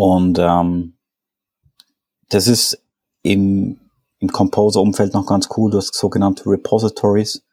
Und 0.04 0.40
ähm, 0.40 0.98
das 2.30 2.48
ist 2.48 2.82
im, 3.22 3.80
im 4.18 4.32
Composer-Umfeld 4.32 5.14
noch 5.14 5.28
ganz 5.28 5.48
cool. 5.56 5.70
Du 5.70 5.78
hast 5.78 5.94
sogenannte 5.94 6.50
Repositories. 6.50 7.44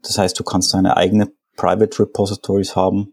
Das 0.00 0.16
heißt, 0.16 0.40
du 0.40 0.44
kannst 0.44 0.72
deine 0.72 0.96
eigene 0.96 1.30
Private 1.54 2.04
Repositories 2.04 2.74
haben. 2.74 3.12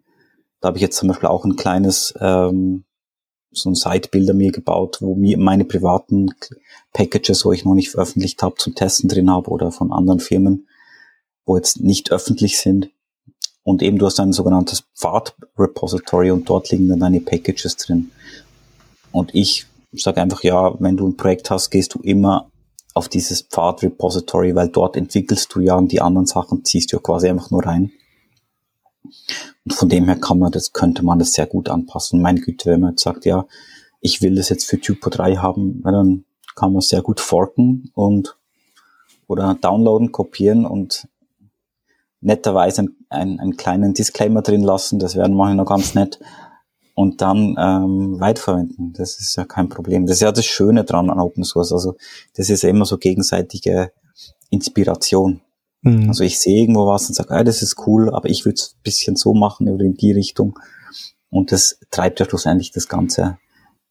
Da 0.62 0.69
habe 0.69 0.77
ich 0.77 0.81
jetzt 0.81 0.95
zum 0.95 1.09
Beispiel 1.09 1.27
auch 1.27 1.43
ein 1.43 1.57
kleines 1.57 2.13
ähm, 2.21 2.86
so 3.51 3.69
ein 3.69 3.75
Site-Builder 3.75 4.33
mir 4.33 4.53
gebaut, 4.53 5.01
wo 5.01 5.15
mir 5.15 5.38
meine 5.38 5.65
privaten 5.65 6.33
Packages, 6.93 7.43
wo 7.43 7.51
ich 7.51 7.65
noch 7.65 7.73
nicht 7.73 7.91
veröffentlicht 7.91 8.41
habe, 8.41 8.55
zum 8.55 8.73
Testen 8.73 9.09
drin 9.09 9.29
habe 9.29 9.51
oder 9.51 9.69
von 9.69 9.91
anderen 9.91 10.21
Firmen, 10.21 10.69
wo 11.45 11.57
jetzt 11.57 11.81
nicht 11.81 12.13
öffentlich 12.13 12.57
sind. 12.57 12.89
Und 13.63 13.82
eben 13.82 13.97
du 13.97 14.06
hast 14.06 14.19
ein 14.19 14.34
sogenanntes 14.34 14.84
Pfad-Repository 14.95 16.32
und 16.32 16.49
dort 16.49 16.69
liegen 16.71 16.89
dann 16.89 16.99
deine 16.99 17.21
Packages 17.21 17.78
drin. 17.78 18.12
Und 19.12 19.34
ich 19.34 19.67
sage 19.93 20.21
einfach, 20.21 20.43
ja, 20.43 20.76
wenn 20.80 20.97
du 20.97 21.08
ein 21.08 21.17
Projekt 21.17 21.49
hast, 21.49 21.69
gehst 21.69 21.93
du 21.93 21.99
immer 21.99 22.49
auf 22.93 23.10
dieses 23.10 23.41
Pfad-Repository, 23.41 24.56
weil 24.56 24.69
dort 24.69 24.97
entwickelst 24.97 25.54
du 25.56 25.62
ja 25.62 25.76
und 25.76 25.91
die 25.91 26.02
anderen 26.02 26.26
Sachen 26.26 26.65
ziehst 26.65 26.91
du 26.91 26.97
ja 26.97 27.02
quasi 27.02 27.30
einfach 27.30 27.52
nur 27.52 27.65
rein. 27.65 27.91
Und 29.65 29.73
von 29.73 29.89
dem 29.89 30.06
her 30.06 30.15
kann 30.15 30.39
man 30.39 30.52
das, 30.52 30.73
könnte 30.73 31.04
man 31.04 31.19
das 31.19 31.34
sehr 31.34 31.47
gut 31.47 31.69
anpassen. 31.69 32.21
Meine 32.21 32.41
Güte, 32.41 32.69
wenn 32.69 32.82
man 32.82 32.91
jetzt 32.91 33.04
sagt, 33.04 33.26
ja, 33.26 33.45
ich 34.02 34.21
will 34.21 34.36
das 34.36 34.49
jetzt 34.49 34.65
für 34.65 34.80
Typo 34.80 35.10
3 35.10 35.38
haben, 35.38 35.82
dann 35.84 36.26
kann 36.56 36.73
man 36.73 36.82
sehr 36.82 37.02
gut 37.02 37.19
forken 37.19 37.91
und 37.95 38.38
oder 39.28 39.56
downloaden, 39.60 40.12
kopieren 40.12 40.65
und 40.65 41.08
netterweise 42.23 42.81
einen, 42.81 42.95
einen, 43.09 43.39
einen 43.39 43.57
kleinen 43.57 43.93
Disclaimer 43.93 44.41
drin 44.41 44.63
lassen, 44.63 44.99
das 44.99 45.15
wäre 45.15 45.29
manchmal 45.29 45.55
noch 45.55 45.65
ganz 45.65 45.93
nett, 45.95 46.19
und 46.95 47.21
dann 47.21 47.55
ähm, 47.59 48.19
weiterverwenden. 48.19 48.93
Das 48.93 49.19
ist 49.19 49.36
ja 49.36 49.45
kein 49.45 49.69
Problem. 49.69 50.05
Das 50.05 50.17
ist 50.17 50.21
ja 50.21 50.31
das 50.31 50.45
Schöne 50.45 50.83
dran 50.83 51.09
an 51.09 51.19
Open 51.19 51.43
Source. 51.43 51.71
Also 51.71 51.95
das 52.36 52.49
ist 52.49 52.63
ja 52.63 52.69
immer 52.69 52.86
so 52.86 52.97
gegenseitige 52.97 53.91
Inspiration. 54.49 55.41
Mhm. 55.81 56.09
Also 56.09 56.23
ich 56.23 56.39
sehe 56.39 56.62
irgendwo 56.62 56.88
was 56.88 57.07
und 57.07 57.15
sage, 57.15 57.31
ah, 57.31 57.43
das 57.43 57.62
ist 57.62 57.88
cool, 57.88 58.13
aber 58.13 58.29
ich 58.29 58.45
würde 58.45 58.55
es 58.55 58.75
ein 58.75 58.83
bisschen 58.83 59.15
so 59.15 59.33
machen 59.33 59.69
oder 59.69 59.83
in 59.83 59.95
die 59.95 60.12
Richtung. 60.12 60.59
Und 61.29 61.51
das 61.51 61.79
treibt 61.89 62.19
ja 62.19 62.27
schlussendlich 62.27 62.71
das 62.71 62.88
ganze 62.88 63.39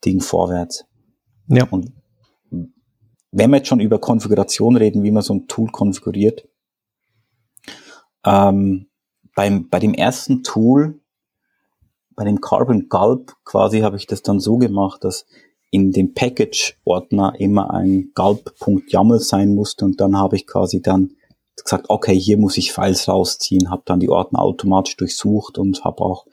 Ding 0.05 0.21
vorwärts. 0.21 0.85
Ja. 1.49 1.67
Und 1.71 1.93
wenn 3.33 3.51
wir 3.51 3.57
jetzt 3.57 3.69
schon 3.69 3.81
über 3.81 3.99
Konfiguration 3.99 4.77
reden, 4.77 5.03
wie 5.03 5.11
man 5.11 5.23
so 5.23 5.35
ein 5.35 5.49
Tool 5.49 5.71
konfiguriert, 5.71 6.47
ähm, 8.25 8.87
beim, 9.35 9.69
bei 9.69 9.79
dem 9.79 9.95
ersten 9.95 10.43
Tool, 10.43 11.01
bei 12.15 12.25
dem 12.25 12.41
Carbon 12.41 12.89
Gulp 12.89 13.35
quasi 13.45 13.81
habe 13.81 13.97
ich 13.97 14.07
das 14.07 14.23
dann 14.23 14.41
so 14.41 14.59
gemacht, 14.59 15.05
dass 15.05 15.27
in 15.71 15.91
dem 15.91 16.13
Package-Ordner 16.13 17.35
immer 17.39 17.73
ein 17.73 18.13
gulp.yaml 18.15 19.21
sein 19.21 19.55
musste 19.55 19.87
und 19.87 20.01
dann 20.01 20.17
habe 20.17 20.37
ich 20.37 20.47
quasi 20.47 20.83
dann 20.83 21.13
gesagt, 21.57 21.87
okay, 21.89 22.19
hier 22.19 22.39
muss 22.39 22.59
ich 22.59 22.73
Files 22.73 23.09
rausziehen, 23.09 23.71
habe 23.71 23.83
dann 23.87 24.01
die 24.01 24.11
Ordner 24.11 24.41
automatisch 24.41 24.97
durchsucht 24.97 25.59
und 25.59 25.85
habe 25.85 26.03
auch 26.03 26.27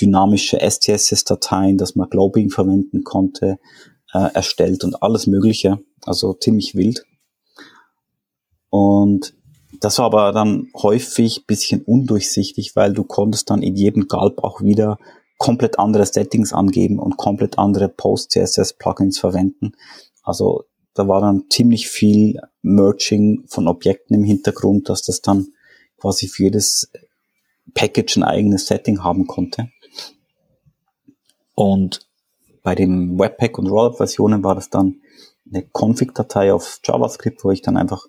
dynamische 0.00 0.58
STSS-Dateien, 0.58 1.78
dass 1.78 1.94
man 1.94 2.08
Globing 2.08 2.50
verwenden 2.50 3.04
konnte, 3.04 3.58
äh, 4.12 4.32
erstellt 4.34 4.84
und 4.84 5.02
alles 5.02 5.26
Mögliche. 5.26 5.78
Also 6.04 6.34
ziemlich 6.34 6.74
wild. 6.74 7.04
Und 8.70 9.34
das 9.80 9.98
war 9.98 10.06
aber 10.06 10.32
dann 10.32 10.68
häufig 10.74 11.46
bisschen 11.46 11.82
undurchsichtig, 11.82 12.76
weil 12.76 12.92
du 12.92 13.04
konntest 13.04 13.50
dann 13.50 13.62
in 13.62 13.76
jedem 13.76 14.08
Gulp 14.08 14.42
auch 14.42 14.60
wieder 14.62 14.98
komplett 15.38 15.78
andere 15.78 16.06
Settings 16.06 16.52
angeben 16.52 16.98
und 16.98 17.16
komplett 17.16 17.58
andere 17.58 17.88
Post-CSS-Plugins 17.88 19.18
verwenden. 19.18 19.72
Also 20.22 20.64
da 20.94 21.06
war 21.08 21.20
dann 21.20 21.44
ziemlich 21.50 21.88
viel 21.88 22.40
Merging 22.62 23.44
von 23.48 23.68
Objekten 23.68 24.16
im 24.16 24.24
Hintergrund, 24.24 24.88
dass 24.88 25.02
das 25.02 25.20
dann 25.20 25.48
quasi 25.98 26.28
für 26.28 26.44
jedes 26.44 26.90
Package 27.74 28.16
ein 28.16 28.24
eigenes 28.24 28.66
Setting 28.66 29.04
haben 29.04 29.26
konnte. 29.26 29.68
Und 31.54 32.06
bei 32.62 32.74
den 32.74 33.18
Webpack 33.18 33.58
und 33.58 33.66
Rollup-Versionen 33.66 34.42
war 34.42 34.54
das 34.54 34.70
dann 34.70 35.00
eine 35.52 35.64
Config-Datei 35.72 36.52
auf 36.52 36.80
JavaScript, 36.84 37.44
wo 37.44 37.50
ich 37.50 37.62
dann 37.62 37.76
einfach 37.76 38.06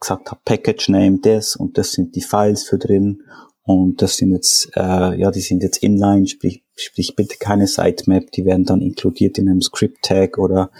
gesagt 0.00 0.30
habe, 0.30 0.40
Package 0.44 0.90
Name 0.90 1.18
das 1.20 1.56
und 1.56 1.78
das 1.78 1.92
sind 1.92 2.14
die 2.14 2.22
Files 2.22 2.64
für 2.64 2.78
drin 2.78 3.22
und 3.62 4.00
das 4.00 4.16
sind 4.16 4.32
jetzt, 4.32 4.70
äh, 4.76 5.18
ja, 5.18 5.30
die 5.30 5.40
sind 5.40 5.62
jetzt 5.62 5.82
inline, 5.82 6.26
sprich, 6.26 6.64
sprich 6.74 7.16
bitte 7.16 7.36
keine 7.38 7.66
Sitemap, 7.66 8.30
die 8.32 8.44
werden 8.44 8.64
dann 8.64 8.80
inkludiert 8.80 9.38
in 9.38 9.48
einem 9.48 9.60
Script-Tag 9.60 10.38
oder 10.38 10.70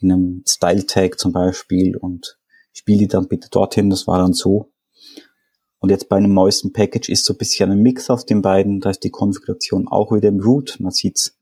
in 0.00 0.12
einem 0.12 0.44
Style-Tag 0.48 1.18
zum 1.18 1.32
Beispiel 1.32 1.96
und 1.96 2.38
spiele 2.72 3.00
die 3.00 3.08
dann 3.08 3.28
bitte 3.28 3.48
dorthin, 3.50 3.90
das 3.90 4.06
war 4.06 4.18
dann 4.18 4.32
so. 4.32 4.72
Und 5.78 5.90
jetzt 5.90 6.08
bei 6.08 6.16
einem 6.16 6.32
neuesten 6.32 6.72
Package 6.72 7.08
ist 7.08 7.24
so 7.24 7.34
ein 7.34 7.38
bisschen 7.38 7.70
ein 7.70 7.82
Mix 7.82 8.08
aus 8.08 8.24
den 8.24 8.40
beiden, 8.40 8.80
da 8.80 8.90
ist 8.90 9.04
die 9.04 9.10
Konfiguration 9.10 9.88
auch 9.88 10.12
wieder 10.12 10.28
im 10.28 10.40
Root, 10.40 10.76
man 10.80 10.92
sieht's 10.92 11.36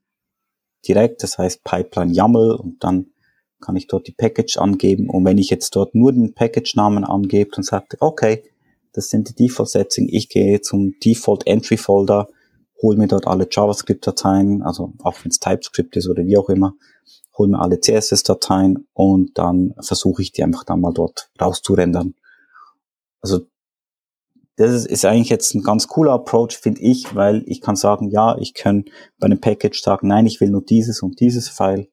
direkt, 0.88 1.22
das 1.22 1.38
heißt 1.38 1.62
Pipeline 1.62 2.12
YAML 2.12 2.52
und 2.52 2.82
dann 2.82 3.12
kann 3.60 3.76
ich 3.76 3.86
dort 3.86 4.06
die 4.06 4.12
Package 4.12 4.58
angeben. 4.58 5.08
Und 5.08 5.24
wenn 5.24 5.38
ich 5.38 5.50
jetzt 5.50 5.74
dort 5.76 5.94
nur 5.94 6.12
den 6.12 6.34
Package-Namen 6.34 7.04
angebe 7.04 7.56
und 7.56 7.64
sage, 7.64 7.96
okay, 8.00 8.42
das 8.92 9.10
sind 9.10 9.28
die 9.28 9.46
Default-Settings, 9.46 10.10
ich 10.12 10.28
gehe 10.28 10.60
zum 10.60 10.94
Default-Entry-Folder, 11.04 12.28
hole 12.82 12.96
mir 12.96 13.08
dort 13.08 13.26
alle 13.26 13.46
JavaScript-Dateien, 13.50 14.62
also 14.62 14.92
auch 15.02 15.14
wenn 15.22 15.30
es 15.30 15.38
TypeScript 15.38 15.96
ist 15.96 16.08
oder 16.08 16.24
wie 16.24 16.38
auch 16.38 16.48
immer, 16.48 16.74
hole 17.36 17.50
mir 17.50 17.60
alle 17.60 17.80
CSS-Dateien 17.80 18.86
und 18.92 19.38
dann 19.38 19.74
versuche 19.80 20.22
ich 20.22 20.32
die 20.32 20.42
einfach 20.42 20.64
dann 20.64 20.80
mal 20.80 20.92
dort 20.92 21.30
rauszurendern. 21.40 22.14
Also 23.20 23.40
das 24.56 24.72
ist, 24.72 24.86
ist 24.86 25.04
eigentlich 25.04 25.30
jetzt 25.30 25.54
ein 25.54 25.62
ganz 25.62 25.88
cooler 25.88 26.12
Approach, 26.12 26.58
finde 26.58 26.82
ich, 26.82 27.14
weil 27.14 27.42
ich 27.46 27.60
kann 27.60 27.76
sagen, 27.76 28.10
ja, 28.10 28.36
ich 28.38 28.54
kann 28.54 28.84
bei 29.18 29.26
einem 29.26 29.40
Package 29.40 29.80
sagen, 29.80 30.08
nein, 30.08 30.26
ich 30.26 30.40
will 30.40 30.50
nur 30.50 30.62
dieses 30.62 31.02
und 31.02 31.20
dieses 31.20 31.48
File 31.48 31.88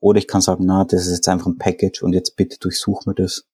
oder 0.00 0.18
ich 0.18 0.28
kann 0.28 0.40
sagen, 0.40 0.64
na, 0.66 0.84
das 0.84 1.06
ist 1.06 1.12
jetzt 1.16 1.28
einfach 1.28 1.46
ein 1.46 1.58
Package 1.58 2.02
und 2.02 2.12
jetzt 2.12 2.36
bitte 2.36 2.58
durchsuch 2.58 3.06
mir 3.06 3.14
das. 3.14 3.46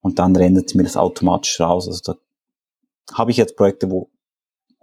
Und 0.00 0.18
dann 0.18 0.36
rendert 0.36 0.74
mir 0.74 0.82
das 0.82 0.96
automatisch 0.96 1.60
raus. 1.60 1.88
Also 1.88 2.12
da 2.12 3.14
habe 3.14 3.30
ich 3.30 3.36
jetzt 3.36 3.56
Projekte, 3.56 3.90
wo 3.90 4.10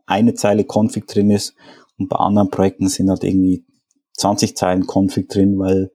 eine 0.06 0.34
Zeile 0.34 0.66
Config 0.66 1.08
drin 1.08 1.32
ist 1.32 1.56
und 1.98 2.10
bei 2.10 2.18
anderen 2.18 2.50
Projekten 2.50 2.88
sind 2.88 3.10
halt 3.10 3.24
irgendwie 3.24 3.66
20 4.14 4.56
Zeilen 4.56 4.86
Config 4.88 5.30
drin, 5.30 5.58
weil 5.60 5.92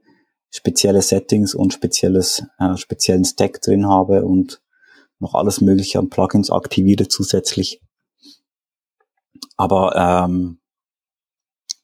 spezielle 0.51 1.03
Settings 1.03 1.55
und 1.55 1.73
spezielles, 1.73 2.43
äh, 2.59 2.77
speziellen 2.77 3.25
Stack 3.25 3.61
drin 3.61 3.87
habe 3.87 4.25
und 4.25 4.63
noch 5.19 5.35
alles 5.35 5.61
mögliche 5.61 5.99
an 5.99 6.11
Plugins 6.11 6.51
aktiviere 6.51 7.09
zusätzlich. 7.09 7.83
Aber 9.57 9.95
ähm, 9.97 10.61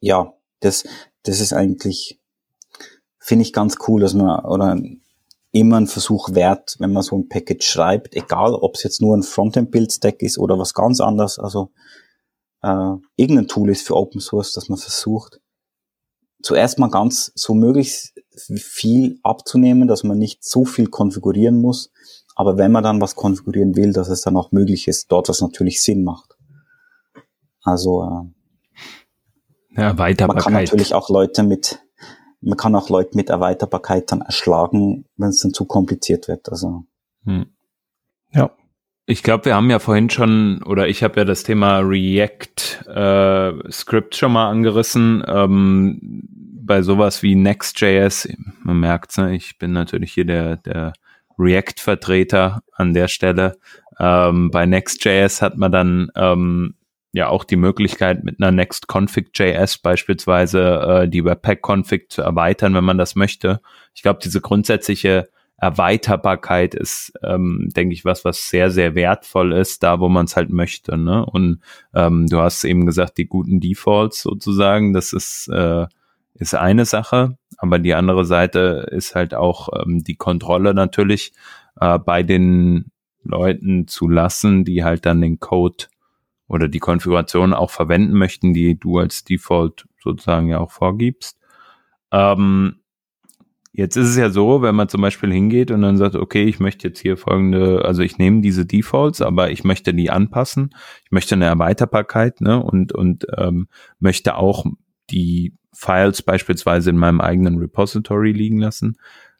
ja, 0.01 0.35
das, 0.61 0.85
das 1.25 1.41
ist 1.41 1.53
eigentlich 1.53 2.21
finde 3.25 3.43
ich 3.43 3.55
ganz 3.55 3.79
cool, 3.89 4.03
dass 4.03 4.13
man 4.13 4.45
oder 4.45 4.79
immer 5.51 5.79
einen 5.79 5.87
Versuch 5.87 6.35
wert, 6.35 6.77
wenn 6.79 6.93
man 6.93 7.03
so 7.03 7.17
ein 7.17 7.29
Package 7.29 7.67
schreibt, 7.67 8.15
egal 8.15 8.55
ob 8.55 8.75
es 8.75 8.83
jetzt 8.83 9.01
nur 9.01 9.17
ein 9.17 9.23
Frontend-Build-Stack 9.23 10.21
ist 10.21 10.37
oder 10.37 10.59
was 10.59 10.75
ganz 10.75 11.01
anderes, 11.01 11.39
also 11.39 11.71
äh, 12.63 12.97
irgendein 13.17 13.49
Tool 13.49 13.71
ist 13.71 13.87
für 13.87 13.97
Open 13.97 14.21
Source, 14.21 14.53
dass 14.53 14.69
man 14.69 14.79
versucht, 14.79 15.41
zuerst 16.43 16.79
mal 16.79 16.91
ganz 16.91 17.33
so 17.35 17.55
möglichst 17.55 18.13
viel 18.57 19.19
abzunehmen, 19.23 19.89
dass 19.89 20.05
man 20.05 20.19
nicht 20.19 20.45
so 20.45 20.67
viel 20.67 20.89
konfigurieren 20.89 21.63
muss, 21.63 21.93
aber 22.37 22.59
wenn 22.59 22.73
man 22.73 22.85
dann 22.85 23.01
was 23.01 23.15
konfigurieren 23.15 23.75
will, 23.75 23.95
dass 23.95 24.11
es 24.11 24.21
dann 24.21 24.37
auch 24.37 24.53
möglich 24.53 24.87
ist, 24.87 25.11
dort 25.11 25.31
was 25.31 25.41
natürlich 25.41 25.83
Sinn 25.83 26.05
macht. 26.05 26.37
Also 27.63 28.03
äh, 28.03 29.81
Ja. 29.81 29.95
Man 29.95 30.37
kann 30.37 30.53
natürlich 30.53 30.93
auch 30.93 31.09
Leute 31.09 31.43
mit, 31.43 31.84
man 32.45 32.57
kann 32.57 32.75
auch 32.75 32.89
Leute 32.89 33.17
mit 33.17 33.31
Erweiterbarkeit 33.31 34.11
dann 34.13 34.21
erschlagen, 34.21 35.07
wenn 35.17 35.29
es 35.29 35.41
dann 35.41 35.55
zu 35.55 35.65
kompliziert 35.65 36.29
wird. 36.29 36.49
Also. 36.49 36.85
Hm. 37.25 37.47
Ja. 38.33 38.51
Ich 39.07 39.23
glaube, 39.23 39.45
wir 39.45 39.55
haben 39.55 39.69
ja 39.69 39.81
vorhin 39.81 40.09
schon, 40.09 40.63
oder 40.63 40.89
ich 40.89 41.03
habe 41.03 41.21
ja 41.21 41.25
das 41.27 41.43
Thema 41.43 41.81
React 41.81 42.87
äh, 42.87 43.71
Script 43.71 44.17
schon 44.17 44.33
mal 44.33 44.49
angerissen. 44.49 45.23
Ähm, 45.27 46.25
bei 46.67 46.81
sowas 46.81 47.23
wie 47.23 47.35
Next.js, 47.35 48.29
man 48.63 48.81
merkt 48.81 49.19
ne, 49.19 49.35
ich 49.35 49.59
bin 49.59 49.73
natürlich 49.73 50.15
hier 50.15 50.25
der, 50.25 50.57
der 50.57 50.95
React-Vertreter 51.39 52.63
an 52.73 52.95
der 52.95 53.09
Stelle. 53.09 53.59
Ähm, 53.99 54.51
bei 54.51 54.65
Next.js 54.65 55.43
hat 55.43 55.59
man 55.59 55.71
dann 55.71 56.11
ähm, 56.17 56.75
ja 57.15 57.29
auch 57.29 57.45
die 57.45 57.57
Möglichkeit, 57.57 58.25
mit 58.25 58.43
einer 58.43 58.51
Next-Config.js 58.51 59.79
beispielsweise 59.79 61.05
äh, 61.05 61.09
die 61.09 61.25
Webpack-Config 61.25 62.11
zu 62.11 62.23
erweitern, 62.23 62.75
wenn 62.75 62.85
man 62.85 62.99
das 62.99 63.15
möchte. 63.15 63.61
Ich 63.95 64.03
glaube, 64.03 64.19
diese 64.23 64.41
grundsätzliche 64.41 65.29
Erweiterbarkeit 65.57 66.75
ist, 66.75 67.13
ähm, 67.23 67.69
denke 67.75 67.95
ich, 67.95 68.05
was, 68.05 68.25
was 68.25 68.51
sehr, 68.51 68.73
sehr 68.73 68.97
wertvoll 68.97 69.53
ist, 69.53 69.85
da 69.85 70.01
wo 70.01 70.09
man 70.09 70.25
es 70.25 70.35
halt 70.35 70.51
möchte. 70.51 70.99
Ne? 70.99 71.25
Und 71.25 71.61
ähm, 71.95 72.27
du 72.27 72.41
hast 72.41 72.65
eben 72.65 72.85
gesagt, 72.85 73.17
die 73.17 73.27
guten 73.27 73.61
Defaults 73.61 74.23
sozusagen, 74.23 74.93
das 74.93 75.13
ist, 75.13 75.49
äh, 75.49 75.87
ist 76.35 76.57
eine 76.57 76.85
Sache, 76.85 77.39
aber 77.59 77.79
die 77.79 77.95
andere 77.95 78.25
Seite 78.25 78.89
ist 78.91 79.15
halt 79.15 79.35
auch 79.35 79.69
ähm, 79.81 80.03
die 80.03 80.17
Kontrolle 80.17 80.75
natürlich 80.75 81.33
äh, 81.81 81.97
bei 82.01 82.25
den 82.25 82.87
Leuten 83.23 83.87
zu 83.87 84.09
lassen, 84.09 84.65
die 84.65 84.83
halt 84.83 85.07
dann 85.07 85.21
den 85.21 85.39
Code 85.39 85.87
oder 86.49 86.69
die 86.69 86.79
Konfiguration 86.79 87.55
auch 87.55 87.71
verwenden 87.71 88.15
möchten, 88.15 88.53
die 88.53 88.79
du 88.79 88.99
als 88.99 89.25
Default 89.25 89.87
sozusagen 90.03 90.49
ja 90.49 90.59
auch 90.59 90.71
vorgibst. 90.71 91.39
Ähm, 92.13 92.77
jetzt 93.73 93.97
ist 93.97 94.09
es 94.11 94.17
ja 94.17 94.31
so, 94.31 94.63
wenn 94.63 94.75
man 94.75 94.89
zum 94.89 95.01
Beispiel 95.01 95.33
hingeht 95.33 95.71
und 95.71 95.83
dann 95.83 95.97
sagt, 95.97 96.15
okay, 96.15 96.45
ich 96.45 96.61
möchte 96.61 96.89
jetzt 96.89 97.01
hier 97.01 97.17
folgende, 97.17 97.85
also 97.85 98.03
ich 98.03 98.19
nehme 98.19 98.41
diese 98.41 98.67
Defaults, 98.67 99.21
aber 99.21 99.51
ich 99.51 99.65
möchte 99.65 99.95
die 99.95 100.11
anpassen. 100.11 100.71
Ich 101.05 101.11
möchte 101.11 101.35
eine 101.35 101.47
Erweiterbarkeit 101.47 102.41
ne, 102.41 102.63
und, 102.63 102.93
und 102.93 103.27
ähm, 103.37 103.69
möchte 103.99 104.37
auch 104.37 104.65
die 105.11 105.55
Files 105.73 106.23
beispielsweise 106.23 106.91
in 106.91 106.97
meinem 106.97 107.21
eigenen 107.21 107.59
Repository 107.59 108.33
liegen 108.33 108.59
lassen. 108.59 108.97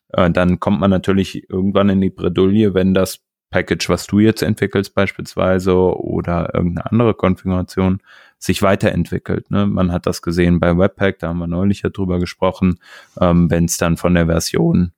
Äh, 0.09 0.31
dann 0.31 0.59
kommt 0.59 0.81
man 0.81 0.91
natürlich 0.91 1.49
irgendwann 1.49 1.89
in 1.89 2.01
die 2.01 2.11
Bredouille, 2.11 2.75
wenn 2.75 2.93
das 2.93 3.24
Package, 3.55 3.89
was 3.89 4.09
du 4.09 4.19
jetzt 4.19 4.43
entwickelst 4.43 4.97
beispielsweise 4.97 5.77
oder 5.77 6.53
irgendeine 6.55 6.91
andere 6.91 7.15
Konfiguration 7.15 8.01
sich 8.37 8.63
weiterentwickelt. 8.63 9.49
Ne? 9.53 9.65
Man 9.65 9.93
hat 9.93 10.07
das 10.07 10.23
gesehen 10.23 10.59
bei 10.59 10.77
Webpack, 10.77 11.21
da 11.21 11.29
haben 11.29 11.39
wir 11.39 11.47
neulich 11.47 11.83
ja 11.83 11.91
drüber 11.91 12.19
gesprochen, 12.19 12.81
ähm, 13.21 13.49
wenn 13.53 13.67
es 13.67 13.77
dann 13.77 13.97
von 13.97 14.13
der 14.15 14.27
Version, 14.27 14.91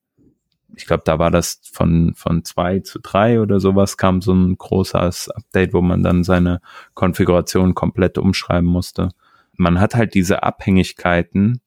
ich 0.74 0.86
glaube, 0.86 1.02
da 1.04 1.18
war 1.18 1.30
das 1.30 1.60
von, 1.70 2.14
von 2.14 2.46
zwei 2.46 2.80
zu 2.80 2.98
drei 2.98 3.42
oder 3.42 3.60
sowas, 3.60 3.98
kam 3.98 4.22
so 4.22 4.32
ein 4.32 4.56
großes 4.56 5.28
Update, 5.32 5.74
wo 5.74 5.82
man 5.82 6.02
dann 6.02 6.24
seine 6.24 6.62
Konfiguration 6.94 7.74
komplett 7.74 8.16
umschreiben 8.16 8.70
musste. 8.70 9.10
Man 9.52 9.80
hat 9.80 9.94
halt 9.94 10.14
diese 10.14 10.44
Abhängigkeiten. 10.44 11.60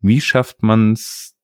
Wie 0.00 0.20
schafft 0.20 0.62
man 0.62 0.92
es 0.92 1.34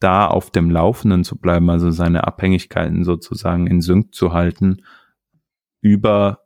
da 0.00 0.26
auf 0.26 0.50
dem 0.50 0.70
Laufenden 0.70 1.24
zu 1.24 1.36
bleiben, 1.36 1.70
also 1.70 1.90
seine 1.90 2.26
Abhängigkeiten 2.26 3.04
sozusagen 3.04 3.66
in 3.66 3.80
Sync 3.80 4.14
zu 4.14 4.32
halten 4.32 4.82
über 5.80 6.40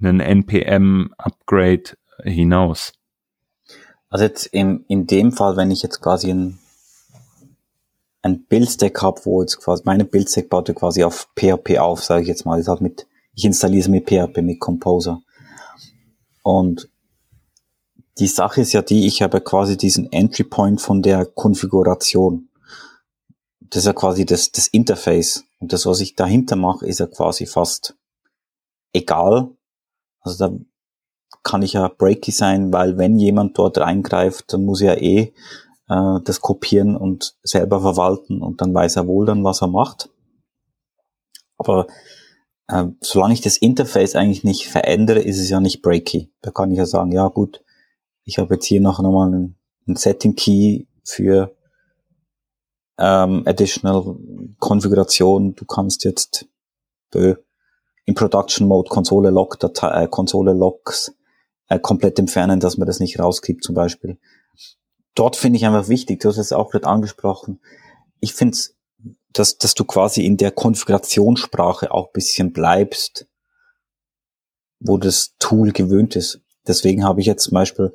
einen 0.00 0.20
NPM-Upgrade 0.20 1.96
hinaus. 2.22 2.92
Also 4.08 4.24
jetzt 4.24 4.46
im, 4.46 4.84
in 4.88 5.06
dem 5.06 5.32
Fall, 5.32 5.56
wenn 5.56 5.70
ich 5.70 5.82
jetzt 5.82 6.00
quasi 6.00 6.30
ein, 6.30 6.58
ein 8.22 8.44
Build-Stack 8.44 9.02
habe, 9.02 9.20
wo 9.24 9.40
jetzt 9.40 9.58
quasi 9.58 9.82
meine 9.84 10.04
Build-Stack 10.04 10.48
baut 10.48 10.72
quasi 10.74 11.04
auf 11.04 11.28
PHP 11.36 11.78
auf, 11.78 12.02
sage 12.02 12.22
ich 12.22 12.28
jetzt 12.28 12.44
mal. 12.44 12.62
Das 12.62 12.80
mit, 12.80 13.06
ich 13.34 13.44
installiere 13.44 13.80
es 13.80 13.88
mit 13.88 14.08
PHP, 14.08 14.42
mit 14.42 14.60
Composer. 14.60 15.22
Und 16.42 16.88
die 18.18 18.28
Sache 18.28 18.62
ist 18.62 18.72
ja 18.72 18.82
die, 18.82 19.06
ich 19.06 19.22
habe 19.22 19.40
quasi 19.40 19.76
diesen 19.76 20.10
Entry 20.12 20.44
Point 20.44 20.80
von 20.80 21.02
der 21.02 21.26
Konfiguration 21.26 22.48
das 23.70 23.80
ist 23.82 23.86
ja 23.86 23.92
quasi 23.92 24.24
das, 24.24 24.52
das 24.52 24.68
Interface. 24.68 25.44
Und 25.58 25.72
das, 25.72 25.86
was 25.86 26.00
ich 26.00 26.14
dahinter 26.14 26.56
mache, 26.56 26.86
ist 26.86 27.00
ja 27.00 27.06
quasi 27.06 27.46
fast 27.46 27.96
egal. 28.92 29.50
Also 30.20 30.48
da 30.48 30.56
kann 31.42 31.62
ich 31.62 31.74
ja 31.74 31.88
breaky 31.88 32.32
sein, 32.32 32.72
weil 32.72 32.98
wenn 32.98 33.18
jemand 33.18 33.56
dort 33.58 33.78
reingreift, 33.78 34.52
dann 34.52 34.64
muss 34.64 34.80
er 34.80 35.00
eh 35.00 35.32
äh, 35.88 36.20
das 36.24 36.40
kopieren 36.40 36.96
und 36.96 37.36
selber 37.42 37.80
verwalten 37.80 38.42
und 38.42 38.60
dann 38.60 38.74
weiß 38.74 38.96
er 38.96 39.06
wohl 39.06 39.26
dann, 39.26 39.44
was 39.44 39.62
er 39.62 39.68
macht. 39.68 40.10
Aber 41.58 41.86
äh, 42.68 42.86
solange 43.00 43.34
ich 43.34 43.40
das 43.40 43.56
Interface 43.56 44.16
eigentlich 44.16 44.44
nicht 44.44 44.66
verändere, 44.66 45.20
ist 45.20 45.38
es 45.38 45.48
ja 45.48 45.60
nicht 45.60 45.82
breaky. 45.82 46.32
Da 46.42 46.50
kann 46.50 46.70
ich 46.70 46.78
ja 46.78 46.86
sagen, 46.86 47.12
ja 47.12 47.28
gut, 47.28 47.62
ich 48.24 48.38
habe 48.38 48.54
jetzt 48.54 48.66
hier 48.66 48.80
noch 48.80 49.00
nochmal 49.00 49.28
einen, 49.28 49.56
einen 49.86 49.96
Setting 49.96 50.34
Key 50.34 50.86
für 51.04 51.54
ähm, 52.98 53.42
Additional 53.46 54.16
Konfiguration. 54.58 55.54
Du 55.54 55.64
kannst 55.64 56.04
jetzt 56.04 56.46
äh, 57.14 57.34
im 58.04 58.14
Production 58.14 58.66
Mode 58.68 58.88
Konsole 58.88 59.30
Log 59.30 59.58
Datei, 59.58 60.04
äh, 60.04 60.08
Konsole 60.08 60.52
Logs 60.52 61.14
äh, 61.68 61.78
komplett 61.78 62.18
entfernen, 62.18 62.60
dass 62.60 62.76
man 62.78 62.86
das 62.86 63.00
nicht 63.00 63.18
rauskriegt 63.18 63.64
zum 63.64 63.74
Beispiel. 63.74 64.18
Dort 65.14 65.36
finde 65.36 65.56
ich 65.56 65.66
einfach 65.66 65.88
wichtig, 65.88 66.20
du 66.20 66.28
hast 66.28 66.38
es 66.38 66.52
auch 66.52 66.70
gerade 66.70 66.86
angesprochen. 66.86 67.60
Ich 68.20 68.34
finde 68.34 68.56
dass, 69.38 69.58
dass 69.58 69.74
du 69.74 69.84
quasi 69.84 70.24
in 70.24 70.36
der 70.36 70.50
Konfigurationssprache 70.50 71.92
auch 71.92 72.12
bisschen 72.12 72.52
bleibst, 72.52 73.26
wo 74.80 74.98
das 74.98 75.34
Tool 75.38 75.72
gewöhnt 75.72 76.16
ist. 76.16 76.40
Deswegen 76.66 77.04
habe 77.04 77.20
ich 77.20 77.26
jetzt 77.26 77.44
zum 77.44 77.54
Beispiel 77.54 77.94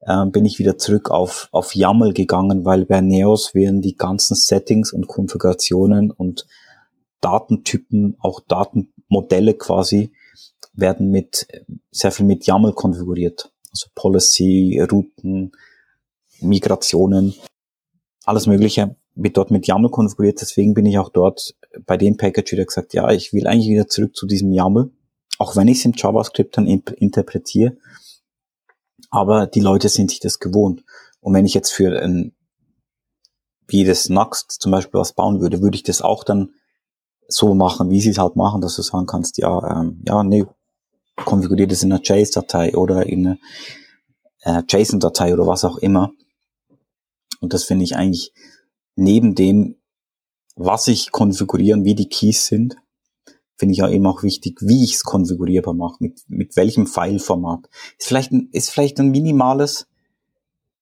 äh, 0.00 0.26
bin 0.26 0.44
ich 0.44 0.58
wieder 0.58 0.78
zurück 0.78 1.10
auf, 1.10 1.48
auf 1.52 1.74
YAML 1.74 2.12
gegangen, 2.12 2.64
weil 2.64 2.84
bei 2.84 3.00
Neos 3.00 3.54
werden 3.54 3.80
die 3.80 3.96
ganzen 3.96 4.34
Settings 4.34 4.92
und 4.92 5.08
Konfigurationen 5.08 6.10
und 6.10 6.46
Datentypen, 7.20 8.16
auch 8.20 8.40
Datenmodelle 8.40 9.54
quasi, 9.54 10.12
werden 10.72 11.10
mit 11.10 11.46
sehr 11.90 12.12
viel 12.12 12.26
mit 12.26 12.46
YAML 12.46 12.72
konfiguriert. 12.72 13.52
Also 13.70 13.88
Policy, 13.94 14.80
Routen, 14.90 15.52
Migrationen, 16.40 17.34
alles 18.24 18.46
Mögliche 18.46 18.96
wird 19.14 19.36
dort 19.36 19.50
mit 19.50 19.66
YAML 19.66 19.90
konfiguriert. 19.90 20.40
Deswegen 20.40 20.72
bin 20.72 20.86
ich 20.86 20.98
auch 20.98 21.10
dort 21.10 21.54
bei 21.84 21.96
dem 21.96 22.16
Package 22.16 22.52
wieder 22.52 22.64
gesagt, 22.64 22.94
ja, 22.94 23.10
ich 23.10 23.32
will 23.32 23.46
eigentlich 23.46 23.68
wieder 23.68 23.88
zurück 23.88 24.16
zu 24.16 24.26
diesem 24.26 24.50
YAML, 24.52 24.90
auch 25.38 25.56
wenn 25.56 25.68
ich 25.68 25.78
es 25.78 25.84
im 25.84 25.92
JavaScript 25.94 26.56
dann 26.56 26.66
interpretiere 26.66 27.76
aber 29.10 29.46
die 29.46 29.60
Leute 29.60 29.88
sind 29.88 30.10
sich 30.10 30.20
das 30.20 30.38
gewohnt. 30.38 30.84
Und 31.20 31.34
wenn 31.34 31.44
ich 31.44 31.54
jetzt 31.54 31.72
für 31.72 32.00
ein, 32.00 32.34
wie 33.66 33.84
das 33.84 34.08
Next 34.08 34.60
zum 34.60 34.72
Beispiel 34.72 34.98
was 34.98 35.12
bauen 35.12 35.40
würde, 35.40 35.60
würde 35.60 35.76
ich 35.76 35.82
das 35.82 36.02
auch 36.02 36.24
dann 36.24 36.50
so 37.28 37.54
machen, 37.54 37.90
wie 37.90 38.00
sie 38.00 38.10
es 38.10 38.18
halt 38.18 38.36
machen, 38.36 38.60
dass 38.60 38.76
du 38.76 38.82
sagen 38.82 39.06
kannst, 39.06 39.38
ja, 39.38 39.80
ähm, 39.80 40.02
ja, 40.06 40.22
nee, 40.22 40.44
konfiguriert 41.16 41.70
es 41.70 41.82
in 41.82 41.92
einer 41.92 42.02
JS-Datei 42.02 42.74
oder 42.74 43.06
in 43.06 43.26
einer 43.26 43.38
äh, 44.42 44.62
JSON-Datei 44.68 45.32
oder 45.32 45.46
was 45.46 45.64
auch 45.64 45.78
immer. 45.78 46.12
Und 47.40 47.52
das 47.52 47.64
finde 47.64 47.84
ich 47.84 47.96
eigentlich 47.96 48.32
neben 48.96 49.34
dem, 49.34 49.76
was 50.56 50.88
ich 50.88 51.10
konfigurieren, 51.12 51.84
wie 51.84 51.94
die 51.94 52.08
Keys 52.08 52.46
sind, 52.46 52.76
finde 53.60 53.72
ich 53.72 53.78
ja 53.78 53.88
eben 53.88 54.06
auch 54.06 54.22
wichtig, 54.22 54.58
wie 54.62 54.82
ich 54.82 54.94
es 54.94 55.04
konfigurierbar 55.04 55.74
mache, 55.74 55.96
mit, 56.00 56.22
mit 56.28 56.56
welchem 56.56 56.86
Fileformat. 56.86 57.68
Ist 57.98 58.08
vielleicht 58.08 58.32
ein, 58.32 58.48
ist 58.52 58.70
vielleicht 58.70 58.98
ein 58.98 59.10
minimales, 59.10 59.86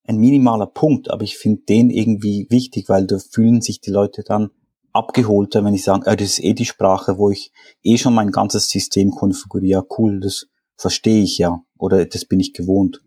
ein 0.05 0.17
minimaler 0.17 0.69
Punkt, 0.69 1.11
aber 1.11 1.25
ich 1.25 1.37
finde 1.37 1.63
den 1.69 1.91
irgendwie 1.91 2.47
wichtig, 2.49 2.89
weil 2.89 3.07
da 3.07 3.19
fühlen 3.19 3.61
sich 3.61 3.81
die 3.81 3.91
Leute 3.91 4.23
dann 4.23 4.51
abgeholter, 4.93 5.65
wenn 5.65 5.75
ich 5.75 5.83
sage, 5.83 6.09
äh, 6.09 6.17
das 6.17 6.31
ist 6.31 6.45
eh 6.45 6.55
die 6.55 6.65
Sprache, 6.65 7.19
wo 7.19 7.31
ich 7.31 7.53
eh 7.83 7.99
schon 7.99 8.15
mein 8.15 8.31
ganzes 8.31 8.69
System 8.71 9.11
konfiguriere. 9.11 9.85
Cool, 9.99 10.21
das 10.21 10.47
verstehe 10.77 11.23
ich 11.23 11.37
ja 11.37 11.63
oder 11.77 12.07
das 12.07 12.25
bin 12.25 12.39
ich 12.39 12.55
gewohnt. 12.55 13.03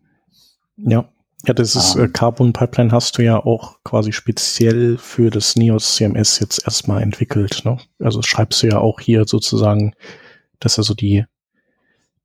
Ja, 0.75 1.09
ja, 1.45 1.53
das 1.53 1.75
ist 1.75 1.97
ah. 1.97 2.03
äh, 2.03 2.07
Carbon 2.07 2.53
Pipeline 2.53 2.91
hast 2.91 3.17
du 3.17 3.23
ja 3.23 3.37
auch 3.37 3.77
quasi 3.83 4.11
speziell 4.11 4.97
für 4.97 5.29
das 5.29 5.55
Neos 5.55 5.95
CMS 5.95 6.39
jetzt 6.39 6.63
erstmal 6.65 7.01
entwickelt. 7.01 7.63
Ne? 7.65 7.77
Also 7.99 8.21
schreibst 8.21 8.61
du 8.61 8.67
ja 8.67 8.77
auch 8.77 8.99
hier 8.99 9.25
sozusagen, 9.25 9.93
dass 10.59 10.77
also 10.77 10.93
die 10.93 11.25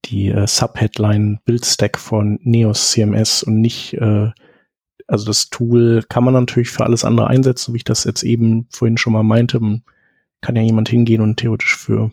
die 0.04 0.28
äh, 0.28 0.46
Subheadline 0.46 1.40
Build 1.44 1.64
Stack 1.64 1.98
von 1.98 2.38
Neos 2.42 2.90
CMS 2.90 3.42
und 3.42 3.60
nicht 3.60 3.94
äh, 3.94 4.30
also 5.08 5.26
das 5.26 5.50
Tool 5.50 6.04
kann 6.08 6.24
man 6.24 6.34
natürlich 6.34 6.70
für 6.70 6.84
alles 6.84 7.04
andere 7.04 7.28
einsetzen, 7.28 7.72
wie 7.72 7.78
ich 7.78 7.84
das 7.84 8.04
jetzt 8.04 8.22
eben 8.22 8.66
vorhin 8.70 8.98
schon 8.98 9.12
mal 9.12 9.22
meinte. 9.22 9.60
Kann 10.40 10.56
ja 10.56 10.62
jemand 10.62 10.88
hingehen 10.88 11.22
und 11.22 11.36
theoretisch 11.36 11.76
für 11.76 12.12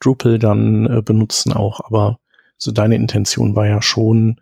Drupal 0.00 0.38
dann 0.38 0.86
äh, 0.86 1.02
benutzen 1.02 1.52
auch, 1.52 1.80
aber 1.84 2.18
so 2.56 2.72
deine 2.72 2.96
Intention 2.96 3.54
war 3.56 3.66
ja 3.66 3.82
schon, 3.82 4.40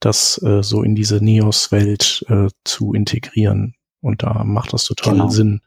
das 0.00 0.42
äh, 0.42 0.62
so 0.62 0.82
in 0.82 0.94
diese 0.94 1.22
Neos-Welt 1.22 2.24
äh, 2.28 2.48
zu 2.64 2.94
integrieren. 2.94 3.74
Und 4.00 4.22
da 4.22 4.44
macht 4.44 4.72
das 4.72 4.84
total 4.84 5.14
genau. 5.14 5.28
Sinn. 5.28 5.60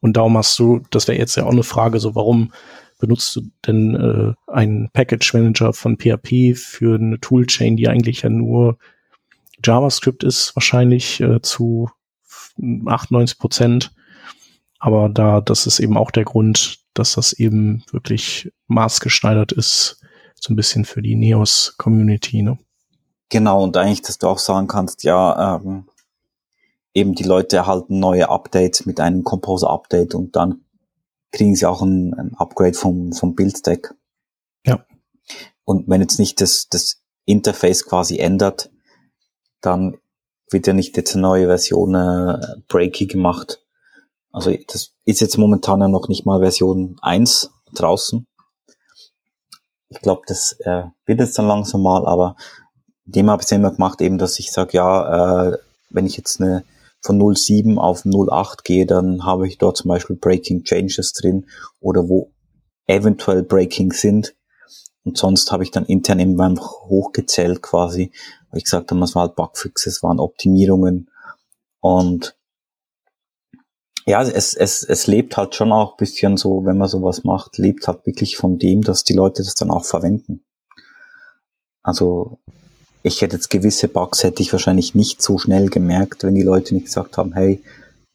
Und 0.00 0.16
darum 0.16 0.36
hast 0.36 0.58
du, 0.58 0.82
das 0.90 1.08
wäre 1.08 1.18
jetzt 1.18 1.36
ja 1.36 1.44
auch 1.44 1.52
eine 1.52 1.62
Frage, 1.62 2.00
so 2.00 2.14
warum 2.14 2.52
benutzt 2.98 3.34
du 3.34 3.42
denn 3.66 3.94
äh, 3.94 4.52
einen 4.52 4.88
Package 4.92 5.34
Manager 5.34 5.72
von 5.72 5.96
PHP 5.96 6.56
für 6.56 6.94
eine 6.94 7.18
Toolchain, 7.18 7.76
die 7.76 7.88
eigentlich 7.88 8.22
ja 8.22 8.30
nur 8.30 8.78
JavaScript 9.64 10.22
ist, 10.22 10.54
wahrscheinlich 10.54 11.20
äh, 11.20 11.40
zu 11.42 11.90
98 12.86 13.38
Prozent. 13.38 13.92
Aber 14.78 15.08
da, 15.08 15.40
das 15.40 15.66
ist 15.66 15.80
eben 15.80 15.96
auch 15.96 16.10
der 16.10 16.24
Grund, 16.24 16.78
dass 16.94 17.14
das 17.14 17.32
eben 17.32 17.84
wirklich 17.90 18.52
maßgeschneidert 18.66 19.52
ist, 19.52 20.00
so 20.34 20.52
ein 20.52 20.56
bisschen 20.56 20.84
für 20.84 21.02
die 21.02 21.14
Neos-Community. 21.14 22.42
Ne? 22.42 22.58
Genau, 23.32 23.62
und 23.62 23.78
eigentlich, 23.78 24.02
dass 24.02 24.18
du 24.18 24.28
auch 24.28 24.38
sagen 24.38 24.66
kannst, 24.66 25.04
ja, 25.04 25.56
ähm, 25.56 25.88
eben 26.92 27.14
die 27.14 27.22
Leute 27.24 27.56
erhalten 27.56 27.98
neue 27.98 28.28
Updates 28.28 28.84
mit 28.84 29.00
einem 29.00 29.24
Composer-Update 29.24 30.14
und 30.14 30.36
dann 30.36 30.66
kriegen 31.30 31.56
sie 31.56 31.64
auch 31.64 31.80
ein, 31.80 32.12
ein 32.12 32.34
Upgrade 32.34 32.74
vom, 32.74 33.14
vom 33.14 33.34
Build-Stack. 33.34 33.94
Ja. 34.66 34.84
Und 35.64 35.88
wenn 35.88 36.02
jetzt 36.02 36.18
nicht 36.18 36.42
das, 36.42 36.68
das 36.68 37.00
Interface 37.24 37.86
quasi 37.86 38.18
ändert, 38.18 38.70
dann 39.62 39.96
wird 40.50 40.66
ja 40.66 40.74
nicht 40.74 40.94
jetzt 40.98 41.14
eine 41.14 41.22
neue 41.22 41.46
Version 41.46 41.94
äh, 41.94 42.38
Breaky 42.68 43.06
gemacht. 43.06 43.64
Also 44.30 44.54
das 44.68 44.94
ist 45.06 45.22
jetzt 45.22 45.38
momentan 45.38 45.80
ja 45.80 45.88
noch 45.88 46.08
nicht 46.08 46.26
mal 46.26 46.40
Version 46.40 46.98
1 47.00 47.50
draußen. 47.72 48.26
Ich 49.88 50.02
glaube, 50.02 50.20
das 50.26 50.52
äh, 50.60 50.84
wird 51.06 51.20
jetzt 51.20 51.38
dann 51.38 51.48
langsam 51.48 51.82
mal, 51.82 52.06
aber 52.06 52.36
dem 53.04 53.30
habe 53.30 53.42
ich 53.42 53.46
es 53.46 53.52
immer 53.52 53.72
gemacht, 53.72 54.00
eben, 54.00 54.18
dass 54.18 54.38
ich 54.38 54.52
sage, 54.52 54.72
ja, 54.74 55.50
äh, 55.50 55.58
wenn 55.90 56.06
ich 56.06 56.16
jetzt 56.16 56.40
eine 56.40 56.64
von 57.00 57.34
07 57.34 57.78
auf 57.78 58.04
08 58.06 58.64
gehe, 58.64 58.86
dann 58.86 59.24
habe 59.24 59.48
ich 59.48 59.58
dort 59.58 59.76
zum 59.76 59.88
Beispiel 59.88 60.16
Breaking 60.16 60.62
Changes 60.62 61.12
drin 61.12 61.46
oder 61.80 62.08
wo 62.08 62.30
eventuell 62.86 63.42
Breaking 63.42 63.92
sind. 63.92 64.34
Und 65.04 65.18
sonst 65.18 65.50
habe 65.50 65.64
ich 65.64 65.72
dann 65.72 65.84
intern 65.84 66.20
eben 66.20 66.40
einfach 66.40 66.84
hochgezählt 66.84 67.60
quasi, 67.60 68.12
ich 68.54 68.64
gesagt 68.64 68.90
habe, 68.90 69.02
es 69.02 69.14
waren 69.14 69.28
halt 69.28 69.36
Bugfixes, 69.36 70.02
waren 70.02 70.20
Optimierungen 70.20 71.10
und 71.80 72.36
ja, 74.06 74.20
es, 74.22 74.54
es, 74.54 74.82
es 74.82 75.06
lebt 75.06 75.36
halt 75.36 75.54
schon 75.54 75.72
auch 75.72 75.96
bisschen 75.96 76.36
so, 76.36 76.64
wenn 76.64 76.76
man 76.76 76.88
sowas 76.88 77.24
macht, 77.24 77.58
lebt 77.58 77.86
halt 77.86 78.04
wirklich 78.04 78.36
von 78.36 78.58
dem, 78.58 78.82
dass 78.82 79.04
die 79.04 79.14
Leute 79.14 79.42
das 79.42 79.54
dann 79.54 79.70
auch 79.70 79.84
verwenden. 79.84 80.44
Also 81.82 82.38
ich 83.02 83.20
hätte 83.20 83.36
jetzt 83.36 83.50
gewisse 83.50 83.88
Bugs 83.88 84.22
hätte 84.22 84.42
ich 84.42 84.52
wahrscheinlich 84.52 84.94
nicht 84.94 85.22
so 85.22 85.38
schnell 85.38 85.68
gemerkt, 85.68 86.22
wenn 86.22 86.34
die 86.34 86.42
Leute 86.42 86.74
nicht 86.74 86.86
gesagt 86.86 87.18
haben, 87.18 87.32
hey, 87.32 87.62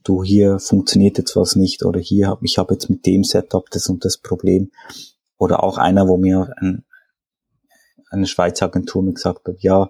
du 0.03 0.23
hier 0.23 0.59
funktioniert 0.59 1.17
jetzt 1.17 1.35
was 1.35 1.55
nicht 1.55 1.83
oder 1.83 1.99
hier 1.99 2.37
ich 2.41 2.57
habe 2.57 2.73
jetzt 2.73 2.89
mit 2.89 3.05
dem 3.05 3.23
Setup 3.23 3.69
das 3.71 3.87
und 3.89 4.05
das 4.05 4.17
Problem. 4.17 4.71
Oder 5.37 5.63
auch 5.63 5.77
einer, 5.77 6.07
wo 6.07 6.17
mir 6.17 6.53
ein, 6.57 6.85
eine 8.09 8.25
Schweizer 8.25 8.65
Agentur 8.65 9.03
mir 9.03 9.13
gesagt 9.13 9.47
hat, 9.47 9.57
ja, 9.59 9.89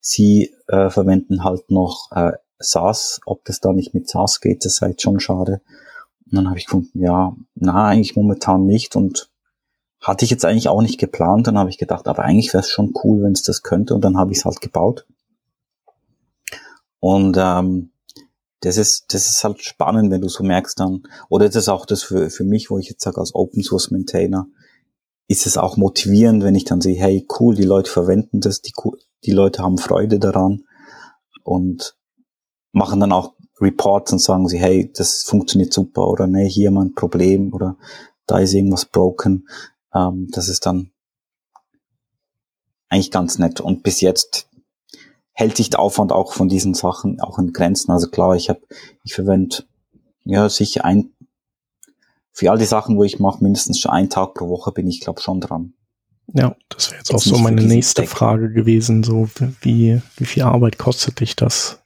sie 0.00 0.54
äh, 0.66 0.90
verwenden 0.90 1.44
halt 1.44 1.70
noch 1.70 2.10
äh, 2.12 2.32
SAS, 2.58 3.20
ob 3.26 3.44
das 3.44 3.60
da 3.60 3.72
nicht 3.72 3.94
mit 3.94 4.08
SAS 4.08 4.40
geht, 4.40 4.64
das 4.64 4.76
sei 4.76 4.90
jetzt 4.90 5.02
schon 5.02 5.20
schade. 5.20 5.60
Und 6.26 6.36
dann 6.36 6.48
habe 6.48 6.58
ich 6.58 6.64
gefunden, 6.64 7.00
ja, 7.00 7.36
na, 7.54 7.86
eigentlich 7.86 8.16
momentan 8.16 8.66
nicht 8.66 8.96
und 8.96 9.30
hatte 10.00 10.24
ich 10.24 10.30
jetzt 10.30 10.44
eigentlich 10.44 10.68
auch 10.68 10.82
nicht 10.82 10.98
geplant. 10.98 11.46
Dann 11.46 11.58
habe 11.58 11.70
ich 11.70 11.78
gedacht, 11.78 12.06
aber 12.06 12.24
eigentlich 12.24 12.52
wäre 12.52 12.62
es 12.62 12.70
schon 12.70 12.92
cool, 13.02 13.22
wenn 13.22 13.32
es 13.32 13.42
das 13.42 13.62
könnte. 13.62 13.94
Und 13.94 14.02
dann 14.02 14.16
habe 14.16 14.32
ich 14.32 14.38
es 14.38 14.44
halt 14.44 14.60
gebaut. 14.60 15.06
Und 17.00 17.36
ähm, 17.38 17.90
das 18.60 18.76
ist, 18.76 19.12
das 19.14 19.28
ist 19.28 19.44
halt 19.44 19.62
spannend, 19.62 20.10
wenn 20.10 20.20
du 20.20 20.28
so 20.28 20.42
merkst 20.42 20.80
dann, 20.80 21.04
oder 21.28 21.46
das 21.46 21.56
ist 21.56 21.68
auch 21.68 21.86
das 21.86 22.02
für, 22.02 22.30
für 22.30 22.44
mich, 22.44 22.70
wo 22.70 22.78
ich 22.78 22.88
jetzt 22.88 23.02
sage, 23.02 23.18
als 23.18 23.34
Open 23.34 23.62
Source 23.62 23.90
Maintainer, 23.90 24.48
ist 25.28 25.46
es 25.46 25.58
auch 25.58 25.76
motivierend, 25.76 26.42
wenn 26.42 26.54
ich 26.54 26.64
dann 26.64 26.80
sehe, 26.80 26.98
hey, 26.98 27.26
cool, 27.38 27.54
die 27.54 27.64
Leute 27.64 27.90
verwenden 27.90 28.40
das, 28.40 28.62
die, 28.62 28.72
die 29.24 29.30
Leute 29.30 29.62
haben 29.62 29.78
Freude 29.78 30.18
daran 30.18 30.64
und 31.44 31.96
machen 32.72 33.00
dann 33.00 33.12
auch 33.12 33.34
Reports 33.60 34.12
und 34.12 34.20
sagen 34.20 34.48
sie, 34.48 34.58
hey, 34.58 34.90
das 34.94 35.22
funktioniert 35.24 35.72
super 35.72 36.08
oder 36.08 36.26
nee, 36.26 36.48
hier 36.48 36.70
mal 36.70 36.86
ein 36.86 36.94
Problem 36.94 37.52
oder 37.52 37.76
da 38.26 38.38
ist 38.38 38.54
irgendwas 38.54 38.86
broken. 38.86 39.48
Ähm, 39.94 40.28
das 40.30 40.48
ist 40.48 40.66
dann 40.66 40.90
eigentlich 42.88 43.10
ganz 43.10 43.38
nett. 43.38 43.60
Und 43.60 43.82
bis 43.82 44.00
jetzt 44.00 44.48
hält 45.32 45.56
sich 45.56 45.70
der 45.70 45.80
Aufwand 45.80 46.12
auch 46.12 46.32
von 46.32 46.48
diesen 46.48 46.74
Sachen 46.74 47.20
auch 47.20 47.38
in 47.38 47.52
Grenzen. 47.52 47.92
Also 47.92 48.08
klar, 48.08 48.34
ich 48.34 48.48
habe, 48.48 48.60
ich 49.04 49.14
verwende 49.14 49.64
ja 50.24 50.48
sicher 50.48 50.84
ein 50.84 51.12
für 52.38 52.52
all 52.52 52.58
die 52.58 52.66
Sachen, 52.66 52.96
wo 52.96 53.02
ich 53.02 53.18
mache, 53.18 53.42
mindestens 53.42 53.80
schon 53.80 53.90
einen 53.90 54.10
Tag 54.10 54.34
pro 54.34 54.48
Woche 54.48 54.70
bin 54.70 54.86
ich, 54.86 55.00
glaube 55.00 55.20
schon 55.20 55.40
dran. 55.40 55.72
Ja, 56.32 56.54
das 56.68 56.92
wäre 56.92 56.98
jetzt, 57.00 57.10
jetzt 57.10 57.16
auch 57.16 57.20
so 57.20 57.36
meine 57.38 57.62
nächste 57.62 58.02
Deck. 58.02 58.10
Frage 58.10 58.52
gewesen. 58.52 59.02
So, 59.02 59.28
wie, 59.60 60.00
wie 60.16 60.24
viel 60.24 60.44
Arbeit 60.44 60.78
kostet 60.78 61.18
dich 61.18 61.34
das? 61.34 61.80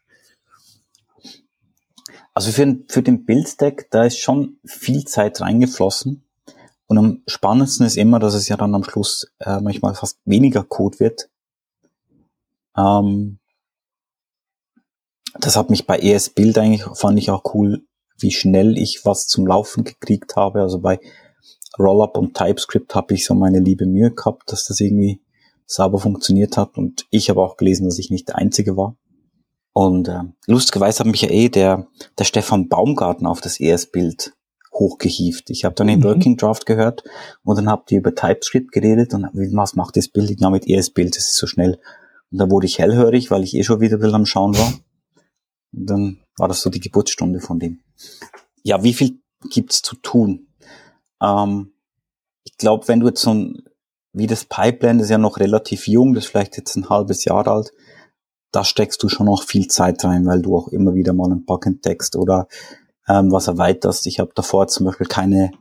Also 2.34 2.52
für, 2.52 2.76
für 2.86 3.02
den 3.02 3.24
Bilddeck, 3.24 3.88
da 3.90 4.04
ist 4.04 4.18
schon 4.18 4.58
viel 4.66 5.06
Zeit 5.06 5.40
reingeflossen. 5.40 6.22
Und 6.92 6.98
am 6.98 7.22
spannendsten 7.26 7.86
ist 7.86 7.96
immer, 7.96 8.18
dass 8.18 8.34
es 8.34 8.48
ja 8.48 8.58
dann 8.58 8.74
am 8.74 8.84
Schluss 8.84 9.26
äh, 9.38 9.60
manchmal 9.62 9.94
fast 9.94 10.18
weniger 10.26 10.62
Code 10.62 11.00
wird. 11.00 11.30
Ähm, 12.76 13.38
das 15.40 15.56
hat 15.56 15.70
mich 15.70 15.86
bei 15.86 15.98
ES-Bild 15.98 16.58
eigentlich, 16.58 16.84
fand 16.98 17.18
ich 17.18 17.30
auch 17.30 17.54
cool, 17.54 17.86
wie 18.18 18.30
schnell 18.30 18.76
ich 18.76 19.06
was 19.06 19.26
zum 19.26 19.46
Laufen 19.46 19.84
gekriegt 19.84 20.36
habe. 20.36 20.60
Also 20.60 20.80
bei 20.80 21.00
Rollup 21.78 22.18
und 22.18 22.36
TypeScript 22.36 22.94
habe 22.94 23.14
ich 23.14 23.24
so 23.24 23.34
meine 23.34 23.60
liebe 23.60 23.86
Mühe 23.86 24.10
gehabt, 24.10 24.52
dass 24.52 24.66
das 24.66 24.78
irgendwie 24.78 25.22
sauber 25.64 25.98
funktioniert 25.98 26.58
hat. 26.58 26.76
Und 26.76 27.06
ich 27.08 27.30
habe 27.30 27.40
auch 27.40 27.56
gelesen, 27.56 27.86
dass 27.86 27.98
ich 27.98 28.10
nicht 28.10 28.28
der 28.28 28.36
Einzige 28.36 28.76
war. 28.76 28.96
Und 29.72 30.08
äh, 30.08 30.24
lustigerweise 30.46 30.98
hat 30.98 31.06
mich 31.06 31.22
ja 31.22 31.30
eh 31.30 31.48
der, 31.48 31.86
der 32.18 32.24
Stefan 32.24 32.68
Baumgarten 32.68 33.26
auf 33.26 33.40
das 33.40 33.60
ES-Bild 33.60 34.34
hochgehieft. 34.72 35.50
Ich 35.50 35.64
habe 35.64 35.74
dann 35.74 35.86
den 35.86 36.00
mhm. 36.00 36.04
Working 36.04 36.36
Draft 36.36 36.66
gehört 36.66 37.04
und 37.44 37.56
dann 37.56 37.68
habt 37.68 37.90
ihr 37.92 37.98
über 37.98 38.14
TypeScript 38.14 38.72
geredet 38.72 39.14
und 39.14 39.24
was 39.32 39.74
macht 39.74 39.96
das 39.96 40.08
Bild? 40.08 40.40
Ja, 40.40 40.50
mit 40.50 40.68
ES-Bild, 40.68 41.16
das 41.16 41.28
ist 41.28 41.36
so 41.36 41.46
schnell. 41.46 41.78
Und 42.30 42.38
da 42.38 42.50
wurde 42.50 42.66
ich 42.66 42.78
hellhörig, 42.78 43.30
weil 43.30 43.42
ich 43.42 43.54
eh 43.54 43.62
schon 43.62 43.80
wieder 43.80 43.96
ein 43.96 44.00
bisschen 44.00 44.14
am 44.14 44.26
Schauen 44.26 44.56
war. 44.56 44.72
Und 45.72 45.86
dann 45.86 46.18
war 46.36 46.48
das 46.48 46.62
so 46.62 46.70
die 46.70 46.80
Geburtsstunde 46.80 47.40
von 47.40 47.58
dem. 47.58 47.80
Ja, 48.62 48.82
wie 48.82 48.94
viel 48.94 49.20
gibt's 49.50 49.82
zu 49.82 49.96
tun? 49.96 50.48
Ähm, 51.22 51.72
ich 52.44 52.56
glaube, 52.56 52.88
wenn 52.88 53.00
du 53.00 53.08
jetzt 53.08 53.22
so 53.22 53.34
ein, 53.34 53.62
wie 54.12 54.26
das 54.26 54.44
Pipeline, 54.44 54.98
das 54.98 55.06
ist 55.06 55.10
ja 55.10 55.18
noch 55.18 55.38
relativ 55.38 55.86
jung, 55.86 56.14
das 56.14 56.24
ist 56.24 56.30
vielleicht 56.30 56.56
jetzt 56.56 56.76
ein 56.76 56.88
halbes 56.88 57.24
Jahr 57.24 57.46
alt, 57.46 57.72
da 58.50 58.64
steckst 58.64 59.02
du 59.02 59.08
schon 59.08 59.26
noch 59.26 59.42
viel 59.42 59.68
Zeit 59.68 60.04
rein, 60.04 60.26
weil 60.26 60.42
du 60.42 60.56
auch 60.56 60.68
immer 60.68 60.94
wieder 60.94 61.14
mal 61.14 61.30
ein 61.32 61.44
Bug 61.44 61.66
entdeckst 61.66 62.16
oder 62.16 62.48
ähm, 63.08 63.32
was 63.32 63.48
erweiterst. 63.48 64.06
Ich 64.06 64.20
habe 64.20 64.32
davor 64.34 64.68
zum 64.68 64.86
Beispiel 64.86 65.06
keine 65.06 65.52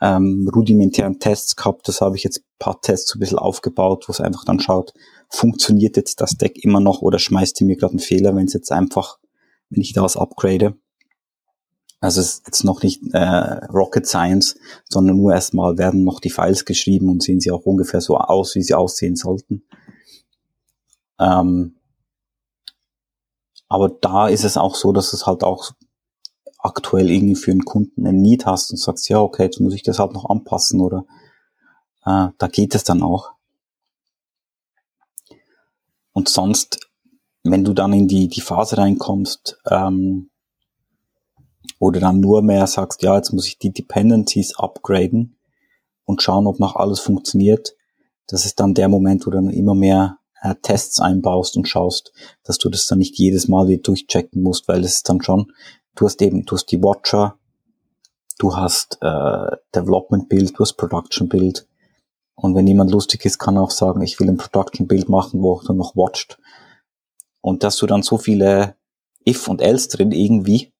ähm, 0.00 0.50
rudimentären 0.54 1.18
Tests 1.18 1.56
gehabt. 1.56 1.86
Das 1.88 2.00
habe 2.00 2.16
ich 2.16 2.24
jetzt 2.24 2.42
paar 2.60 2.80
Tests 2.80 3.10
so 3.10 3.18
ein 3.18 3.20
bisschen 3.20 3.38
aufgebaut, 3.38 4.04
wo 4.06 4.12
es 4.12 4.20
einfach 4.20 4.44
dann 4.44 4.60
schaut, 4.60 4.94
funktioniert 5.28 5.96
jetzt 5.96 6.20
das 6.20 6.36
Deck 6.36 6.62
immer 6.62 6.80
noch 6.80 7.02
oder 7.02 7.18
schmeißt 7.18 7.60
ihr 7.60 7.66
mir 7.66 7.76
gerade 7.76 7.92
einen 7.92 8.00
Fehler, 8.00 8.36
wenn 8.36 8.46
es 8.46 8.52
jetzt 8.52 8.70
einfach, 8.70 9.18
wenn 9.70 9.80
ich 9.80 9.92
da 9.92 10.02
was 10.02 10.16
upgrade. 10.16 10.76
Also 12.00 12.20
es 12.20 12.34
ist 12.34 12.46
jetzt 12.46 12.64
noch 12.64 12.82
nicht 12.82 13.02
äh, 13.12 13.64
Rocket 13.66 14.06
Science, 14.06 14.56
sondern 14.88 15.16
nur 15.16 15.34
erstmal 15.34 15.76
werden 15.76 16.04
noch 16.04 16.20
die 16.20 16.30
Files 16.30 16.64
geschrieben 16.64 17.10
und 17.10 17.22
sehen 17.22 17.40
sie 17.40 17.50
auch 17.50 17.66
ungefähr 17.66 18.00
so 18.00 18.16
aus, 18.16 18.54
wie 18.54 18.62
sie 18.62 18.74
aussehen 18.74 19.16
sollten. 19.16 19.64
Ähm, 21.18 21.76
aber 23.68 23.90
da 23.90 24.28
ist 24.28 24.44
es 24.44 24.56
auch 24.56 24.74
so, 24.74 24.92
dass 24.92 25.12
es 25.12 25.26
halt 25.26 25.44
auch 25.44 25.72
aktuell 26.62 27.10
irgendwie 27.10 27.34
für 27.34 27.50
einen 27.50 27.64
Kunden 27.64 28.06
ein 28.06 28.20
Need 28.20 28.46
hast 28.46 28.70
und 28.70 28.76
sagst, 28.78 29.08
ja, 29.08 29.20
okay, 29.20 29.44
jetzt 29.44 29.60
muss 29.60 29.74
ich 29.74 29.82
das 29.82 29.98
halt 29.98 30.12
noch 30.12 30.28
anpassen 30.28 30.80
oder 30.80 31.04
äh, 32.04 32.28
da 32.36 32.48
geht 32.50 32.74
es 32.74 32.84
dann 32.84 33.02
auch. 33.02 33.32
Und 36.12 36.28
sonst, 36.28 36.80
wenn 37.42 37.64
du 37.64 37.72
dann 37.72 37.92
in 37.92 38.08
die, 38.08 38.28
die 38.28 38.40
Phase 38.40 38.78
reinkommst, 38.78 39.58
ähm, 39.70 40.30
oder 41.78 41.98
dann 41.98 42.20
nur 42.20 42.42
mehr 42.42 42.66
sagst, 42.66 43.02
ja, 43.02 43.16
jetzt 43.16 43.32
muss 43.32 43.46
ich 43.46 43.58
die 43.58 43.72
Dependencies 43.72 44.56
upgraden 44.56 45.36
und 46.04 46.22
schauen, 46.22 46.46
ob 46.46 46.60
noch 46.60 46.76
alles 46.76 47.00
funktioniert, 47.00 47.74
das 48.26 48.44
ist 48.44 48.60
dann 48.60 48.74
der 48.74 48.88
Moment, 48.88 49.26
wo 49.26 49.30
du 49.30 49.38
dann 49.38 49.50
immer 49.50 49.74
mehr 49.74 50.18
äh, 50.42 50.54
Tests 50.62 51.00
einbaust 51.00 51.56
und 51.56 51.66
schaust, 51.66 52.12
dass 52.44 52.58
du 52.58 52.68
das 52.68 52.86
dann 52.86 52.98
nicht 52.98 53.18
jedes 53.18 53.48
Mal 53.48 53.68
wieder 53.68 53.82
durchchecken 53.82 54.42
musst, 54.42 54.68
weil 54.68 54.84
es 54.84 54.96
ist 54.96 55.08
dann 55.08 55.22
schon, 55.22 55.52
du 55.94 56.06
hast 56.06 56.20
eben, 56.22 56.44
du 56.44 56.56
hast 56.56 56.66
die 56.66 56.82
Watcher, 56.82 57.38
du 58.38 58.56
hast 58.56 58.98
äh, 59.00 59.56
Development 59.74 60.28
Build, 60.28 60.58
du 60.58 60.60
hast 60.60 60.74
Production 60.74 61.28
Build. 61.28 61.66
Und 62.34 62.54
wenn 62.54 62.66
jemand 62.66 62.90
lustig 62.90 63.24
ist, 63.24 63.38
kann 63.38 63.56
er 63.56 63.62
auch 63.62 63.70
sagen, 63.70 64.00
ich 64.00 64.18
will 64.18 64.28
ein 64.28 64.38
Production 64.38 64.86
Build 64.86 65.08
machen, 65.08 65.42
wo 65.42 65.60
dann 65.60 65.76
noch 65.76 65.94
watcht. 65.94 66.38
Und 67.42 67.62
dass 67.62 67.76
du 67.76 67.86
dann 67.86 68.02
so 68.02 68.18
viele 68.18 68.76
if 69.26 69.48
und 69.48 69.60
else 69.60 69.88
drin 69.88 70.12
irgendwie 70.12 70.72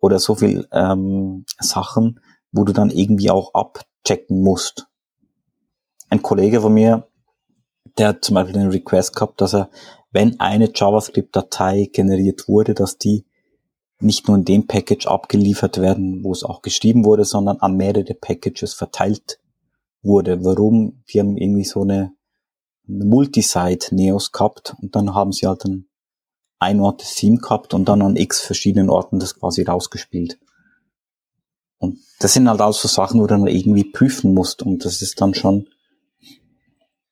oder 0.00 0.18
so 0.18 0.34
viel 0.34 0.66
ähm, 0.72 1.44
Sachen, 1.58 2.20
wo 2.52 2.64
du 2.64 2.72
dann 2.72 2.90
irgendwie 2.90 3.30
auch 3.30 3.54
abchecken 3.54 4.42
musst. 4.42 4.86
Ein 6.08 6.22
Kollege 6.22 6.60
von 6.60 6.74
mir, 6.74 7.08
der 7.98 8.08
hat 8.08 8.24
zum 8.24 8.34
Beispiel 8.34 8.54
den 8.54 8.70
Request 8.70 9.14
gehabt, 9.14 9.40
dass 9.40 9.54
er, 9.54 9.70
wenn 10.10 10.40
eine 10.40 10.70
JavaScript-Datei 10.74 11.90
generiert 11.92 12.48
wurde, 12.48 12.74
dass 12.74 12.98
die 12.98 13.24
nicht 14.02 14.28
nur 14.28 14.36
in 14.36 14.44
dem 14.44 14.66
Package 14.66 15.06
abgeliefert 15.06 15.78
werden, 15.78 16.24
wo 16.24 16.32
es 16.32 16.42
auch 16.42 16.62
geschrieben 16.62 17.04
wurde, 17.04 17.24
sondern 17.24 17.58
an 17.58 17.76
mehrere 17.76 18.14
Packages 18.14 18.74
verteilt 18.74 19.38
wurde. 20.02 20.44
Warum? 20.44 21.02
Die 21.12 21.20
haben 21.20 21.36
irgendwie 21.36 21.64
so 21.64 21.82
eine, 21.82 22.12
eine 22.88 23.04
Multisite-Neos 23.04 24.32
gehabt 24.32 24.74
und 24.80 24.96
dann 24.96 25.14
haben 25.14 25.32
sie 25.32 25.46
halt 25.46 25.64
ein 25.64 25.90
ein 26.60 26.78
Ort 26.80 27.00
das 27.00 27.14
Theme 27.14 27.38
gehabt 27.38 27.74
und 27.74 27.88
dann 27.88 28.02
an 28.02 28.16
x 28.16 28.42
verschiedenen 28.42 28.90
Orten 28.90 29.18
das 29.18 29.34
quasi 29.34 29.62
rausgespielt. 29.62 30.38
Und 31.78 31.98
das 32.20 32.34
sind 32.34 32.48
halt 32.48 32.60
auch 32.60 32.74
so 32.74 32.86
Sachen, 32.86 33.18
wo 33.18 33.26
du 33.26 33.34
dann 33.34 33.46
irgendwie 33.46 33.84
prüfen 33.84 34.34
musst 34.34 34.62
und 34.62 34.84
das 34.84 35.00
ist 35.00 35.20
dann 35.20 35.32
schon, 35.32 35.68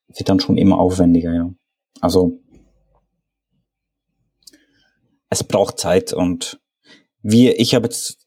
wird 0.07 0.29
dann 0.29 0.39
schon 0.39 0.57
immer 0.57 0.77
aufwendiger, 0.77 1.33
ja. 1.33 1.51
Also, 1.99 2.39
es 5.31 5.43
braucht 5.43 5.79
Zeit 5.79 6.13
und 6.13 6.61
wir, 7.21 7.59
ich 7.59 7.75
habe 7.75 7.85
jetzt 7.85 8.17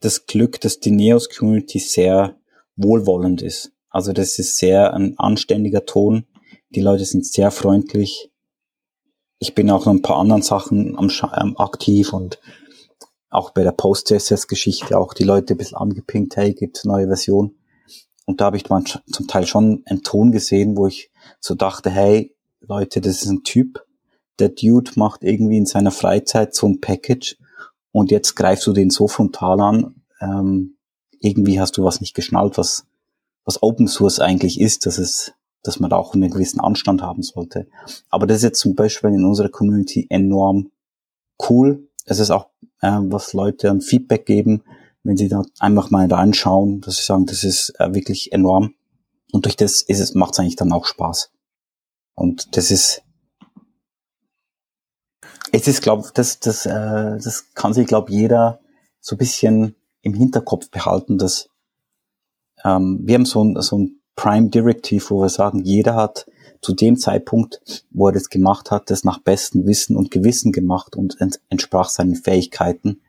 das 0.00 0.26
Glück, 0.26 0.60
dass 0.60 0.80
die 0.80 0.90
Neos 0.90 1.28
Community 1.28 1.78
sehr 1.78 2.36
wohlwollend 2.76 3.42
ist. 3.42 3.72
Also 3.90 4.12
das 4.12 4.38
ist 4.38 4.56
sehr 4.56 4.94
ein 4.94 5.18
anständiger 5.18 5.84
Ton. 5.84 6.24
Die 6.70 6.80
Leute 6.80 7.04
sind 7.04 7.26
sehr 7.26 7.50
freundlich 7.50 8.32
ich 9.42 9.56
bin 9.56 9.70
auch 9.72 9.86
noch 9.86 9.92
ein 9.92 10.02
paar 10.02 10.18
anderen 10.18 10.42
Sachen 10.42 10.96
am, 10.96 11.10
ähm, 11.36 11.56
aktiv 11.58 12.12
und 12.12 12.38
auch 13.28 13.50
bei 13.50 13.64
der 13.64 13.72
Post-CSS-Geschichte 13.72 14.96
auch 14.96 15.14
die 15.14 15.24
Leute 15.24 15.54
ein 15.54 15.56
bisschen 15.56 15.78
angepinkt, 15.78 16.36
hey, 16.36 16.54
gibt's 16.54 16.84
neue 16.84 17.08
Version? 17.08 17.56
Und 18.24 18.40
da 18.40 18.44
habe 18.44 18.56
ich 18.56 18.64
zum 18.64 19.26
Teil 19.26 19.46
schon 19.46 19.82
einen 19.86 20.04
Ton 20.04 20.30
gesehen, 20.30 20.76
wo 20.76 20.86
ich 20.86 21.10
so 21.40 21.56
dachte, 21.56 21.90
hey, 21.90 22.36
Leute, 22.60 23.00
das 23.00 23.22
ist 23.22 23.30
ein 23.30 23.42
Typ, 23.42 23.84
der 24.38 24.50
Dude 24.50 24.92
macht 24.94 25.24
irgendwie 25.24 25.56
in 25.56 25.66
seiner 25.66 25.90
Freizeit 25.90 26.54
so 26.54 26.68
ein 26.68 26.80
Package 26.80 27.36
und 27.92 28.10
jetzt 28.10 28.34
greifst 28.34 28.66
du 28.66 28.72
den 28.72 28.90
so 28.90 29.06
frontal 29.08 29.60
an. 29.60 30.02
Ähm, 30.20 30.76
irgendwie 31.20 31.60
hast 31.60 31.76
du 31.76 31.84
was 31.84 32.00
nicht 32.00 32.14
geschnallt, 32.14 32.58
was, 32.58 32.86
was 33.44 33.62
Open 33.62 33.86
Source 33.86 34.18
eigentlich 34.18 34.60
ist, 34.60 34.86
dass 34.86 34.98
es 34.98 35.34
dass 35.62 35.78
man 35.78 35.90
da 35.90 35.96
auch 35.96 36.14
einen 36.14 36.30
gewissen 36.30 36.60
Anstand 36.60 37.02
haben 37.02 37.22
sollte. 37.22 37.68
Aber 38.10 38.26
das 38.26 38.38
ist 38.38 38.42
jetzt 38.42 38.60
zum 38.60 38.74
Beispiel 38.74 39.10
in 39.10 39.24
unserer 39.24 39.48
Community 39.48 40.06
enorm 40.10 40.70
cool. 41.48 41.88
Es 42.04 42.18
ist 42.18 42.30
auch, 42.30 42.48
äh, 42.80 42.98
was 43.00 43.32
Leute 43.32 43.70
an 43.70 43.80
Feedback 43.80 44.26
geben, 44.26 44.62
wenn 45.04 45.16
sie 45.16 45.28
da 45.28 45.42
einfach 45.58 45.90
mal 45.90 46.12
reinschauen, 46.12 46.80
dass 46.80 46.96
sie 46.96 47.04
sagen, 47.04 47.26
das 47.26 47.44
ist 47.44 47.74
äh, 47.78 47.94
wirklich 47.94 48.32
enorm. 48.32 48.74
Und 49.32 49.46
durch 49.46 49.56
das 49.56 49.82
ist 49.82 50.00
es, 50.00 50.14
macht 50.14 50.32
es 50.32 50.40
eigentlich 50.40 50.56
dann 50.56 50.72
auch 50.72 50.84
Spaß. 50.84 51.30
Und 52.14 52.56
das 52.56 52.70
ist, 52.70 53.02
es 55.50 55.66
ist, 55.66 55.82
glaube 55.82 56.08
das, 56.14 56.38
das, 56.40 56.66
äh, 56.66 57.18
das 57.18 57.52
kann 57.54 57.74
sich, 57.74 57.86
glaube 57.86 58.12
jeder 58.12 58.60
so 59.00 59.16
ein 59.16 59.18
bisschen 59.18 59.74
im 60.02 60.14
Hinterkopf 60.14 60.70
behalten, 60.70 61.18
dass 61.18 61.48
ähm, 62.64 63.00
wir 63.02 63.14
haben 63.16 63.24
so 63.24 63.42
ein, 63.44 63.60
so 63.60 63.78
ein 63.78 64.00
Prime 64.14 64.48
Directive, 64.50 65.10
wo 65.10 65.22
wir 65.22 65.28
sagen, 65.28 65.64
jeder 65.64 65.96
hat 65.96 66.26
zu 66.60 66.74
dem 66.74 66.96
Zeitpunkt, 66.96 67.84
wo 67.90 68.08
er 68.08 68.12
das 68.12 68.28
gemacht 68.28 68.70
hat, 68.70 68.90
das 68.90 69.04
nach 69.04 69.18
bestem 69.18 69.66
Wissen 69.66 69.96
und 69.96 70.10
Gewissen 70.10 70.52
gemacht 70.52 70.94
und 70.94 71.20
ent 71.20 71.40
entsprach 71.48 71.88
seinen 71.88 72.14
Fähigkeiten. 72.14 73.00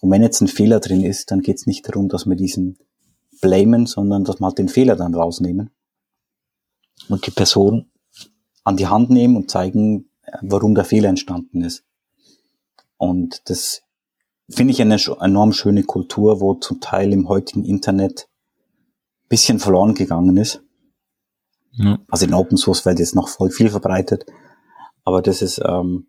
Und 0.00 0.10
wenn 0.10 0.22
jetzt 0.22 0.40
ein 0.40 0.48
Fehler 0.48 0.80
drin 0.80 1.04
ist, 1.04 1.30
dann 1.30 1.40
geht 1.40 1.58
es 1.58 1.66
nicht 1.66 1.86
darum, 1.88 2.08
dass 2.08 2.26
wir 2.26 2.34
diesen 2.34 2.78
blamen, 3.40 3.86
sondern 3.86 4.24
dass 4.24 4.40
wir 4.40 4.46
halt 4.46 4.58
den 4.58 4.68
Fehler 4.68 4.96
dann 4.96 5.14
rausnehmen 5.14 5.70
und 7.08 7.24
die 7.26 7.30
Person 7.30 7.90
an 8.64 8.76
die 8.76 8.88
Hand 8.88 9.10
nehmen 9.10 9.36
und 9.36 9.50
zeigen, 9.50 10.07
warum 10.42 10.74
der 10.74 10.84
Fehler 10.84 11.08
entstanden 11.08 11.62
ist. 11.62 11.84
Und 12.96 13.48
das 13.48 13.82
finde 14.50 14.72
ich 14.72 14.80
eine 14.80 14.96
enorm 15.20 15.52
schöne 15.52 15.84
Kultur, 15.84 16.40
wo 16.40 16.54
zum 16.54 16.80
Teil 16.80 17.12
im 17.12 17.28
heutigen 17.28 17.64
Internet 17.64 18.28
bisschen 19.28 19.58
verloren 19.58 19.94
gegangen 19.94 20.36
ist. 20.36 20.62
Ja. 21.72 21.98
Also 22.08 22.26
in 22.26 22.34
Open 22.34 22.56
Source 22.56 22.86
Welt 22.86 22.98
ist 22.98 23.14
noch 23.14 23.28
voll 23.28 23.50
viel 23.50 23.70
verbreitet. 23.70 24.24
Aber 25.04 25.22
das 25.22 25.42
ist, 25.42 25.60
ähm, 25.64 26.08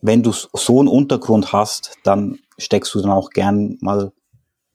wenn 0.00 0.22
du 0.22 0.32
so 0.32 0.78
einen 0.78 0.88
Untergrund 0.88 1.52
hast, 1.52 1.96
dann 2.04 2.38
steckst 2.58 2.94
du 2.94 3.00
dann 3.00 3.10
auch 3.10 3.30
gern 3.30 3.78
mal 3.80 4.12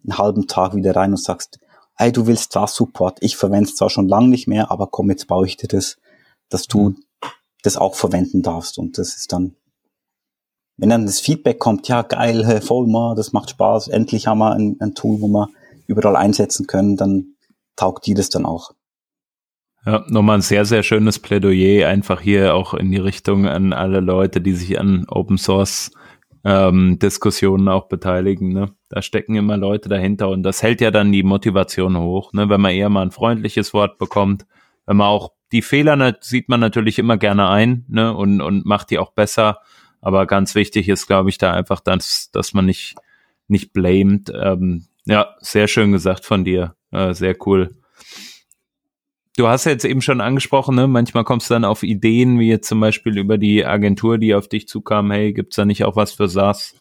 einen 0.03 0.17
halben 0.17 0.47
Tag 0.47 0.75
wieder 0.75 0.95
rein 0.95 1.11
und 1.11 1.21
sagst, 1.21 1.59
hey, 1.95 2.11
du 2.11 2.27
willst 2.27 2.53
zwar 2.53 2.67
Support, 2.67 3.19
ich 3.21 3.37
verwende 3.37 3.69
es 3.69 3.75
zwar 3.75 3.89
schon 3.89 4.07
lange 4.07 4.29
nicht 4.29 4.47
mehr, 4.47 4.71
aber 4.71 4.87
komm, 4.87 5.09
jetzt 5.09 5.27
baue 5.27 5.47
ich 5.47 5.57
dir 5.57 5.67
das, 5.67 5.97
dass 6.49 6.67
du 6.67 6.89
mhm. 6.89 7.03
Das 7.67 7.77
auch 7.77 7.95
verwenden 7.95 8.41
darfst. 8.41 8.77
Und 8.77 8.97
das 8.97 9.15
ist 9.15 9.33
dann, 9.33 9.55
wenn 10.77 10.89
dann 10.89 11.05
das 11.05 11.19
Feedback 11.19 11.59
kommt, 11.59 11.87
ja 11.87 12.01
geil, 12.01 12.61
voll 12.61 12.87
mal, 12.87 13.15
das 13.15 13.33
macht 13.33 13.49
Spaß, 13.51 13.89
endlich 13.89 14.27
haben 14.27 14.39
wir 14.39 14.53
ein, 14.53 14.77
ein 14.79 14.95
Tool, 14.95 15.21
wo 15.21 15.27
wir 15.27 15.49
überall 15.87 16.15
einsetzen 16.15 16.67
können, 16.67 16.97
dann 16.97 17.35
taugt 17.75 18.05
die 18.05 18.13
das 18.13 18.29
dann 18.29 18.45
auch. 18.45 18.71
Ja, 19.85 20.03
nochmal 20.07 20.39
ein 20.39 20.41
sehr, 20.41 20.65
sehr 20.65 20.83
schönes 20.83 21.19
Plädoyer, 21.19 21.87
einfach 21.87 22.19
hier 22.21 22.55
auch 22.55 22.73
in 22.73 22.91
die 22.91 22.97
Richtung 22.97 23.47
an 23.47 23.71
alle 23.71 24.01
Leute, 24.01 24.41
die 24.41 24.53
sich 24.53 24.79
an 24.79 25.05
Open 25.07 25.37
Source 25.37 25.91
ähm, 26.43 26.99
Diskussionen 26.99 27.69
auch 27.69 27.87
beteiligen. 27.87 28.53
Ne? 28.53 28.71
Da 28.89 29.01
stecken 29.01 29.35
immer 29.35 29.57
Leute 29.57 29.89
dahinter 29.89 30.29
und 30.29 30.43
das 30.43 30.61
hält 30.61 30.81
ja 30.81 30.91
dann 30.91 31.11
die 31.11 31.23
Motivation 31.23 31.97
hoch, 31.97 32.33
ne? 32.33 32.49
wenn 32.49 32.61
man 32.61 32.73
eher 32.73 32.89
mal 32.89 33.01
ein 33.01 33.11
freundliches 33.11 33.73
Wort 33.73 33.97
bekommt, 33.97 34.45
wenn 34.85 34.97
man 34.97 35.07
auch 35.07 35.31
die 35.51 35.61
Fehler 35.61 36.17
sieht 36.21 36.49
man 36.49 36.59
natürlich 36.59 36.99
immer 36.99 37.17
gerne 37.17 37.49
ein 37.49 37.85
ne? 37.87 38.13
und, 38.13 38.41
und 38.41 38.65
macht 38.65 38.89
die 38.89 38.99
auch 38.99 39.11
besser. 39.11 39.61
Aber 40.01 40.25
ganz 40.25 40.55
wichtig 40.55 40.89
ist, 40.89 41.07
glaube 41.07 41.29
ich, 41.29 41.37
da 41.37 41.53
einfach, 41.53 41.79
dass, 41.79 42.29
dass 42.31 42.53
man 42.53 42.65
nicht, 42.65 42.95
nicht 43.47 43.73
blamet. 43.73 44.31
Ähm, 44.33 44.85
ja, 45.05 45.35
sehr 45.39 45.67
schön 45.67 45.91
gesagt 45.91 46.25
von 46.25 46.43
dir. 46.43 46.75
Äh, 46.91 47.13
sehr 47.13 47.35
cool. 47.45 47.75
Du 49.37 49.47
hast 49.47 49.65
jetzt 49.65 49.85
eben 49.85 50.01
schon 50.01 50.19
angesprochen, 50.19 50.75
ne? 50.75 50.87
manchmal 50.87 51.23
kommst 51.23 51.49
du 51.49 51.53
dann 51.53 51.63
auf 51.63 51.83
Ideen, 51.83 52.39
wie 52.39 52.49
jetzt 52.49 52.67
zum 52.67 52.79
Beispiel 52.79 53.17
über 53.19 53.37
die 53.37 53.65
Agentur, 53.65 54.17
die 54.17 54.33
auf 54.33 54.47
dich 54.47 54.67
zukam, 54.67 55.11
hey, 55.11 55.31
gibt's 55.31 55.57
da 55.57 55.65
nicht 55.65 55.83
auch 55.83 55.95
was 55.95 56.11
für 56.11 56.27
SaaS? 56.27 56.75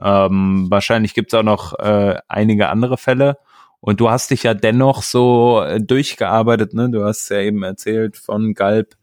Ähm, 0.00 0.68
wahrscheinlich 0.70 1.12
gibt's 1.12 1.34
auch 1.34 1.42
noch 1.42 1.78
äh, 1.78 2.16
einige 2.28 2.70
andere 2.70 2.96
Fälle. 2.96 3.36
Und 3.80 4.00
du 4.00 4.10
hast 4.10 4.30
dich 4.30 4.42
ja 4.42 4.54
dennoch 4.54 5.02
so 5.02 5.62
äh, 5.62 5.80
durchgearbeitet, 5.80 6.74
ne? 6.74 6.90
Du 6.90 7.04
hast 7.04 7.28
ja 7.28 7.40
eben 7.40 7.62
erzählt 7.62 8.16
von 8.16 8.54
Galb, 8.54 8.96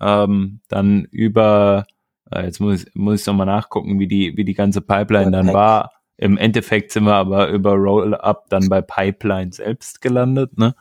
ähm, 0.00 0.60
dann 0.68 1.04
über, 1.10 1.86
äh, 2.30 2.44
jetzt 2.44 2.60
muss 2.60 2.84
ich, 2.84 2.94
muss 2.94 3.20
ich 3.20 3.26
nochmal 3.26 3.46
nachgucken, 3.46 3.98
wie 3.98 4.06
die, 4.06 4.36
wie 4.36 4.44
die 4.44 4.54
ganze 4.54 4.80
Pipeline 4.80 5.30
dann 5.30 5.52
war. 5.52 5.92
Im 6.16 6.36
Endeffekt 6.36 6.92
sind 6.92 7.04
wir 7.04 7.14
aber 7.14 7.48
über 7.48 7.72
Rollup 7.72 8.44
dann 8.50 8.68
bei 8.68 8.82
Pipeline 8.82 9.52
selbst 9.52 10.02
gelandet. 10.02 10.58
Ne? 10.58 10.74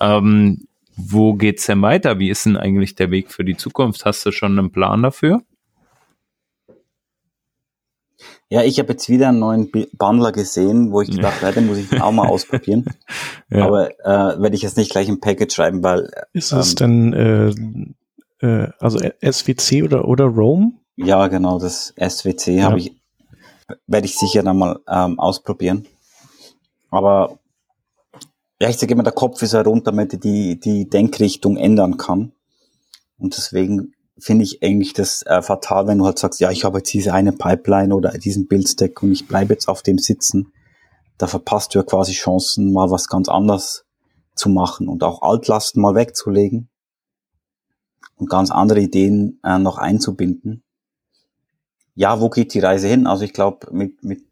Ähm, 0.00 0.66
wo 0.96 1.34
geht's 1.34 1.66
denn 1.66 1.80
weiter? 1.82 2.18
Wie 2.18 2.30
ist 2.30 2.46
denn 2.46 2.56
eigentlich 2.56 2.94
der 2.94 3.10
Weg 3.10 3.30
für 3.30 3.44
die 3.44 3.56
Zukunft? 3.56 4.04
Hast 4.04 4.26
du 4.26 4.32
schon 4.32 4.58
einen 4.58 4.72
Plan 4.72 5.02
dafür? 5.02 5.40
Ja, 8.52 8.62
ich 8.62 8.78
habe 8.78 8.92
jetzt 8.92 9.08
wieder 9.08 9.30
einen 9.30 9.38
neuen 9.38 9.70
Bundler 9.70 10.30
gesehen, 10.30 10.92
wo 10.92 11.00
ich 11.00 11.10
gedacht 11.10 11.40
ja. 11.40 11.52
den 11.52 11.68
muss 11.68 11.78
ich 11.78 12.02
auch 12.02 12.12
mal 12.12 12.28
ausprobieren. 12.28 12.84
ja. 13.50 13.64
Aber 13.64 13.98
äh, 14.00 14.42
werde 14.42 14.54
ich 14.54 14.60
jetzt 14.60 14.76
nicht 14.76 14.90
gleich 14.90 15.08
im 15.08 15.20
Package 15.20 15.54
schreiben, 15.54 15.82
weil. 15.82 16.10
Ist 16.34 16.52
ähm, 16.52 16.58
es 16.58 16.74
denn 16.74 17.12
äh, 17.14 18.46
äh, 18.46 18.68
also 18.78 18.98
SWC 18.98 19.84
oder, 19.84 20.06
oder 20.06 20.26
Rome? 20.26 20.72
Ja, 20.96 21.28
genau, 21.28 21.58
das 21.58 21.94
SWC 21.98 22.48
ja. 22.48 22.64
habe 22.64 22.78
ich 22.78 22.94
werde 23.86 24.04
ich 24.04 24.18
sicher 24.18 24.42
dann 24.42 24.58
mal 24.58 24.80
ähm, 24.86 25.18
ausprobieren. 25.18 25.88
Aber 26.90 27.38
ja, 28.60 28.68
ich 28.68 28.76
sage 28.76 28.92
immer, 28.92 29.02
der 29.02 29.14
Kopf 29.14 29.40
ist 29.40 29.54
herunter, 29.54 29.92
damit 29.92 30.12
er 30.12 30.18
die, 30.18 30.60
die 30.60 30.90
Denkrichtung 30.90 31.56
ändern 31.56 31.96
kann. 31.96 32.32
Und 33.16 33.34
deswegen 33.34 33.94
finde 34.18 34.44
ich 34.44 34.62
eigentlich 34.62 34.92
das 34.92 35.22
äh, 35.22 35.42
fatal, 35.42 35.86
wenn 35.86 35.98
du 35.98 36.04
halt 36.04 36.18
sagst, 36.18 36.40
ja, 36.40 36.50
ich 36.50 36.64
habe 36.64 36.78
jetzt 36.78 36.92
diese 36.92 37.12
eine 37.12 37.32
Pipeline 37.32 37.94
oder 37.94 38.10
diesen 38.12 38.46
Buildstack 38.46 39.02
und 39.02 39.12
ich 39.12 39.26
bleibe 39.26 39.52
jetzt 39.52 39.68
auf 39.68 39.82
dem 39.82 39.98
sitzen. 39.98 40.52
Da 41.18 41.26
verpasst 41.26 41.74
du 41.74 41.78
ja 41.78 41.84
quasi 41.84 42.12
Chancen, 42.12 42.72
mal 42.72 42.90
was 42.90 43.08
ganz 43.08 43.28
anderes 43.28 43.84
zu 44.34 44.48
machen 44.48 44.88
und 44.88 45.02
auch 45.02 45.22
Altlasten 45.22 45.82
mal 45.82 45.94
wegzulegen 45.94 46.68
und 48.16 48.30
ganz 48.30 48.50
andere 48.50 48.80
Ideen 48.80 49.40
äh, 49.44 49.58
noch 49.58 49.78
einzubinden 49.78 50.62
ja, 51.94 52.20
wo 52.20 52.30
geht 52.30 52.54
die 52.54 52.60
Reise 52.60 52.88
hin? 52.88 53.06
Also 53.06 53.24
ich 53.24 53.32
glaube, 53.32 53.68
mit, 53.70 54.02
mit 54.02 54.24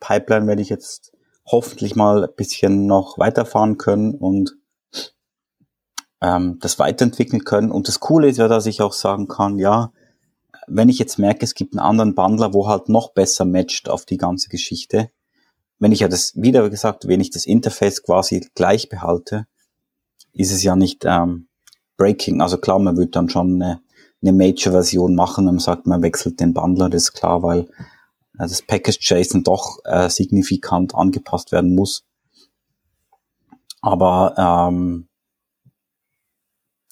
Pipeline 0.00 0.46
werde 0.46 0.62
ich 0.62 0.68
jetzt 0.68 1.12
hoffentlich 1.46 1.96
mal 1.96 2.24
ein 2.24 2.34
bisschen 2.36 2.86
noch 2.86 3.18
weiterfahren 3.18 3.78
können 3.78 4.14
und 4.14 4.56
ähm, 6.20 6.58
das 6.60 6.78
weiterentwickeln 6.78 7.44
können. 7.44 7.70
Und 7.70 7.88
das 7.88 8.00
Coole 8.00 8.28
ist 8.28 8.38
ja, 8.38 8.48
dass 8.48 8.66
ich 8.66 8.82
auch 8.82 8.92
sagen 8.92 9.28
kann, 9.28 9.58
ja, 9.58 9.92
wenn 10.66 10.88
ich 10.88 10.98
jetzt 10.98 11.18
merke, 11.18 11.44
es 11.44 11.54
gibt 11.54 11.74
einen 11.74 11.84
anderen 11.84 12.14
Bundler, 12.14 12.54
wo 12.54 12.68
halt 12.68 12.88
noch 12.88 13.12
besser 13.12 13.44
matcht 13.44 13.88
auf 13.88 14.04
die 14.04 14.18
ganze 14.18 14.48
Geschichte, 14.48 15.10
wenn 15.78 15.92
ich 15.92 16.00
ja 16.00 16.08
das, 16.08 16.34
wieder 16.36 16.68
gesagt, 16.70 17.08
wenn 17.08 17.20
ich 17.20 17.30
das 17.30 17.46
Interface 17.46 18.02
quasi 18.02 18.46
gleich 18.54 18.88
behalte, 18.88 19.46
ist 20.32 20.52
es 20.52 20.62
ja 20.62 20.76
nicht 20.76 21.04
ähm, 21.06 21.48
breaking. 21.96 22.40
Also 22.40 22.58
klar, 22.58 22.78
man 22.78 22.96
wird 22.96 23.16
dann 23.16 23.30
schon 23.30 23.54
eine, 23.54 23.80
eine 24.22 24.32
Major-Version 24.32 25.14
machen, 25.14 25.46
man 25.46 25.58
sagt, 25.58 25.86
man 25.86 26.02
wechselt 26.02 26.38
den 26.38 26.52
Bundler, 26.54 26.90
das 26.90 27.04
ist 27.04 27.12
klar, 27.14 27.42
weil 27.42 27.60
äh, 28.38 28.46
das 28.46 28.62
Package-JSON 28.62 29.42
doch 29.42 29.78
äh, 29.84 30.08
signifikant 30.10 30.94
angepasst 30.94 31.50
werden 31.50 31.74
muss. 31.74 32.04
Aber 33.80 34.34
ähm, 34.36 35.08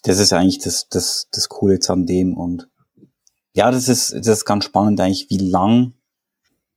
das 0.09 0.21
ist 0.21 0.33
eigentlich 0.33 0.59
das, 0.59 0.89
das, 0.89 1.29
das 1.33 1.51
Coole 1.51 1.75
jetzt 1.75 1.91
an 1.91 2.07
dem 2.07 2.35
und 2.35 2.67
ja, 3.53 3.71
das 3.71 3.91
ist, 3.91 4.15
das 4.15 4.27
ist 4.27 4.45
ganz 4.47 4.65
spannend 4.65 4.99
eigentlich, 5.01 5.29
wie 5.29 5.37
lang, 5.37 5.93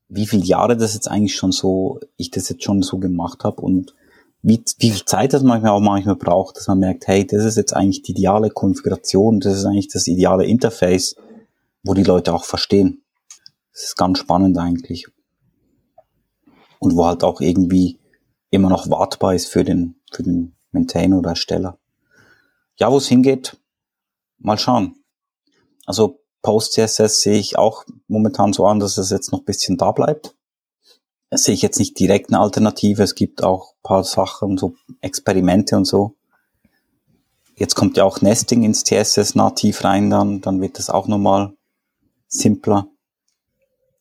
wie 0.09 0.27
viele 0.27 0.43
Jahre 0.43 0.75
das 0.75 0.95
jetzt 0.95 1.07
eigentlich 1.07 1.35
schon 1.35 1.53
so, 1.53 2.01
ich 2.17 2.29
das 2.29 2.49
jetzt 2.49 2.65
schon 2.65 2.81
so 2.81 2.97
gemacht 2.97 3.45
habe 3.45 3.61
und 3.61 3.95
wie, 4.41 4.61
wie 4.79 4.89
viel 4.89 5.05
Zeit 5.05 5.31
das 5.31 5.43
manchmal 5.43 5.71
auch 5.71 5.79
manchmal 5.79 6.17
braucht, 6.17 6.57
dass 6.57 6.67
man 6.67 6.79
merkt, 6.79 7.07
hey, 7.07 7.25
das 7.25 7.45
ist 7.45 7.55
jetzt 7.55 7.73
eigentlich 7.73 8.01
die 8.01 8.11
ideale 8.11 8.49
Konfiguration, 8.49 9.39
das 9.39 9.55
ist 9.55 9.65
eigentlich 9.65 9.87
das 9.87 10.07
ideale 10.07 10.45
Interface, 10.45 11.15
wo 11.83 11.93
die 11.93 12.03
Leute 12.03 12.33
auch 12.33 12.43
verstehen. 12.43 13.01
Das 13.71 13.83
ist 13.83 13.95
ganz 13.95 14.19
spannend 14.19 14.57
eigentlich. 14.57 15.07
Und 16.79 16.97
wo 16.97 17.05
halt 17.05 17.23
auch 17.23 17.39
irgendwie 17.39 17.97
immer 18.49 18.69
noch 18.69 18.89
wartbar 18.89 19.35
ist 19.35 19.45
für 19.45 19.63
den, 19.63 19.95
für 20.11 20.23
den 20.23 20.53
Maintainer 20.73 21.19
oder 21.19 21.29
Ersteller. 21.29 21.77
Ja, 22.81 22.91
wo 22.91 22.97
es 22.97 23.07
hingeht, 23.07 23.57
mal 24.39 24.57
schauen. 24.57 24.95
Also 25.85 26.23
Post-CSS 26.41 27.21
sehe 27.21 27.37
ich 27.37 27.55
auch 27.55 27.85
momentan 28.07 28.53
so 28.53 28.65
an, 28.65 28.79
dass 28.79 28.97
es 28.97 29.11
jetzt 29.11 29.31
noch 29.31 29.41
ein 29.41 29.45
bisschen 29.45 29.77
da 29.77 29.91
bleibt. 29.91 30.35
Das 31.29 31.43
sehe 31.43 31.53
ich 31.53 31.61
jetzt 31.61 31.77
nicht 31.77 31.99
direkt 31.99 32.31
eine 32.31 32.39
Alternative. 32.39 33.03
Es 33.03 33.13
gibt 33.13 33.43
auch 33.43 33.73
ein 33.73 33.83
paar 33.83 34.03
Sachen, 34.03 34.57
so 34.57 34.73
Experimente 34.99 35.77
und 35.77 35.85
so. 35.85 36.15
Jetzt 37.55 37.75
kommt 37.75 37.97
ja 37.97 38.03
auch 38.03 38.21
Nesting 38.21 38.63
ins 38.63 38.83
CSS 38.83 39.35
nativ 39.35 39.83
rein, 39.83 40.09
dann, 40.09 40.41
dann 40.41 40.59
wird 40.59 40.79
das 40.79 40.89
auch 40.89 41.07
nochmal 41.07 41.53
simpler. 42.29 42.87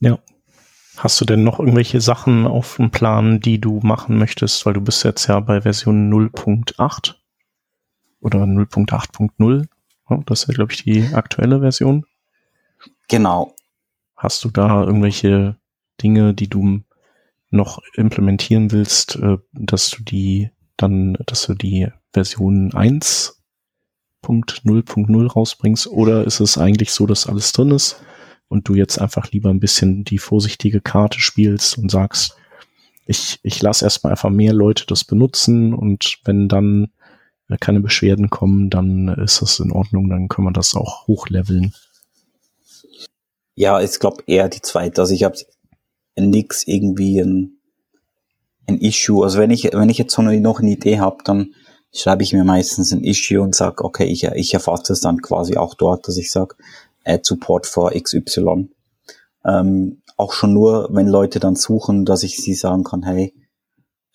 Ja. 0.01 0.18
Hast 0.97 1.20
du 1.20 1.26
denn 1.26 1.45
noch 1.45 1.59
irgendwelche 1.59 2.01
Sachen 2.01 2.47
auf 2.47 2.76
dem 2.76 2.91
Plan, 2.91 3.41
die 3.41 3.61
du 3.61 3.81
machen 3.83 4.16
möchtest? 4.16 4.64
Weil 4.64 4.72
du 4.72 4.81
bist 4.81 5.05
jetzt 5.05 5.26
ja 5.26 5.39
bei 5.41 5.61
Version 5.61 6.11
0.8 6.11 7.20
oder 8.21 8.45
0.8.0. 8.45 9.66
Das 10.27 10.43
ist 10.43 10.49
ja, 10.49 10.55
glaube 10.55 10.73
ich, 10.73 10.85
die 10.85 11.14
aktuelle 11.14 11.61
Version. 11.61 12.05
Genau. 13.09 13.55
Hast 14.16 14.45
du 14.45 14.51
da 14.51 14.85
irgendwelche 14.85 15.57
Dinge, 16.03 16.35
die 16.35 16.49
du 16.49 16.83
noch 17.51 17.81
implementieren 17.95 18.73
willst, 18.73 19.16
äh, 19.16 19.39
dass 19.53 19.91
du 19.91 20.03
die 20.03 20.51
dann, 20.77 21.16
dass 21.27 21.47
du 21.47 21.55
die 21.55 21.89
Version 22.12 22.73
1.0.0 22.73 25.27
rausbringst? 25.27 25.87
Oder 25.89 26.25
ist 26.25 26.41
es 26.41 26.59
eigentlich 26.59 26.93
so, 26.93 27.07
dass 27.07 27.27
alles 27.27 27.53
drin 27.53 27.71
ist 27.71 28.03
und 28.49 28.68
du 28.68 28.75
jetzt 28.75 29.01
einfach 29.01 29.31
lieber 29.31 29.49
ein 29.51 29.61
bisschen 29.61 30.05
die 30.05 30.18
vorsichtige 30.18 30.81
Karte 30.81 31.21
spielst 31.21 31.79
und 31.79 31.89
sagst, 31.91 32.37
ich, 33.07 33.41
ich 33.43 33.62
lasse 33.62 33.85
erstmal 33.85 34.12
einfach 34.12 34.31
mehr 34.31 34.53
Leute 34.53 34.85
das 34.87 35.05
benutzen 35.05 35.75
und 35.75 36.18
wenn 36.25 36.49
dann 36.49 36.91
keine 37.59 37.80
Beschwerden 37.80 38.30
kommen, 38.30 38.70
dann 38.70 39.09
ist 39.09 39.42
das 39.42 39.59
in 39.61 39.72
Ordnung, 39.72 40.09
dann 40.09 40.28
können 40.28 40.48
wir 40.48 40.53
das 40.53 40.74
auch 40.74 41.07
hochleveln. 41.07 41.74
Ja, 43.55 43.80
ich 43.80 43.98
glaube 43.98 44.22
eher 44.26 44.48
die 44.48 44.62
zweite. 44.62 45.01
Also 45.01 45.14
ich 45.14 45.24
habe 45.24 45.36
nix 46.16 46.66
irgendwie 46.66 47.20
ein, 47.20 47.59
ein 48.66 48.78
Issue. 48.78 49.22
Also 49.22 49.38
wenn 49.38 49.51
ich, 49.51 49.64
wenn 49.64 49.88
ich 49.88 49.98
jetzt 49.98 50.14
so 50.14 50.22
noch 50.22 50.61
eine 50.61 50.70
Idee 50.70 51.01
habe, 51.01 51.18
dann 51.24 51.55
schreibe 51.92 52.22
ich 52.22 52.32
mir 52.32 52.44
meistens 52.44 52.92
ein 52.92 53.03
Issue 53.03 53.42
und 53.42 53.55
sage, 53.55 53.84
okay, 53.84 54.05
ich, 54.05 54.24
ich 54.24 54.55
erfasse 54.55 54.92
es 54.92 55.01
dann 55.01 55.20
quasi 55.20 55.57
auch 55.57 55.74
dort, 55.74 56.07
dass 56.07 56.16
ich 56.16 56.30
sage, 56.30 56.57
Add 57.05 57.22
Support 57.24 57.66
for 57.66 57.92
XY. 57.92 58.68
Ähm, 59.44 60.03
auch 60.16 60.32
schon 60.32 60.53
nur, 60.53 60.88
wenn 60.92 61.09
Leute 61.09 61.40
dann 61.40 61.57
suchen, 61.57 62.05
dass 62.05 62.22
ich 62.22 62.36
sie 62.36 62.55
sagen 62.55 62.84
kann, 62.84 63.03
hey, 63.03 63.34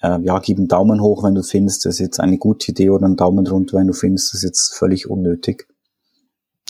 äh, 0.01 0.19
ja, 0.21 0.39
gib 0.39 0.57
einen 0.57 0.67
Daumen 0.67 1.01
hoch, 1.01 1.23
wenn 1.23 1.35
du 1.35 1.43
findest, 1.43 1.85
das 1.85 1.95
ist 1.95 1.99
jetzt 1.99 2.19
eine 2.19 2.37
gute 2.37 2.71
Idee 2.71 2.89
oder 2.89 3.05
einen 3.05 3.17
Daumen 3.17 3.47
runter, 3.47 3.77
wenn 3.77 3.87
du 3.87 3.93
findest, 3.93 4.33
das 4.33 4.43
ist 4.43 4.43
jetzt 4.43 4.73
völlig 4.75 5.09
unnötig. 5.09 5.67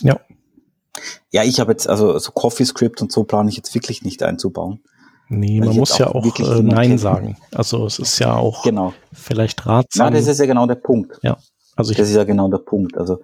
Ja. 0.02 0.20
Ja, 1.30 1.44
ich 1.44 1.60
habe 1.60 1.72
jetzt, 1.72 1.88
also 1.88 2.18
so 2.18 2.32
CoffeeScript 2.32 3.02
und 3.02 3.12
so 3.12 3.24
plane 3.24 3.50
ich 3.50 3.56
jetzt 3.56 3.74
wirklich 3.74 4.02
nicht 4.02 4.22
einzubauen. 4.22 4.80
Nee, 5.28 5.60
man 5.60 5.76
muss 5.76 5.98
ja 5.98 6.06
auch 6.06 6.24
äh, 6.38 6.62
Nein 6.62 6.90
kenn. 6.90 6.98
sagen. 6.98 7.36
Also 7.52 7.84
es 7.84 7.98
ist 7.98 8.18
ja 8.20 8.34
auch 8.36 8.62
genau. 8.62 8.94
vielleicht 9.12 9.66
ratsam. 9.66 10.06
Ja, 10.06 10.10
das 10.10 10.28
ist 10.28 10.38
ja 10.38 10.46
genau 10.46 10.66
der 10.66 10.76
Punkt. 10.76 11.18
Ja. 11.22 11.36
Also 11.74 11.90
ich 11.90 11.96
das 11.96 12.08
ist 12.08 12.14
ja 12.14 12.24
genau 12.24 12.48
der 12.48 12.58
Punkt. 12.58 12.96
Also 12.96 13.20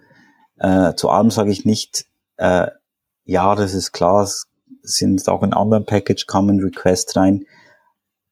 äh, 0.59 0.95
zu 0.95 1.11
allem 1.11 1.31
sage 1.31 1.53
ich 1.53 1.65
nicht, 1.65 2.07
äh, 2.39 2.69
ja, 3.25 3.55
das 3.55 3.73
ist 3.73 3.93
klar, 3.93 4.25
es 4.25 4.49
sind 4.83 5.29
auch 5.29 5.45
in 5.45 5.53
anderen 5.53 5.87
Package 5.87 6.27
Common 6.27 6.61
Request 6.61 7.17
rein. 7.17 7.45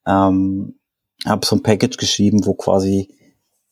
Ähm, 0.05 0.80
habe 1.27 1.45
so 1.47 1.57
ein 1.57 1.63
Package 1.63 1.97
geschrieben, 1.97 2.47
wo 2.47 2.55
quasi 2.55 3.09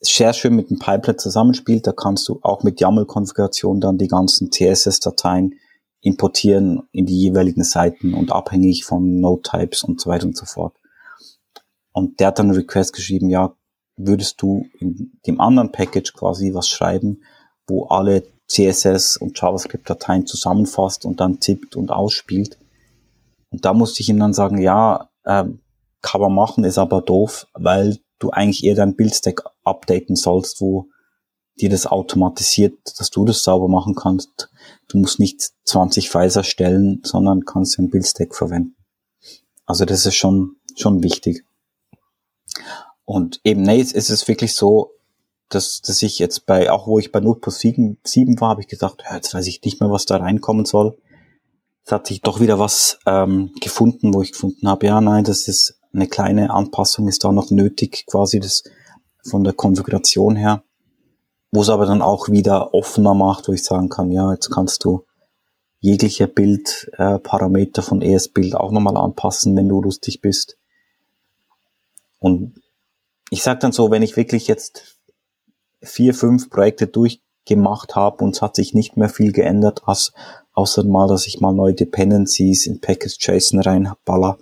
sehr 0.00 0.32
schön 0.32 0.54
mit 0.54 0.70
dem 0.70 0.78
Pipeline 0.78 1.16
zusammenspielt. 1.16 1.86
Da 1.86 1.92
kannst 1.92 2.28
du 2.28 2.38
auch 2.42 2.62
mit 2.62 2.80
YAML-Konfiguration 2.80 3.80
dann 3.80 3.98
die 3.98 4.08
ganzen 4.08 4.50
CSS-Dateien 4.52 5.54
importieren 6.00 6.82
in 6.92 7.06
die 7.06 7.18
jeweiligen 7.18 7.64
Seiten 7.64 8.14
und 8.14 8.30
abhängig 8.30 8.84
von 8.84 9.20
Node-Types 9.20 9.82
und 9.82 10.00
so 10.00 10.10
weiter 10.10 10.26
und 10.26 10.36
so 10.36 10.46
fort. 10.46 10.76
Und 11.92 12.20
der 12.20 12.28
hat 12.28 12.38
dann 12.38 12.46
einen 12.46 12.56
Request 12.56 12.92
geschrieben, 12.92 13.28
ja, 13.28 13.54
würdest 13.96 14.40
du 14.40 14.66
in 14.78 15.18
dem 15.26 15.40
anderen 15.40 15.72
Package 15.72 16.12
quasi 16.12 16.54
was 16.54 16.68
schreiben, 16.68 17.22
wo 17.66 17.86
alle 17.86 18.22
CSS 18.46 19.16
und 19.16 19.38
JavaScript-Dateien 19.38 20.26
zusammenfasst 20.26 21.04
und 21.04 21.20
dann 21.20 21.40
tippt 21.40 21.74
und 21.74 21.90
ausspielt. 21.90 22.58
Und 23.50 23.64
da 23.64 23.74
musste 23.74 24.00
ich 24.02 24.08
ihm 24.08 24.20
dann 24.20 24.32
sagen, 24.32 24.58
ja, 24.58 25.10
äh, 25.24 25.44
kann 26.02 26.20
man 26.20 26.34
machen, 26.34 26.64
ist 26.64 26.78
aber 26.78 27.02
doof, 27.02 27.46
weil 27.54 27.98
du 28.18 28.30
eigentlich 28.30 28.64
eher 28.64 28.74
dein 28.74 28.96
Bildstack 28.96 29.42
updaten 29.64 30.16
sollst, 30.16 30.60
wo 30.60 30.88
dir 31.60 31.70
das 31.70 31.86
automatisiert, 31.86 32.78
dass 32.98 33.10
du 33.10 33.24
das 33.24 33.42
sauber 33.42 33.68
machen 33.68 33.94
kannst. 33.94 34.50
Du 34.88 34.98
musst 34.98 35.18
nicht 35.18 35.50
20 35.64 36.08
Files 36.08 36.36
erstellen, 36.36 37.02
sondern 37.04 37.44
kannst 37.44 37.78
ein 37.78 37.90
Bildstack 37.90 38.34
verwenden. 38.34 38.76
Also 39.66 39.84
das 39.84 40.06
ist 40.06 40.14
schon, 40.14 40.56
schon 40.76 41.02
wichtig. 41.02 41.44
Und 43.04 43.40
eben, 43.44 43.62
nee, 43.62 43.80
es 43.80 43.92
ist 43.92 44.28
wirklich 44.28 44.54
so, 44.54 44.92
dass, 45.48 45.80
dass 45.80 46.02
ich 46.02 46.18
jetzt 46.18 46.46
bei, 46.46 46.70
auch 46.70 46.86
wo 46.86 46.98
ich 46.98 47.10
bei 47.10 47.20
Notebooks 47.20 47.60
7, 47.60 47.98
7 48.04 48.40
war, 48.40 48.50
habe 48.50 48.60
ich 48.60 48.68
gedacht, 48.68 49.02
ja, 49.08 49.16
jetzt 49.16 49.32
weiß 49.34 49.46
ich 49.46 49.62
nicht 49.62 49.80
mehr, 49.80 49.90
was 49.90 50.04
da 50.04 50.16
reinkommen 50.16 50.64
soll. 50.64 50.98
Jetzt 51.80 51.92
hat 51.92 52.06
sich 52.06 52.20
doch 52.20 52.40
wieder 52.40 52.58
was 52.58 52.98
ähm, 53.06 53.52
gefunden, 53.60 54.12
wo 54.12 54.22
ich 54.22 54.32
gefunden 54.32 54.68
habe, 54.68 54.86
ja, 54.86 55.00
nein, 55.00 55.24
das 55.24 55.48
ist 55.48 55.77
eine 55.92 56.06
kleine 56.06 56.50
Anpassung, 56.50 57.08
ist 57.08 57.24
da 57.24 57.32
noch 57.32 57.50
nötig, 57.50 58.06
quasi 58.06 58.40
das 58.40 58.64
von 59.22 59.44
der 59.44 59.52
Konfiguration 59.52 60.36
her 60.36 60.62
wo 61.50 61.62
es 61.62 61.70
aber 61.70 61.86
dann 61.86 62.02
auch 62.02 62.28
wieder 62.28 62.74
offener 62.74 63.14
macht, 63.14 63.48
wo 63.48 63.52
ich 63.52 63.64
sagen 63.64 63.88
kann, 63.88 64.10
ja, 64.10 64.32
jetzt 64.32 64.50
kannst 64.50 64.84
du 64.84 65.04
jegliche 65.80 66.26
Bildparameter 66.26 67.82
äh, 67.82 67.84
von 67.84 68.02
ES-Bild 68.02 68.54
auch 68.54 68.72
nochmal 68.72 68.96
anpassen, 68.96 69.56
wenn 69.56 69.68
du 69.68 69.80
lustig 69.80 70.20
bist. 70.20 70.58
Und 72.18 72.60
ich 73.30 73.42
sag 73.42 73.60
dann 73.60 73.72
so, 73.72 73.90
wenn 73.90 74.02
ich 74.02 74.16
wirklich 74.16 74.48
jetzt 74.48 74.98
vier, 75.80 76.14
fünf 76.14 76.50
Projekte 76.50 76.88
durchgemacht 76.88 77.94
habe 77.94 78.24
und 78.24 78.34
es 78.34 78.42
hat 78.42 78.56
sich 78.56 78.74
nicht 78.74 78.96
mehr 78.96 79.08
viel 79.08 79.32
geändert, 79.32 79.82
als, 79.86 80.12
außer 80.52 80.84
mal, 80.84 81.06
dass 81.06 81.26
ich 81.26 81.40
mal 81.40 81.52
neue 81.52 81.74
Dependencies 81.74 82.66
in 82.66 82.80
Package.json 82.80 83.60
reinballer 83.60 84.38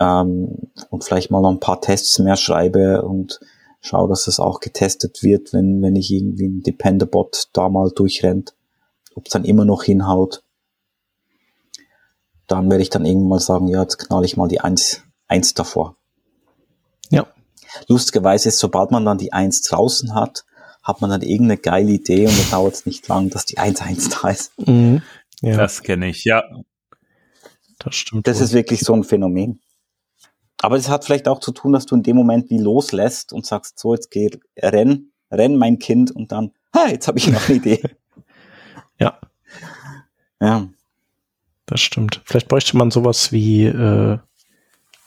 ähm, 0.00 0.70
und 0.90 1.04
vielleicht 1.04 1.30
mal 1.30 1.40
noch 1.40 1.50
ein 1.50 1.60
paar 1.60 1.80
Tests 1.80 2.18
mehr 2.18 2.36
schreibe 2.36 3.02
und 3.02 3.40
schaue, 3.80 4.08
dass 4.08 4.26
es 4.26 4.40
auch 4.40 4.60
getestet 4.60 5.22
wird, 5.22 5.52
wenn, 5.52 5.82
wenn 5.82 5.96
ich 5.96 6.10
irgendwie 6.10 6.48
ein 6.48 6.62
Depender-Bot 6.62 7.48
da 7.52 7.68
mal 7.68 7.90
durchrennt, 7.90 8.54
ob 9.14 9.26
es 9.26 9.32
dann 9.32 9.44
immer 9.44 9.64
noch 9.64 9.82
hinhaut. 9.82 10.42
Dann 12.46 12.70
werde 12.70 12.82
ich 12.82 12.90
dann 12.90 13.04
irgendwann 13.04 13.28
mal 13.28 13.40
sagen, 13.40 13.68
ja, 13.68 13.82
jetzt 13.82 13.98
knall 13.98 14.24
ich 14.24 14.36
mal 14.36 14.48
die 14.48 14.60
eins 14.60 15.02
eins 15.26 15.54
davor. 15.54 15.96
Ja. 17.10 17.26
Lustigerweise 17.88 18.48
ist, 18.48 18.58
sobald 18.58 18.90
man 18.90 19.04
dann 19.04 19.18
die 19.18 19.32
eins 19.32 19.62
draußen 19.62 20.14
hat, 20.14 20.44
hat 20.82 21.00
man 21.00 21.10
dann 21.10 21.22
irgendeine 21.22 21.58
geile 21.58 21.90
Idee 21.90 22.26
und 22.26 22.38
dann 22.38 22.50
dauert 22.50 22.74
es 22.74 22.86
nicht 22.86 23.08
lang, 23.08 23.30
dass 23.30 23.46
die 23.46 23.58
1-1 23.58 24.22
da 24.22 24.28
ist. 24.28 24.52
Mhm. 24.58 25.02
Ja. 25.40 25.56
Das 25.56 25.82
kenne 25.82 26.08
ich, 26.08 26.24
ja. 26.24 26.44
Das 27.78 27.94
stimmt. 27.94 28.26
Das 28.26 28.38
wohl. 28.38 28.44
ist 28.44 28.52
wirklich 28.52 28.80
so 28.80 28.92
ein 28.92 29.02
Phänomen. 29.04 29.60
Aber 30.64 30.76
es 30.76 30.88
hat 30.88 31.04
vielleicht 31.04 31.28
auch 31.28 31.40
zu 31.40 31.52
tun, 31.52 31.72
dass 31.72 31.84
du 31.84 31.94
in 31.94 32.02
dem 32.02 32.16
Moment 32.16 32.48
wie 32.48 32.58
loslässt 32.58 33.34
und 33.34 33.44
sagst, 33.44 33.78
so, 33.78 33.94
jetzt 33.94 34.10
geh, 34.10 34.30
renn, 34.56 35.10
renn 35.30 35.58
mein 35.58 35.78
Kind 35.78 36.10
und 36.10 36.32
dann, 36.32 36.52
ha, 36.74 36.88
jetzt 36.88 37.06
habe 37.06 37.18
ich 37.18 37.28
noch 37.28 37.46
eine 37.50 37.58
Idee. 37.58 37.82
ja. 38.98 39.18
Ja. 40.40 40.66
Das 41.66 41.82
stimmt. 41.82 42.22
Vielleicht 42.24 42.48
bräuchte 42.48 42.78
man 42.78 42.90
sowas 42.90 43.30
wie, 43.30 43.66
äh, 43.66 44.18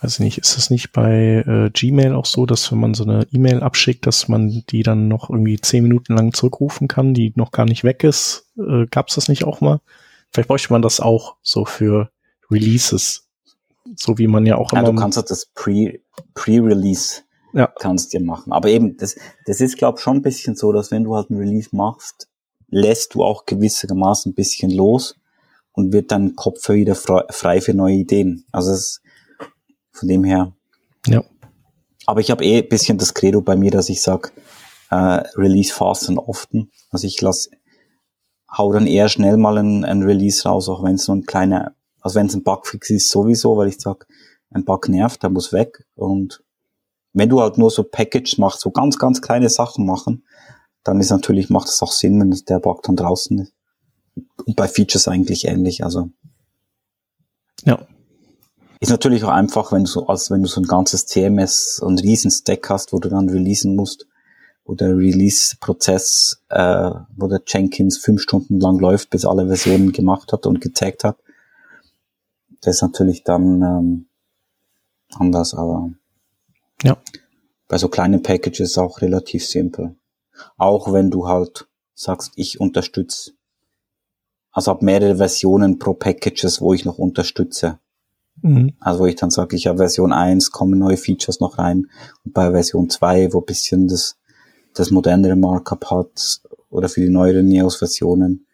weiß 0.02 0.14
ich 0.14 0.20
nicht, 0.20 0.38
ist 0.38 0.60
es 0.60 0.70
nicht 0.70 0.92
bei 0.92 1.44
äh, 1.48 1.72
Gmail 1.72 2.14
auch 2.14 2.28
so, 2.28 2.46
dass 2.46 2.72
wenn 2.72 2.80
man 2.80 2.94
so 2.94 3.04
eine 3.04 3.26
E-Mail 3.32 3.64
abschickt, 3.64 4.06
dass 4.06 4.28
man 4.28 4.64
die 4.70 4.84
dann 4.84 5.08
noch 5.08 5.32
irgendwie 5.32 5.60
zehn 5.60 5.82
Minuten 5.82 6.16
lang 6.16 6.34
zurückrufen 6.34 6.88
kann, 6.88 7.16
die 7.16 7.34
noch 7.36 7.52
gar 7.52 7.66
nicht 7.66 7.84
weg 7.84 8.04
ist? 8.04 8.46
Äh, 8.60 8.86
Gab 8.92 9.08
es 9.08 9.16
das 9.16 9.28
nicht 9.28 9.44
auch 9.44 9.60
mal? 9.60 9.82
Vielleicht 10.32 10.50
bräuchte 10.50 10.72
man 10.72 10.84
das 10.84 11.00
auch 11.00 11.38
so 11.42 11.66
für 11.66 12.12
Releases. 12.52 13.27
So 13.96 14.18
wie 14.18 14.28
man 14.28 14.46
ja 14.46 14.58
auch 14.58 14.74
ja, 14.74 14.80
immer. 14.80 14.92
Du 14.92 15.00
kannst 15.00 15.18
halt 15.18 15.30
das 15.32 15.46
Pre- 15.48 16.00
Pre-Release 16.34 17.22
Ja. 17.54 17.68
kannst 17.80 18.14
dir 18.14 18.22
machen. 18.22 18.52
Aber 18.52 18.70
eben, 18.70 18.98
das, 18.98 19.16
das 19.46 19.62
ist, 19.62 19.78
glaube 19.78 19.98
ich, 19.98 20.04
schon 20.04 20.18
ein 20.18 20.22
bisschen 20.22 20.56
so, 20.56 20.72
dass 20.72 20.92
wenn 20.92 21.04
du 21.04 21.16
halt 21.16 21.30
ein 21.30 21.38
Release 21.38 21.70
machst, 21.72 22.28
lässt 22.70 23.16
du 23.16 23.24
auch 23.24 23.46
gewissermaßen 23.46 24.32
ein 24.32 24.36
bisschen 24.36 24.72
los 24.72 25.16
und 25.72 25.94
wird 25.94 26.12
dein 26.12 26.36
Kopf 26.36 26.68
wieder 26.70 26.96
frei, 26.96 27.24
frei 27.30 27.62
für 27.62 27.74
neue 27.74 27.96
Ideen. 27.96 28.46
Also 28.52 28.72
es, 28.72 29.02
von 29.92 30.08
dem 30.10 30.24
her. 30.24 30.54
Ja. 31.08 31.24
Aber 32.06 32.20
ich 32.20 32.32
habe 32.32 32.44
eh 32.44 32.60
ein 32.62 32.70
bisschen 32.70 32.98
das 32.98 33.14
Credo 33.14 33.42
bei 33.42 33.56
mir, 33.56 33.72
dass 33.72 33.90
ich 33.90 34.02
sag 34.02 34.34
äh, 34.90 34.96
Release 35.36 35.74
fast 35.74 36.10
and 36.10 36.18
often. 36.18 36.72
Also 36.90 37.08
ich 37.08 37.22
lass, 37.22 37.50
hau 38.52 38.72
dann 38.72 38.88
eher 38.88 39.10
schnell 39.10 39.38
mal 39.38 39.58
ein, 39.58 39.84
ein 39.86 40.04
Release 40.04 40.48
raus, 40.48 40.70
auch 40.70 40.84
wenn 40.84 40.96
es 40.96 41.06
so 41.06 41.14
ein 41.14 41.26
kleiner, 41.26 41.74
also 42.02 42.16
wenn 42.20 42.28
es 42.28 42.36
ein 42.36 42.44
Bugfix 42.44 42.90
ist 42.90 43.10
sowieso, 43.10 43.58
weil 43.58 43.70
ich 43.70 43.80
sag, 43.80 44.08
ein 44.52 44.66
Bug 44.66 44.90
nervt, 44.90 45.24
der 45.24 45.30
muss 45.30 45.52
weg. 45.52 45.86
Und 45.96 46.44
wenn 47.14 47.30
du 47.30 47.42
halt 47.42 47.58
nur 47.58 47.72
so 47.72 47.84
Package 47.84 48.38
machst, 48.38 48.62
so 48.62 48.72
ganz, 48.72 48.98
ganz 48.98 49.22
kleine 49.22 49.50
Sachen 49.50 49.86
machen, 49.86 50.24
dann 50.84 51.00
ist 51.00 51.10
natürlich, 51.10 51.50
macht 51.50 51.68
es 51.68 51.82
auch 51.82 51.92
Sinn, 51.92 52.20
wenn 52.20 52.32
der 52.48 52.60
Bug 52.60 52.82
dann 52.84 52.96
draußen 52.96 53.40
ist. 53.40 53.54
Und 54.46 54.56
bei 54.56 54.68
Features 54.68 55.08
eigentlich 55.08 55.46
ähnlich, 55.46 55.84
also. 55.84 56.10
Ja. 57.66 57.86
Ist 58.80 58.90
natürlich 58.90 59.24
auch 59.24 59.30
einfach, 59.30 59.72
wenn 59.72 59.84
du 59.84 59.90
so, 59.90 60.08
als 60.08 60.30
wenn 60.30 60.44
du 60.44 60.48
so 60.48 60.62
ein 60.62 60.68
ganzes 60.68 61.08
CMS 61.08 61.80
und 61.80 62.02
riesen 62.04 62.32
Stack 62.32 62.70
hast, 62.70 62.94
wo 62.94 63.00
du 63.00 63.10
dann 63.10 63.28
releasen 63.28 63.76
musst, 63.76 64.08
wo 64.66 64.76
der 64.76 64.96
Release-Prozess, 64.96 66.44
äh, 66.50 66.92
wo 67.16 67.28
der 67.28 67.42
Jenkins 67.48 67.98
fünf 67.98 68.22
Stunden 68.22 68.60
lang 68.60 68.78
läuft, 68.80 69.10
bis 69.10 69.26
alle 69.26 69.48
Versionen 69.48 69.92
gemacht 69.92 70.32
hat 70.32 70.46
und 70.46 70.62
getaggt 70.62 71.04
hat. 71.04 71.18
Das 72.62 72.76
ist 72.76 72.82
natürlich 72.82 73.24
dann 73.24 73.62
ähm, 73.62 74.06
anders, 75.16 75.54
aber 75.54 75.92
Ja. 76.84 76.98
bei 77.68 77.78
so 77.78 77.88
kleinen 77.88 78.22
Packages 78.24 78.78
auch 78.78 79.02
relativ 79.02 79.46
simpel. 79.46 79.96
Auch 80.58 80.94
wenn 80.94 81.10
du 81.10 81.28
halt 81.28 81.68
sagst, 81.94 82.34
ich 82.36 82.60
unterstütze, 82.60 83.32
also 84.52 84.72
habe 84.72 84.86
mehrere 84.86 85.18
Versionen 85.18 85.80
pro 85.80 85.94
Packages, 85.94 86.62
wo 86.62 86.74
ich 86.74 86.86
noch 86.86 86.98
unterstütze. 86.98 87.80
Mhm. 88.42 88.74
Also 88.80 89.00
wo 89.02 89.06
ich 89.06 89.16
dann 89.16 89.30
sage, 89.32 89.56
ich 89.56 89.68
habe 89.68 89.78
Version 89.78 90.14
1, 90.14 90.52
kommen 90.52 90.80
neue 90.80 90.98
Features 90.98 91.40
noch 91.40 91.58
rein. 91.58 91.90
Und 92.24 92.34
bei 92.34 92.52
Version 92.52 92.90
2, 92.90 93.34
wo 93.34 93.42
bisschen 93.42 93.88
das, 93.88 94.18
das 94.74 94.92
modernere 94.92 95.36
Markup 95.36 95.90
hat, 95.90 96.42
oder 96.70 96.90
für 96.90 97.02
die 97.02 97.10
neueren 97.10 97.48
Neos-Versionen, 97.48 98.46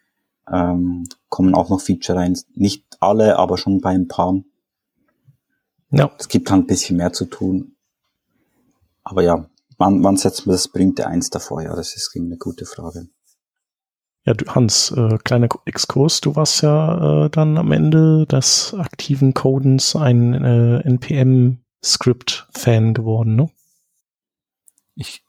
ähm, 0.50 1.04
kommen 1.34 1.56
auch 1.56 1.68
noch 1.68 1.80
Feature 1.80 2.16
rein. 2.16 2.38
Nicht 2.54 2.84
alle, 3.00 3.40
aber 3.40 3.58
schon 3.58 3.80
bei 3.80 3.90
ein 3.90 4.06
paar. 4.06 4.36
Ja. 5.90 6.12
Es 6.16 6.28
gibt 6.28 6.48
halt 6.48 6.62
ein 6.62 6.66
bisschen 6.68 6.96
mehr 6.96 7.12
zu 7.12 7.24
tun. 7.24 7.74
Aber 9.02 9.24
ja, 9.24 9.50
wann, 9.76 10.04
wann 10.04 10.16
setzt 10.16 10.46
man 10.46 10.54
das 10.54 10.68
berühmte 10.68 11.08
Eins 11.08 11.30
davor? 11.30 11.60
Ja, 11.60 11.74
das 11.74 11.96
ist 11.96 12.12
eine 12.14 12.36
gute 12.36 12.66
Frage. 12.66 13.08
Ja, 14.24 14.34
du, 14.34 14.46
Hans, 14.46 14.92
äh, 14.92 15.18
kleiner 15.24 15.48
Exkurs, 15.64 16.20
du 16.20 16.36
warst 16.36 16.62
ja 16.62 17.24
äh, 17.24 17.30
dann 17.30 17.58
am 17.58 17.72
Ende 17.72 18.26
des 18.26 18.72
aktiven 18.72 19.34
Codens 19.34 19.96
ein 19.96 20.34
äh, 20.34 20.86
NPM-Script-Fan 20.86 22.94
geworden, 22.94 23.34
ne? 23.34 23.50
Ich, 24.94 25.23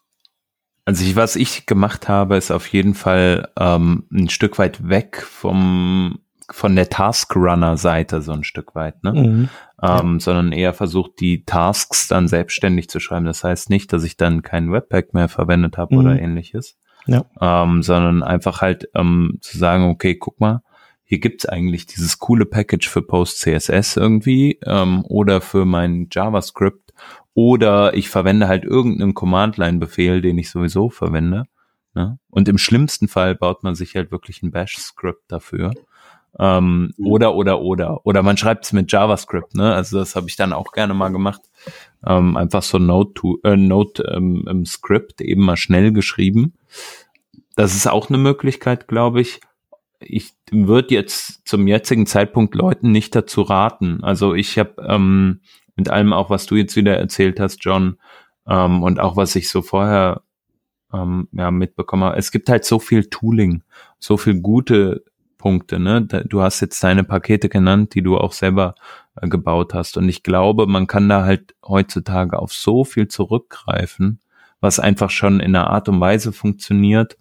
also 0.85 1.03
ich, 1.03 1.15
was 1.15 1.35
ich 1.35 1.65
gemacht 1.65 2.07
habe, 2.07 2.37
ist 2.37 2.51
auf 2.51 2.67
jeden 2.67 2.93
Fall 2.93 3.49
ähm, 3.59 4.05
ein 4.13 4.29
Stück 4.29 4.57
weit 4.59 4.87
weg 4.87 5.21
vom 5.21 6.19
von 6.51 6.75
der 6.75 6.89
Task-Runner-Seite 6.89 8.21
so 8.21 8.31
ein 8.31 8.43
Stück 8.43 8.75
weit, 8.75 9.03
ne? 9.03 9.13
Mhm. 9.13 9.49
ähm, 9.81 10.19
sondern 10.19 10.51
eher 10.51 10.73
versucht, 10.73 11.19
die 11.19 11.43
Tasks 11.43 12.07
dann 12.07 12.27
selbstständig 12.27 12.87
zu 12.87 12.99
schreiben. 12.99 13.25
Das 13.25 13.43
heißt 13.43 13.71
nicht, 13.71 13.91
dass 13.91 14.03
ich 14.03 14.15
dann 14.15 14.43
kein 14.43 14.71
Webpack 14.71 15.15
mehr 15.15 15.27
verwendet 15.27 15.79
habe 15.79 15.95
Mhm. 15.95 16.01
oder 16.01 16.19
ähnliches, 16.19 16.77
Ja. 17.07 17.25
ähm, 17.41 17.81
sondern 17.81 18.21
einfach 18.21 18.61
halt 18.61 18.87
ähm, 18.93 19.39
zu 19.41 19.57
sagen, 19.57 19.89
okay, 19.89 20.15
guck 20.17 20.39
mal, 20.39 20.61
hier 21.05 21.19
gibt's 21.19 21.45
eigentlich 21.45 21.85
dieses 21.85 22.19
coole 22.19 22.45
Package 22.45 22.89
für 22.89 23.01
Post-CSS 23.01 23.97
irgendwie 23.97 24.59
ähm, 24.65 25.05
oder 25.05 25.39
für 25.39 25.65
mein 25.65 26.07
JavaScript 26.11 26.93
oder 27.33 27.93
ich 27.93 28.09
verwende 28.09 28.47
halt 28.47 28.65
irgendeinen 28.65 29.13
Command-Line-Befehl, 29.13 30.21
den 30.21 30.37
ich 30.37 30.49
sowieso 30.49 30.89
verwende. 30.89 31.45
Ne? 31.93 32.19
Und 32.29 32.49
im 32.49 32.57
schlimmsten 32.57 33.07
Fall 33.07 33.35
baut 33.35 33.63
man 33.63 33.75
sich 33.75 33.95
halt 33.95 34.11
wirklich 34.11 34.41
ein 34.43 34.51
Bash-Script 34.51 35.23
dafür. 35.31 35.73
Ähm, 36.37 36.85
Mhm. 36.97 37.07
Oder, 37.07 37.35
oder, 37.35 37.61
oder. 37.61 38.05
Oder 38.05 38.23
man 38.23 38.37
schreibt 38.37 38.65
es 38.65 38.73
mit 38.73 38.91
JavaScript, 38.91 39.55
ne? 39.55 39.73
Also 39.73 39.99
das 39.99 40.15
habe 40.15 40.27
ich 40.27 40.35
dann 40.35 40.53
auch 40.53 40.71
gerne 40.71 40.93
mal 40.93 41.09
gemacht. 41.09 41.41
Ähm, 42.05 42.37
einfach 42.37 42.63
so 42.63 42.77
to, 43.05 43.39
äh, 43.43 43.55
Note 43.55 44.03
ähm, 44.13 44.65
eben 45.21 45.41
mal 45.43 45.57
schnell 45.57 45.91
geschrieben. 45.91 46.53
Das 47.55 47.75
ist 47.75 47.87
auch 47.87 48.09
eine 48.09 48.17
Möglichkeit, 48.17 48.87
glaube 48.87 49.21
ich. 49.21 49.39
Ich 50.07 50.33
würde 50.51 50.93
jetzt 50.93 51.47
zum 51.47 51.67
jetzigen 51.67 52.05
Zeitpunkt 52.05 52.55
Leuten 52.55 52.91
nicht 52.91 53.15
dazu 53.15 53.41
raten. 53.41 54.03
Also 54.03 54.33
ich 54.33 54.57
habe 54.57 54.85
ähm, 54.87 55.41
mit 55.75 55.89
allem 55.89 56.13
auch, 56.13 56.29
was 56.29 56.45
du 56.45 56.55
jetzt 56.55 56.75
wieder 56.75 56.97
erzählt 56.97 57.39
hast, 57.39 57.63
John, 57.63 57.97
ähm, 58.47 58.83
und 58.83 58.99
auch 58.99 59.17
was 59.17 59.35
ich 59.35 59.49
so 59.49 59.61
vorher 59.61 60.21
ähm, 60.93 61.27
ja, 61.31 61.51
mitbekommen 61.51 62.03
habe, 62.03 62.17
es 62.17 62.31
gibt 62.31 62.49
halt 62.49 62.65
so 62.65 62.79
viel 62.79 63.09
Tooling, 63.09 63.63
so 63.99 64.17
viel 64.17 64.39
gute 64.41 65.03
Punkte. 65.37 65.79
Ne? 65.79 66.01
Du 66.01 66.41
hast 66.41 66.61
jetzt 66.61 66.83
deine 66.83 67.03
Pakete 67.03 67.49
genannt, 67.49 67.93
die 67.93 68.01
du 68.01 68.17
auch 68.17 68.31
selber 68.31 68.75
äh, 69.15 69.27
gebaut 69.27 69.73
hast. 69.73 69.97
Und 69.97 70.09
ich 70.09 70.23
glaube, 70.23 70.67
man 70.67 70.87
kann 70.87 71.09
da 71.09 71.23
halt 71.23 71.55
heutzutage 71.65 72.39
auf 72.39 72.53
so 72.53 72.83
viel 72.83 73.07
zurückgreifen, 73.07 74.19
was 74.59 74.79
einfach 74.79 75.09
schon 75.09 75.39
in 75.39 75.55
einer 75.55 75.69
Art 75.69 75.89
und 75.89 75.99
Weise 75.99 76.31
funktioniert, 76.31 77.17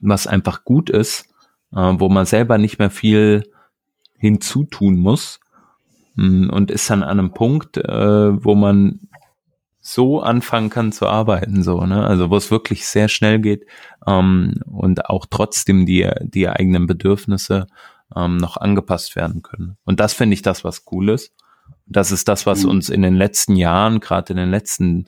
was 0.00 0.26
einfach 0.26 0.64
gut 0.64 0.90
ist, 0.90 1.27
wo 1.70 2.08
man 2.08 2.26
selber 2.26 2.58
nicht 2.58 2.78
mehr 2.78 2.90
viel 2.90 3.44
hinzutun 4.18 4.98
muss 4.98 5.40
Mm, 6.18 6.50
und 6.50 6.72
ist 6.72 6.90
dann 6.90 7.04
an 7.04 7.20
einem 7.20 7.30
Punkt, 7.32 7.76
äh, 7.76 8.44
wo 8.44 8.56
man 8.56 9.08
so 9.80 10.20
anfangen 10.20 10.68
kann 10.68 10.90
zu 10.90 11.06
arbeiten, 11.06 11.62
so, 11.62 11.86
ne? 11.86 12.04
Also 12.04 12.28
wo 12.28 12.36
es 12.36 12.50
wirklich 12.50 12.86
sehr 12.86 13.06
schnell 13.08 13.38
geht 13.38 13.66
ähm, 14.04 14.54
und 14.66 15.06
auch 15.06 15.26
trotzdem 15.30 15.86
die, 15.86 16.10
die 16.22 16.48
eigenen 16.48 16.88
Bedürfnisse 16.88 17.68
ähm, 18.16 18.36
noch 18.36 18.56
angepasst 18.56 19.14
werden 19.14 19.42
können. 19.42 19.78
Und 19.84 20.00
das 20.00 20.12
finde 20.12 20.34
ich 20.34 20.42
das, 20.42 20.64
was 20.64 20.82
cool 20.90 21.10
ist. 21.10 21.32
Das 21.86 22.10
ist 22.10 22.26
das, 22.26 22.46
was 22.46 22.64
Mhm. 22.64 22.70
uns 22.70 22.88
in 22.88 23.02
den 23.02 23.14
letzten 23.14 23.54
Jahren, 23.54 24.00
gerade 24.00 24.32
in 24.32 24.38
den 24.38 24.50
letzten, 24.50 25.06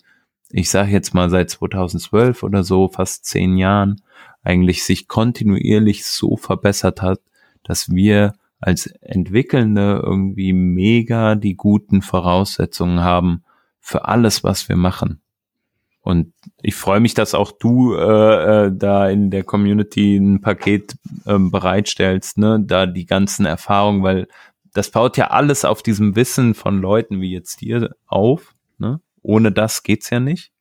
ich 0.48 0.70
sage 0.70 0.92
jetzt 0.92 1.12
mal 1.12 1.28
seit 1.28 1.50
2012 1.50 2.44
oder 2.44 2.62
so, 2.62 2.86
fast 2.86 3.24
zehn 3.24 3.56
Jahren, 3.56 4.00
eigentlich 4.43 4.84
sich 4.84 5.09
kontinuierlich 5.09 6.05
so 6.05 6.36
verbessert 6.36 7.03
hat, 7.03 7.20
dass 7.62 7.91
wir 7.91 8.34
als 8.61 8.86
Entwickelnde 8.86 10.01
irgendwie 10.03 10.53
mega 10.53 11.34
die 11.34 11.57
guten 11.57 12.03
Voraussetzungen 12.03 13.01
haben 13.01 13.43
für 13.80 14.07
alles, 14.07 14.45
was 14.45 14.68
wir 14.68 14.76
machen. 14.76 15.20
Und 16.03 16.32
ich 16.62 16.74
freue 16.74 17.01
mich, 17.01 17.14
dass 17.14 17.34
auch 17.34 17.53
du 17.53 17.95
äh, 17.95 18.66
äh, 18.66 18.72
da 18.74 19.09
in 19.09 19.30
der 19.30 19.45
Community 19.45 20.16
ein 20.16 20.41
Paket 20.41 20.95
ähm, 21.26 21.51
bereitstellst, 21.51 22.38
ne, 22.38 22.59
da 22.62 22.86
die 22.86 23.05
ganzen 23.05 23.45
Erfahrungen, 23.45 24.03
weil 24.03 24.26
das 24.72 24.91
baut 24.91 25.16
ja 25.16 25.28
alles 25.28 25.64
auf 25.64 25.82
diesem 25.82 26.16
Wissen 26.16 26.55
von 26.55 26.80
Leuten 26.80 27.20
wie 27.20 27.32
jetzt 27.32 27.61
dir 27.61 27.95
auf. 28.07 28.55
Ne? 28.78 29.01
Ohne 29.22 29.53
das 29.53 29.82
geht's 29.82 30.11
ja 30.11 30.20
nicht. 30.20 30.53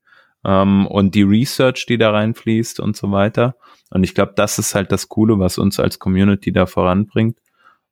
Ähm, 0.45 0.87
und 0.87 1.15
die 1.15 1.23
Research, 1.23 1.85
die 1.85 1.97
da 1.97 2.11
reinfließt 2.11 2.79
und 2.79 2.95
so 2.95 3.11
weiter. 3.11 3.55
Und 3.91 4.03
ich 4.03 4.15
glaube, 4.15 4.33
das 4.35 4.59
ist 4.59 4.75
halt 4.75 4.91
das 4.91 5.09
Coole, 5.09 5.39
was 5.39 5.57
uns 5.57 5.79
als 5.79 5.99
Community 5.99 6.51
da 6.51 6.65
voranbringt. 6.65 7.39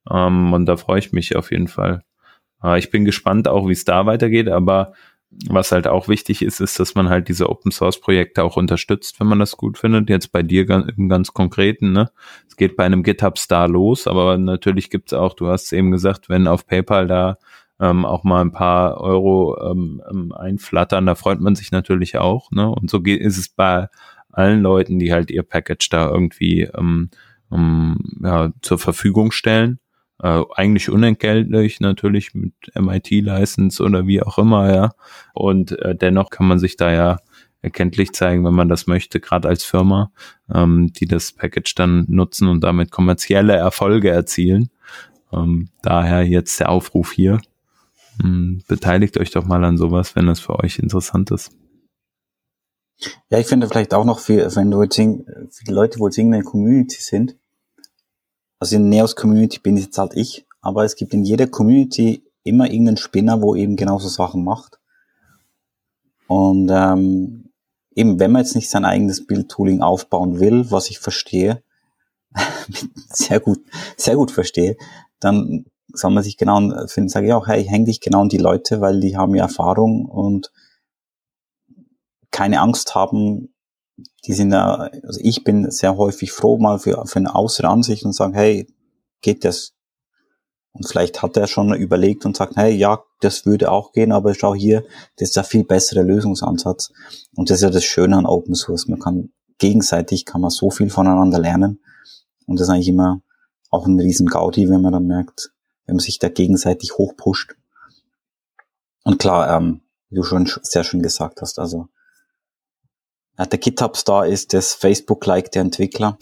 Ähm, 0.10 0.54
und 0.54 0.66
da 0.66 0.78
freue 0.78 1.00
ich 1.00 1.12
mich 1.12 1.36
auf 1.36 1.52
jeden 1.52 1.68
Fall. 1.68 2.04
Äh, 2.64 2.80
ich 2.80 2.90
bin 2.90 3.06
gespannt 3.06 3.48
auch, 3.48 3.68
wie 3.68 3.74
es 3.74 3.86
da 3.86 4.06
weitergeht, 4.06 4.50
aber 4.50 4.94
was 5.50 5.72
halt 5.72 5.88
auch 5.88 6.08
wichtig 6.08 6.42
ist, 6.42 6.62
ist, 6.62 6.80
dass 6.80 6.96
man 6.96 7.10
halt 7.10 7.28
diese 7.28 7.50
Open 7.50 7.72
Source 7.72 8.00
Projekte 8.00 8.44
auch 8.44 8.56
unterstützt, 8.56 9.20
wenn 9.20 9.28
man 9.28 9.40
das 9.40 9.58
gut 9.58 9.78
findet. 9.78 10.10
Jetzt 10.10 10.32
bei 10.32 10.42
dir 10.42 10.70
im 10.70 11.10
ganz 11.10 11.34
konkreten, 11.34 11.92
ne? 11.92 12.10
Es 12.48 12.56
geht 12.56 12.78
bei 12.78 12.86
einem 12.86 13.04
GitHub 13.04 13.38
Star 13.38 13.68
los, 13.68 14.08
aber 14.08 14.38
natürlich 14.38 14.90
gibt's 14.90 15.14
auch, 15.14 15.34
du 15.34 15.48
hast 15.48 15.66
es 15.66 15.72
eben 15.74 15.92
gesagt, 15.92 16.30
wenn 16.30 16.48
auf 16.48 16.66
PayPal 16.66 17.08
da 17.08 17.38
ähm, 17.80 18.06
auch 18.06 18.24
mal 18.24 18.42
ein 18.42 18.52
paar 18.52 19.00
Euro 19.00 19.58
ähm, 19.72 20.02
ähm, 20.10 20.32
einflattern, 20.32 21.06
da 21.06 21.16
freut 21.16 21.40
man 21.40 21.56
sich 21.56 21.72
natürlich 21.72 22.18
auch, 22.18 22.52
ne? 22.52 22.70
Und 22.70 22.90
so 22.90 23.02
geht, 23.02 23.22
ist 23.22 23.38
es 23.38 23.50
bei 23.50 23.88
allen 24.32 24.62
Leuten, 24.62 25.00
die 25.00 25.14
halt 25.14 25.32
ihr 25.32 25.44
Package 25.44 25.90
da 25.90 26.10
irgendwie 26.10 26.64
ähm, 26.64 27.10
ähm, 27.52 27.98
ja, 28.24 28.52
zur 28.62 28.78
Verfügung 28.80 29.32
stellen. 29.32 29.80
Äh, 30.22 30.44
eigentlich 30.56 30.90
unentgeltlich 30.90 31.80
natürlich 31.80 32.34
mit 32.34 32.54
MIT-License 32.74 33.84
oder 33.84 34.08
wie 34.08 34.22
auch 34.22 34.38
immer, 34.38 34.74
ja. 34.74 34.92
Und 35.34 35.74
äh, 35.80 35.96
dennoch 35.96 36.30
kann 36.30 36.48
man 36.48 36.60
sich 36.60 36.78
da 36.78 36.92
ja 36.92 37.18
erkenntlich 37.62 38.14
zeigen, 38.14 38.46
wenn 38.46 38.54
man 38.54 38.70
das 38.70 38.88
möchte, 38.88 39.20
gerade 39.20 39.48
als 39.48 39.64
Firma, 39.64 40.12
ähm, 40.54 40.92
die 40.94 41.06
das 41.08 41.32
Package 41.32 41.76
dann 41.76 42.06
nutzen 42.08 42.48
und 42.48 42.64
damit 42.64 42.92
kommerzielle 42.92 43.56
Erfolge 43.56 44.10
erzielen. 44.10 44.70
Ähm, 45.34 45.70
daher 45.82 46.24
jetzt 46.24 46.60
der 46.60 46.70
Aufruf 46.70 47.12
hier. 47.12 47.42
Ähm, 48.24 48.64
beteiligt 48.68 49.18
euch 49.18 49.32
doch 49.32 49.46
mal 49.46 49.64
an 49.64 49.78
sowas, 49.78 50.16
wenn 50.16 50.28
das 50.28 50.40
für 50.40 50.60
euch 50.60 50.80
interessant 50.80 51.32
ist. 51.32 51.52
Ja, 53.30 53.38
ich 53.38 53.48
finde 53.48 53.68
vielleicht 53.68 53.94
auch 53.94 54.06
noch 54.06 54.20
für, 54.20 54.56
wenn 54.56 54.72
du 54.72 54.82
jetzt 54.82 54.96
für 54.96 55.64
die 55.66 55.72
Leute, 55.72 56.00
wo 56.00 56.08
jetzt 56.08 56.18
in 56.18 56.32
der 56.32 56.44
Community 56.44 56.98
sind, 57.00 57.36
also 58.60 58.76
in 58.76 58.90
Neos 58.90 59.16
Community 59.16 59.60
bin 59.60 59.78
ich 59.78 59.86
jetzt 59.86 59.98
halt 59.98 60.14
ich, 60.16 60.48
aber 60.62 60.84
es 60.84 60.96
gibt 60.96 61.14
in 61.14 61.24
jeder 61.24 61.48
Community 61.48 62.24
immer 62.44 62.70
irgendeinen 62.70 62.98
Spinner, 62.98 63.42
wo 63.42 63.56
eben 63.56 63.76
genauso 63.76 64.08
Sachen 64.08 64.44
macht. 64.44 64.80
Und 66.28 66.70
ähm, 66.72 67.52
eben, 67.96 68.20
wenn 68.20 68.32
man 68.32 68.44
jetzt 68.44 68.56
nicht 68.56 68.70
sein 68.70 68.86
eigenes 68.86 69.28
Bildtooling 69.28 69.82
aufbauen 69.82 70.40
will, 70.40 70.72
was 70.72 70.90
ich 70.90 71.00
verstehe, 71.00 71.62
sehr 73.10 73.40
gut, 73.40 73.60
sehr 73.96 74.16
gut 74.16 74.32
verstehe, 74.32 74.78
dann 75.20 75.66
soll 75.94 76.12
man 76.12 76.24
sich 76.24 76.38
genau, 76.38 76.60
sage 76.88 77.28
ich 77.28 77.34
auch, 77.34 77.48
hey, 77.48 77.64
häng 77.64 77.86
dich 77.86 78.02
genau 78.02 78.22
an 78.22 78.30
die 78.30 78.38
Leute, 78.38 78.82
weil 78.82 79.00
die 79.00 79.18
haben 79.18 79.36
ja 79.36 79.44
Erfahrung 79.44 80.06
und 80.06 80.52
keine 82.32 82.60
Angst 82.60 82.94
haben, 82.96 83.54
die 84.26 84.34
sind 84.34 84.52
ja, 84.52 84.90
also 85.04 85.20
ich 85.24 85.44
bin 85.44 85.72
sehr 85.72 85.98
häufig 85.98 86.32
froh 86.32 86.58
mal 86.58 86.80
für, 86.80 87.06
für 87.06 87.20
eine 87.20 87.34
äußere 87.34 87.68
Ansicht 87.68 88.06
und 88.06 88.14
sagen, 88.14 88.34
hey, 88.34 88.68
geht 89.22 89.46
das? 89.46 89.74
Und 90.74 90.88
vielleicht 90.88 91.24
hat 91.24 91.36
er 91.38 91.48
schon 91.48 91.74
überlegt 91.74 92.26
und 92.26 92.38
sagt, 92.38 92.56
hey, 92.56 92.76
ja, 92.76 93.02
das 93.22 93.48
würde 93.48 93.72
auch 93.72 93.94
gehen, 93.94 94.12
aber 94.12 94.36
schau 94.36 94.54
hier, 94.54 94.84
das 95.16 95.30
ist 95.30 95.36
der 95.36 95.44
viel 95.44 95.64
bessere 95.64 96.04
Lösungsansatz. 96.04 96.92
Und 97.36 97.50
das 97.50 97.58
ist 97.58 97.64
ja 97.64 97.70
das 97.72 97.84
Schöne 97.84 98.16
an 98.16 98.28
Open 98.28 98.54
Source. 98.54 98.88
Man 98.88 99.00
kann 99.00 99.32
gegenseitig, 99.58 100.26
kann 100.26 100.42
man 100.42 100.52
so 100.52 100.70
viel 100.70 100.92
voneinander 100.92 101.40
lernen. 101.40 101.80
Und 102.46 102.60
das 102.60 102.68
ist 102.68 102.74
eigentlich 102.74 102.90
immer 102.90 103.22
auch 103.72 103.88
ein 103.88 104.00
riesen 104.00 104.28
Gaudi, 104.28 104.70
wenn 104.70 104.82
man 104.82 104.94
dann 104.94 105.08
merkt, 105.08 105.52
wenn 105.88 105.96
man 105.96 106.04
sich 106.04 106.20
da 106.20 106.30
gegenseitig 106.30 106.98
hochpusht. 106.98 107.56
Und 109.04 109.18
klar, 109.20 109.58
ähm, 109.58 109.82
wie 110.10 110.16
du 110.16 110.24
schon 110.24 110.50
sehr 110.62 110.84
schön 110.84 111.02
gesagt 111.02 111.42
hast, 111.42 111.58
also 111.58 111.88
der 113.40 113.60
GitHub-Star 113.60 114.26
ist 114.28 114.54
das 114.54 114.74
Facebook-Like 114.74 115.52
der 115.52 115.62
Entwickler. 115.62 116.18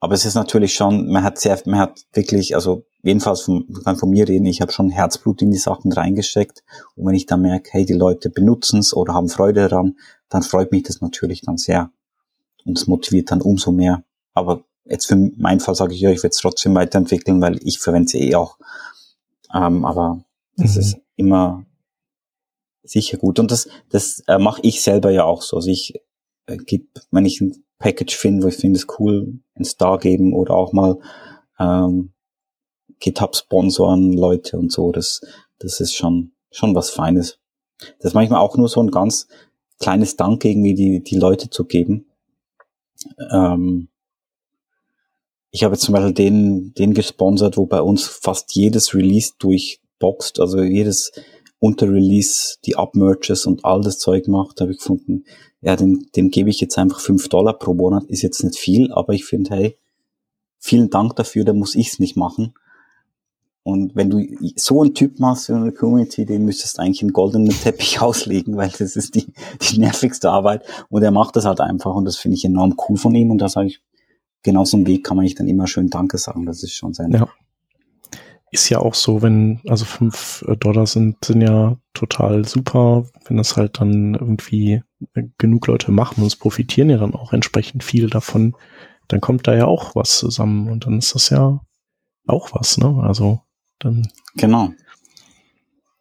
Aber 0.00 0.14
es 0.14 0.24
ist 0.24 0.34
natürlich 0.34 0.74
schon, 0.74 1.08
man 1.08 1.24
hat 1.24 1.38
sehr, 1.38 1.60
man 1.66 1.80
hat 1.80 2.04
wirklich, 2.12 2.54
also 2.54 2.84
jedenfalls 3.02 3.42
von, 3.42 3.66
kann 3.84 3.96
von 3.96 4.10
mir 4.10 4.28
reden, 4.28 4.46
ich 4.46 4.60
habe 4.60 4.70
schon 4.70 4.90
Herzblut 4.90 5.42
in 5.42 5.50
die 5.50 5.58
Sachen 5.58 5.92
reingesteckt. 5.92 6.62
Und 6.94 7.06
wenn 7.06 7.14
ich 7.14 7.26
dann 7.26 7.40
merke, 7.40 7.70
hey, 7.72 7.84
die 7.84 7.94
Leute 7.94 8.30
benutzen 8.30 8.80
es 8.80 8.94
oder 8.94 9.14
haben 9.14 9.28
Freude 9.28 9.68
daran, 9.68 9.96
dann 10.28 10.42
freut 10.42 10.72
mich 10.72 10.84
das 10.84 11.00
natürlich 11.00 11.40
dann 11.40 11.56
sehr. 11.56 11.90
Und 12.64 12.78
es 12.78 12.86
motiviert 12.86 13.30
dann 13.30 13.40
umso 13.40 13.72
mehr. 13.72 14.04
Aber 14.34 14.64
jetzt 14.84 15.06
für 15.06 15.16
meinen 15.16 15.60
Fall 15.60 15.74
sage 15.74 15.94
ich 15.94 16.00
ja, 16.00 16.10
ich 16.10 16.22
werde 16.22 16.32
es 16.34 16.38
trotzdem 16.38 16.74
weiterentwickeln, 16.74 17.40
weil 17.40 17.58
ich 17.66 17.78
verwende 17.78 18.08
sie 18.08 18.30
eh 18.30 18.34
auch. 18.34 18.58
Ähm, 19.54 19.84
aber 19.84 20.24
das 20.56 20.74
mhm. 20.74 20.80
ist 20.80 20.96
immer 21.16 21.64
sicher 22.82 23.18
gut. 23.18 23.38
Und 23.38 23.50
das, 23.50 23.68
das 23.90 24.22
äh, 24.26 24.38
mache 24.38 24.60
ich 24.62 24.82
selber 24.82 25.10
ja 25.10 25.24
auch 25.24 25.42
so. 25.42 25.56
Also 25.56 25.70
ich 25.70 25.94
äh, 26.46 26.56
gebe, 26.56 26.86
wenn 27.10 27.24
ich 27.24 27.40
ein 27.40 27.64
Package 27.78 28.16
finde, 28.16 28.44
wo 28.44 28.48
ich 28.48 28.56
finde 28.56 28.78
es 28.78 28.86
cool, 28.98 29.40
ein 29.54 29.64
Star 29.64 29.98
geben 29.98 30.34
oder 30.34 30.54
auch 30.54 30.72
mal 30.72 30.98
ähm, 31.58 32.12
GitHub 33.00 33.36
sponsoren 33.36 34.12
Leute 34.12 34.58
und 34.58 34.72
so, 34.72 34.92
das, 34.92 35.20
das 35.58 35.80
ist 35.80 35.94
schon, 35.94 36.32
schon 36.50 36.74
was 36.74 36.90
Feines. 36.90 37.38
Das 37.98 38.10
ist 38.10 38.14
manchmal 38.14 38.40
auch 38.40 38.56
nur 38.56 38.68
so 38.68 38.80
ein 38.80 38.90
ganz 38.90 39.28
kleines 39.80 40.16
Dank 40.16 40.44
irgendwie 40.44 40.74
die, 40.74 41.02
die 41.02 41.16
Leute 41.16 41.50
zu 41.50 41.64
geben. 41.64 42.06
Ähm, 43.30 43.88
ich 45.54 45.62
habe 45.62 45.74
jetzt 45.74 45.84
zum 45.84 45.92
Beispiel 45.92 46.12
den, 46.12 46.74
den 46.74 46.94
gesponsert, 46.94 47.56
wo 47.56 47.64
bei 47.64 47.80
uns 47.80 48.08
fast 48.08 48.56
jedes 48.56 48.92
Release 48.92 49.34
durchboxt, 49.38 50.40
also 50.40 50.60
jedes 50.60 51.12
unter 51.60 51.88
Release 51.88 52.56
die 52.64 52.74
Upmerges 52.74 53.46
und 53.46 53.64
all 53.64 53.80
das 53.80 54.00
Zeug 54.00 54.26
macht, 54.26 54.60
habe 54.60 54.72
ich 54.72 54.78
gefunden, 54.78 55.26
ja, 55.60 55.76
dem, 55.76 56.08
dem 56.16 56.30
gebe 56.30 56.50
ich 56.50 56.60
jetzt 56.60 56.76
einfach 56.76 56.98
fünf 56.98 57.28
Dollar 57.28 57.56
pro 57.56 57.72
Monat, 57.72 58.02
ist 58.08 58.22
jetzt 58.22 58.42
nicht 58.42 58.58
viel, 58.58 58.92
aber 58.92 59.12
ich 59.12 59.26
finde, 59.26 59.54
hey, 59.54 59.78
vielen 60.58 60.90
Dank 60.90 61.14
dafür, 61.14 61.44
da 61.44 61.52
muss 61.52 61.76
ich's 61.76 62.00
nicht 62.00 62.16
machen. 62.16 62.54
Und 63.62 63.94
wenn 63.94 64.10
du 64.10 64.26
so 64.56 64.82
einen 64.82 64.94
Typ 64.94 65.20
machst 65.20 65.50
in 65.50 65.62
der 65.62 65.72
Community, 65.72 66.26
den 66.26 66.44
müsstest 66.44 66.78
du 66.78 66.82
eigentlich 66.82 67.02
einen 67.02 67.12
goldenen 67.12 67.50
Teppich 67.50 68.00
auslegen, 68.00 68.56
weil 68.56 68.70
das 68.70 68.96
ist 68.96 69.14
die, 69.14 69.32
die 69.62 69.78
nervigste 69.78 70.32
Arbeit. 70.32 70.66
Und 70.88 71.04
er 71.04 71.12
macht 71.12 71.36
das 71.36 71.44
halt 71.44 71.60
einfach 71.60 71.94
und 71.94 72.06
das 72.06 72.16
finde 72.16 72.38
ich 72.38 72.44
enorm 72.44 72.74
cool 72.88 72.96
von 72.96 73.14
ihm. 73.14 73.30
Und 73.30 73.38
da 73.38 73.48
sage 73.48 73.68
ich, 73.68 73.80
genau 74.44 74.64
so 74.64 74.76
einen 74.76 74.86
Weg 74.86 75.02
kann 75.02 75.16
man 75.16 75.24
nicht 75.24 75.40
dann 75.40 75.48
immer 75.48 75.66
schön 75.66 75.90
Danke 75.90 76.18
sagen. 76.18 76.46
Das 76.46 76.62
ist 76.62 76.74
schon 76.74 76.94
sein, 76.94 77.10
ja 77.10 77.28
ist 78.54 78.68
ja 78.68 78.78
auch 78.78 78.94
so, 78.94 79.20
wenn, 79.20 79.60
also 79.66 79.84
fünf 79.84 80.44
äh, 80.46 80.56
Dollar 80.56 80.86
sind, 80.86 81.24
sind 81.24 81.40
ja 81.40 81.76
total 81.92 82.44
super, 82.44 83.04
wenn 83.26 83.36
das 83.36 83.56
halt 83.56 83.80
dann 83.80 84.14
irgendwie 84.14 84.80
äh, 85.14 85.24
genug 85.38 85.66
Leute 85.66 85.90
machen 85.90 86.20
und 86.20 86.28
es 86.28 86.36
profitieren 86.36 86.88
ja 86.88 86.98
dann 86.98 87.14
auch 87.14 87.32
entsprechend 87.32 87.82
viel 87.82 88.08
davon, 88.08 88.54
dann 89.08 89.20
kommt 89.20 89.48
da 89.48 89.56
ja 89.56 89.66
auch 89.66 89.96
was 89.96 90.18
zusammen 90.18 90.70
und 90.70 90.86
dann 90.86 90.98
ist 90.98 91.16
das 91.16 91.30
ja 91.30 91.60
auch 92.28 92.54
was, 92.54 92.78
ne? 92.78 93.02
Also 93.02 93.40
dann. 93.80 94.08
Genau. 94.36 94.70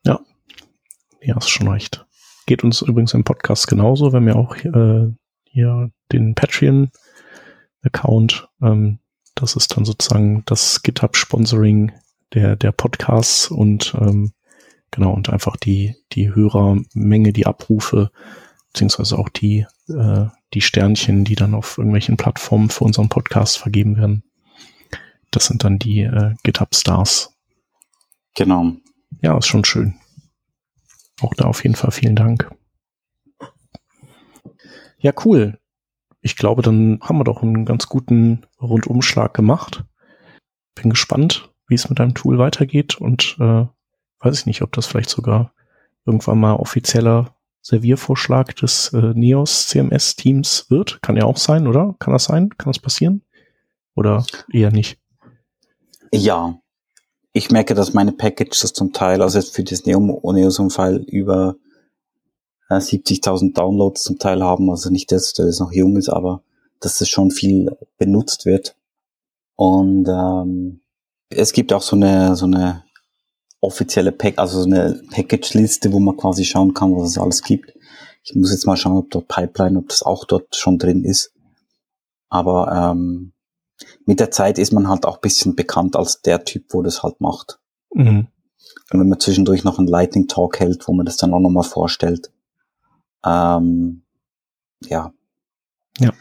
Ja. 0.05 0.19
Ja, 1.21 1.37
ist 1.37 1.49
schon 1.49 1.67
recht. 1.67 2.05
Geht 2.45 2.63
uns 2.63 2.83
übrigens 2.83 3.15
im 3.15 3.23
Podcast 3.23 3.67
genauso, 3.67 4.13
wenn 4.13 4.27
wir 4.27 4.35
auch 4.35 4.55
äh, 4.57 5.11
hier 5.45 5.91
den 6.11 6.35
Patreon-Account, 7.83 8.49
ähm, 8.61 8.99
das 9.35 9.55
ist 9.55 9.75
dann 9.75 9.85
sozusagen 9.85 10.43
das 10.45 10.83
GitHub-Sponsoring 10.83 11.91
der, 12.33 12.55
der 12.55 12.71
Podcasts 12.71 13.49
und 13.49 13.95
ähm, 13.99 14.33
genau, 14.91 15.13
und 15.13 15.29
einfach 15.29 15.57
die, 15.57 15.95
die 16.11 16.33
Hörermenge, 16.33 17.33
die 17.33 17.45
Abrufe, 17.45 18.11
beziehungsweise 18.71 19.17
auch 19.17 19.29
die, 19.29 19.65
äh, 19.89 20.25
die 20.53 20.61
Sternchen, 20.61 21.25
die 21.25 21.35
dann 21.35 21.53
auf 21.53 21.77
irgendwelchen 21.77 22.17
Plattformen 22.17 22.69
für 22.69 22.83
unseren 22.83 23.09
Podcast 23.09 23.57
vergeben 23.57 23.97
werden. 23.97 24.23
Das 25.31 25.47
sind 25.47 25.63
dann 25.63 25.79
die 25.79 26.01
äh, 26.01 26.35
GitHub 26.43 26.75
Stars. 26.75 27.33
Genau. 28.35 28.73
Ja, 29.21 29.37
ist 29.37 29.47
schon 29.47 29.65
schön. 29.65 29.95
Auch 31.21 31.33
da 31.35 31.45
auf 31.45 31.63
jeden 31.63 31.75
Fall 31.75 31.91
vielen 31.91 32.15
Dank. 32.15 32.51
Ja, 34.99 35.11
cool. 35.25 35.59
Ich 36.25 36.37
glaube, 36.37 36.61
dann 36.61 36.99
haben 37.01 37.17
wir 37.17 37.25
doch 37.25 37.43
einen 37.43 37.65
ganz 37.65 37.87
guten 37.87 38.45
Rundumschlag 38.61 39.33
gemacht. 39.33 39.83
Bin 40.73 40.89
gespannt, 40.89 41.51
wie 41.67 41.75
es 41.75 41.89
mit 41.89 41.99
deinem 41.99 42.15
Tool 42.15 42.37
weitergeht 42.37 42.95
und 42.95 43.35
äh, 43.41 43.65
weiß 44.19 44.39
ich 44.39 44.45
nicht, 44.45 44.61
ob 44.61 44.71
das 44.71 44.85
vielleicht 44.85 45.09
sogar 45.09 45.53
irgendwann 46.05 46.39
mal 46.39 46.53
offizieller 46.55 47.35
Serviervorschlag 47.61 48.55
des 48.55 48.93
äh, 48.93 49.11
Neos 49.13 49.67
CMS 49.67 50.15
Teams 50.15 50.67
wird. 50.69 51.01
Kann 51.01 51.17
ja 51.17 51.25
auch 51.25 51.35
sein, 51.35 51.67
oder? 51.67 51.93
Kann 51.99 52.13
das 52.13 52.23
sein? 52.23 52.49
Kann 52.57 52.71
das 52.71 52.79
passieren? 52.79 53.23
Oder 53.93 54.25
eher 54.49 54.71
nicht? 54.71 54.97
Ja. 56.13 56.57
Ich 57.33 57.51
merke, 57.51 57.73
dass 57.73 57.93
meine 57.93 58.13
Packages 58.13 58.71
zum 58.71 58.93
Teil, 58.93 59.21
also 59.21 59.39
jetzt 59.39 59.55
für 59.55 59.63
das 59.65 59.85
Neos-Umfall 59.85 61.03
über 61.07 61.57
äh, 62.77 62.79
70.000 62.79 63.53
Downloads 63.53 64.03
zum 64.03 64.19
Teil 64.19 64.43
haben. 64.43 64.69
Also 64.69 64.89
nicht, 64.89 65.11
dass 65.11 65.33
das 65.33 65.59
noch 65.59 65.71
jung 65.71 65.97
ist, 65.97 66.09
aber 66.09 66.43
dass 66.79 66.97
das 66.97 67.09
schon 67.09 67.31
viel 67.31 67.75
benutzt 67.97 68.45
wird. 68.45 68.75
Und 69.55 70.07
ähm, 70.07 70.81
es 71.29 71.53
gibt 71.53 71.73
auch 71.73 71.81
so 71.81 71.95
eine, 71.95 72.35
so 72.35 72.45
eine 72.45 72.83
offizielle 73.61 74.11
Pack, 74.11 74.37
also 74.37 74.61
so 74.61 74.69
eine 74.69 75.01
Package-Liste, 75.11 75.91
wo 75.93 75.99
man 75.99 76.17
quasi 76.17 76.43
schauen 76.43 76.73
kann, 76.73 76.95
was 76.95 77.11
es 77.11 77.17
alles 77.17 77.43
gibt. 77.43 77.73
Ich 78.23 78.35
muss 78.35 78.51
jetzt 78.51 78.65
mal 78.65 78.77
schauen, 78.77 78.97
ob 78.97 79.09
dort 79.11 79.27
Pipeline, 79.27 79.77
ob 79.79 79.89
das 79.89 80.03
auch 80.03 80.25
dort 80.25 80.55
schon 80.55 80.77
drin 80.77 81.03
ist. 81.03 81.33
Aber 82.29 82.71
ähm, 82.71 83.33
mit 84.05 84.19
der 84.19 84.31
Zeit 84.31 84.57
ist 84.57 84.73
man 84.73 84.87
halt 84.87 85.05
auch 85.05 85.17
bisschen 85.17 85.55
bekannt 85.55 85.95
als 85.95 86.21
der 86.21 86.43
Typ, 86.43 86.65
wo 86.69 86.81
das 86.81 87.03
halt 87.03 87.21
macht. 87.21 87.59
Mhm. 87.93 88.27
Und 88.91 88.99
wenn 88.99 89.09
man 89.09 89.19
zwischendurch 89.19 89.63
noch 89.63 89.79
einen 89.79 89.87
Lightning 89.87 90.27
Talk 90.27 90.59
hält, 90.59 90.87
wo 90.87 90.93
man 90.93 91.05
das 91.05 91.17
dann 91.17 91.33
auch 91.33 91.39
nochmal 91.39 91.63
vorstellt. 91.63 92.31
Ähm, 93.25 94.03
ja. 94.85 95.13
Ja. 95.99 96.13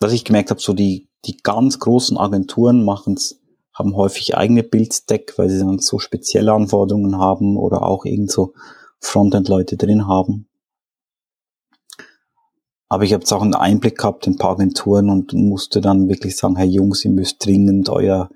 Was 0.00 0.12
ich 0.12 0.24
gemerkt 0.24 0.50
habe, 0.50 0.60
so 0.60 0.72
die, 0.72 1.08
die 1.24 1.36
ganz 1.38 1.78
großen 1.78 2.16
Agenturen 2.16 2.84
machen 2.84 3.14
es 3.14 3.40
haben 3.74 3.96
häufig 3.96 4.36
eigene 4.36 4.62
Bildstack, 4.62 5.36
weil 5.36 5.50
sie 5.50 5.58
dann 5.58 5.80
so 5.80 5.98
spezielle 5.98 6.52
Anforderungen 6.52 7.18
haben 7.18 7.56
oder 7.56 7.82
auch 7.82 8.04
irgend 8.04 8.30
so 8.30 8.54
Frontend-Leute 9.00 9.76
drin 9.76 10.06
haben. 10.06 10.48
Aber 12.88 13.02
ich 13.02 13.12
habe 13.12 13.22
jetzt 13.22 13.32
auch 13.32 13.42
einen 13.42 13.54
Einblick 13.54 13.98
gehabt 13.98 14.26
in 14.26 14.34
ein 14.34 14.38
paar 14.38 14.52
Agenturen 14.52 15.10
und 15.10 15.32
musste 15.32 15.80
dann 15.80 16.08
wirklich 16.08 16.36
sagen, 16.36 16.56
hey 16.56 16.68
Jungs, 16.68 17.04
ihr 17.04 17.10
müsst 17.10 17.44
dringend 17.44 17.88
euer, 17.88 18.30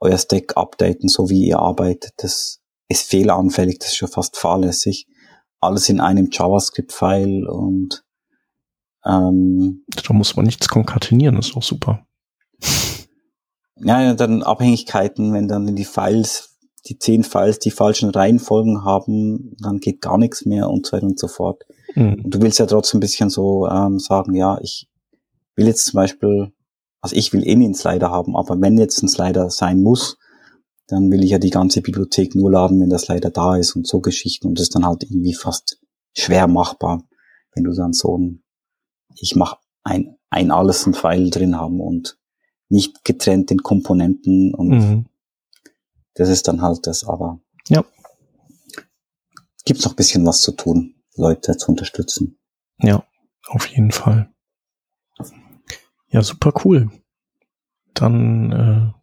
euer 0.00 0.18
Stack 0.18 0.56
updaten, 0.56 1.08
so 1.08 1.30
wie 1.30 1.46
ihr 1.46 1.60
arbeitet. 1.60 2.14
Das 2.16 2.60
ist 2.88 3.08
fehleranfällig, 3.08 3.78
das 3.78 3.90
ist 3.90 3.96
schon 3.96 4.08
fast 4.08 4.36
fahrlässig. 4.36 5.06
Alles 5.62 5.88
in 5.88 6.00
einem 6.00 6.28
JavaScript-File 6.30 7.46
und 7.48 8.04
ähm, 9.04 9.84
da 9.88 10.12
muss 10.12 10.36
man 10.36 10.44
nichts 10.44 10.68
konkatenieren, 10.68 11.36
das 11.36 11.48
ist 11.48 11.56
auch 11.56 11.62
super. 11.62 12.06
Ja, 13.84 14.14
dann 14.14 14.42
Abhängigkeiten, 14.42 15.32
wenn 15.32 15.48
dann 15.48 15.66
in 15.66 15.76
die 15.76 15.84
Files, 15.84 16.56
die 16.86 16.98
zehn 16.98 17.24
Files 17.24 17.58
die 17.58 17.70
falschen 17.70 18.10
Reihenfolgen 18.10 18.84
haben, 18.84 19.56
dann 19.60 19.78
geht 19.78 20.00
gar 20.00 20.18
nichts 20.18 20.44
mehr 20.44 20.68
und 20.68 20.86
so 20.86 20.92
weiter 20.92 21.06
und 21.06 21.18
so 21.18 21.28
fort. 21.28 21.64
Mhm. 21.94 22.22
Und 22.24 22.34
du 22.34 22.42
willst 22.42 22.58
ja 22.58 22.66
trotzdem 22.66 22.98
ein 22.98 23.00
bisschen 23.00 23.30
so 23.30 23.68
ähm, 23.68 23.98
sagen, 23.98 24.34
ja, 24.34 24.58
ich 24.62 24.88
will 25.56 25.66
jetzt 25.66 25.86
zum 25.86 25.98
Beispiel, 25.98 26.52
also 27.00 27.16
ich 27.16 27.32
will 27.32 27.46
eh 27.46 27.52
einen 27.52 27.74
Slider 27.74 28.10
haben, 28.10 28.36
aber 28.36 28.60
wenn 28.60 28.78
jetzt 28.78 29.02
ein 29.02 29.08
Slider 29.08 29.50
sein 29.50 29.82
muss, 29.82 30.16
dann 30.92 31.10
will 31.10 31.24
ich 31.24 31.30
ja 31.30 31.38
die 31.38 31.50
ganze 31.50 31.80
Bibliothek 31.80 32.34
nur 32.34 32.50
laden, 32.50 32.78
wenn 32.78 32.90
der 32.90 32.98
Slider 32.98 33.30
da 33.30 33.56
ist 33.56 33.74
und 33.74 33.86
so 33.86 34.00
Geschichten 34.00 34.48
und 34.48 34.58
das 34.58 34.64
ist 34.64 34.74
dann 34.74 34.84
halt 34.84 35.04
irgendwie 35.04 35.32
fast 35.32 35.80
schwer 36.12 36.46
machbar, 36.46 37.02
wenn 37.54 37.64
du 37.64 37.72
dann 37.72 37.94
so 37.94 38.18
ein, 38.18 38.42
ich 39.16 39.34
mach 39.34 39.56
ein, 39.84 40.18
ein 40.28 40.50
alles 40.50 40.86
ein 40.86 40.92
File 40.92 41.30
drin 41.30 41.56
haben 41.56 41.80
und 41.80 42.18
nicht 42.68 43.04
getrennt 43.04 43.50
in 43.50 43.62
Komponenten 43.62 44.54
und 44.54 44.68
mhm. 44.68 45.06
das 46.12 46.28
ist 46.28 46.46
dann 46.46 46.60
halt 46.60 46.86
das, 46.86 47.04
aber 47.04 47.40
ja. 47.68 47.82
gibt's 49.64 49.86
noch 49.86 49.92
ein 49.92 49.96
bisschen 49.96 50.26
was 50.26 50.42
zu 50.42 50.52
tun, 50.52 50.96
Leute 51.16 51.56
zu 51.56 51.70
unterstützen. 51.70 52.38
Ja, 52.80 53.02
auf 53.48 53.66
jeden 53.66 53.92
Fall. 53.92 54.30
Ja, 56.08 56.20
super 56.20 56.52
cool. 56.64 56.90
Dann 57.94 58.52
äh, 58.52 59.01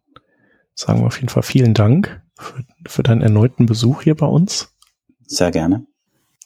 sagen 0.80 1.00
wir 1.00 1.06
auf 1.06 1.16
jeden 1.16 1.28
Fall 1.28 1.42
vielen 1.42 1.74
Dank 1.74 2.22
für, 2.38 2.64
für 2.86 3.02
deinen 3.02 3.20
erneuten 3.20 3.66
Besuch 3.66 4.02
hier 4.02 4.14
bei 4.14 4.26
uns. 4.26 4.74
Sehr 5.26 5.50
gerne. 5.50 5.86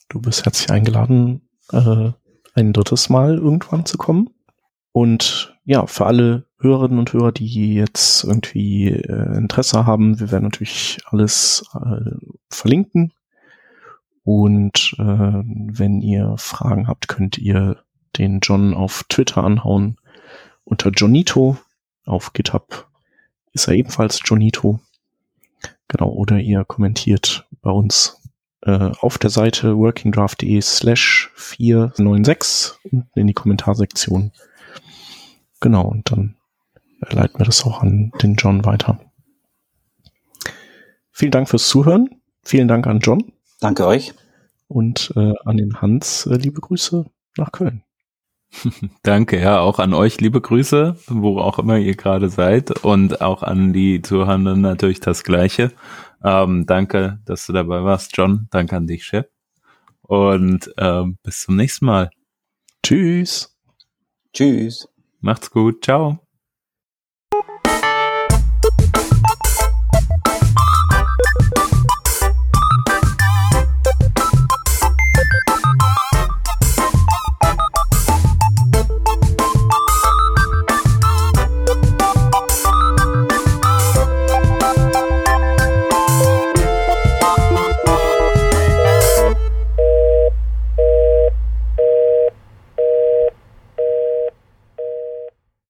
Du 0.08 0.20
bist 0.20 0.44
herzlich 0.44 0.70
eingeladen, 0.70 1.48
äh, 1.72 2.10
ein 2.54 2.72
drittes 2.72 3.08
Mal 3.08 3.36
irgendwann 3.36 3.86
zu 3.86 3.96
kommen. 3.96 4.30
Und 4.92 5.56
ja, 5.64 5.86
für 5.86 6.06
alle 6.06 6.46
Hörerinnen 6.58 6.98
und 6.98 7.12
Hörer, 7.12 7.32
die 7.32 7.74
jetzt 7.74 8.24
irgendwie 8.24 8.88
äh, 8.88 9.36
Interesse 9.36 9.86
haben, 9.86 10.18
wir 10.18 10.30
werden 10.30 10.44
natürlich 10.44 10.98
alles 11.06 11.64
äh, 11.74 12.10
verlinken. 12.50 13.12
Und 14.24 14.94
äh, 14.98 15.02
wenn 15.04 16.00
ihr 16.00 16.34
Fragen 16.38 16.88
habt, 16.88 17.08
könnt 17.08 17.38
ihr 17.38 17.84
den 18.18 18.40
John 18.40 18.74
auf 18.74 19.04
Twitter 19.08 19.44
anhauen 19.44 19.96
unter 20.64 20.90
Jonito. 20.90 21.56
Auf 22.06 22.34
GitHub 22.34 22.88
ist 23.54 23.68
er 23.68 23.74
ebenfalls 23.74 24.20
Jonito. 24.22 24.80
Genau, 25.88 26.10
oder 26.10 26.38
ihr 26.38 26.64
kommentiert 26.64 27.46
bei 27.62 27.70
uns 27.70 28.20
äh, 28.62 28.90
auf 29.00 29.16
der 29.18 29.30
Seite 29.30 29.76
workingdraft.de 29.76 30.60
slash 30.60 31.30
496 31.34 32.74
unten 32.90 33.20
in 33.20 33.26
die 33.26 33.32
Kommentarsektion. 33.32 34.32
Genau, 35.60 35.86
und 35.86 36.10
dann 36.10 36.36
leiten 37.00 37.38
wir 37.38 37.46
das 37.46 37.64
auch 37.64 37.80
an 37.80 38.12
den 38.22 38.34
John 38.34 38.64
weiter. 38.64 39.00
Vielen 41.10 41.30
Dank 41.30 41.48
fürs 41.48 41.68
Zuhören. 41.68 42.20
Vielen 42.42 42.68
Dank 42.68 42.86
an 42.86 42.98
John. 43.00 43.32
Danke 43.60 43.86
euch. 43.86 44.14
Und 44.66 45.12
äh, 45.16 45.32
an 45.44 45.56
den 45.56 45.80
Hans 45.80 46.26
äh, 46.26 46.34
liebe 46.34 46.60
Grüße 46.60 47.06
nach 47.36 47.52
Köln. 47.52 47.84
Danke, 49.02 49.40
ja, 49.40 49.60
auch 49.60 49.78
an 49.78 49.94
euch 49.94 50.20
liebe 50.20 50.40
Grüße, 50.40 50.96
wo 51.08 51.38
auch 51.38 51.58
immer 51.58 51.78
ihr 51.78 51.96
gerade 51.96 52.28
seid 52.28 52.70
und 52.84 53.20
auch 53.20 53.42
an 53.42 53.72
die 53.72 54.02
Zuhörenden 54.02 54.60
natürlich 54.60 55.00
das 55.00 55.24
Gleiche. 55.24 55.72
Ähm, 56.22 56.64
danke, 56.66 57.20
dass 57.26 57.46
du 57.46 57.52
dabei 57.52 57.84
warst, 57.84 58.16
John. 58.16 58.48
Danke 58.50 58.76
an 58.76 58.86
dich, 58.86 59.04
Chef. 59.04 59.26
Und 60.02 60.72
ähm, 60.78 61.18
bis 61.22 61.42
zum 61.42 61.56
nächsten 61.56 61.86
Mal. 61.86 62.10
Tschüss. 62.82 63.54
Tschüss. 64.32 64.88
Macht's 65.20 65.50
gut. 65.50 65.84
Ciao. 65.84 66.23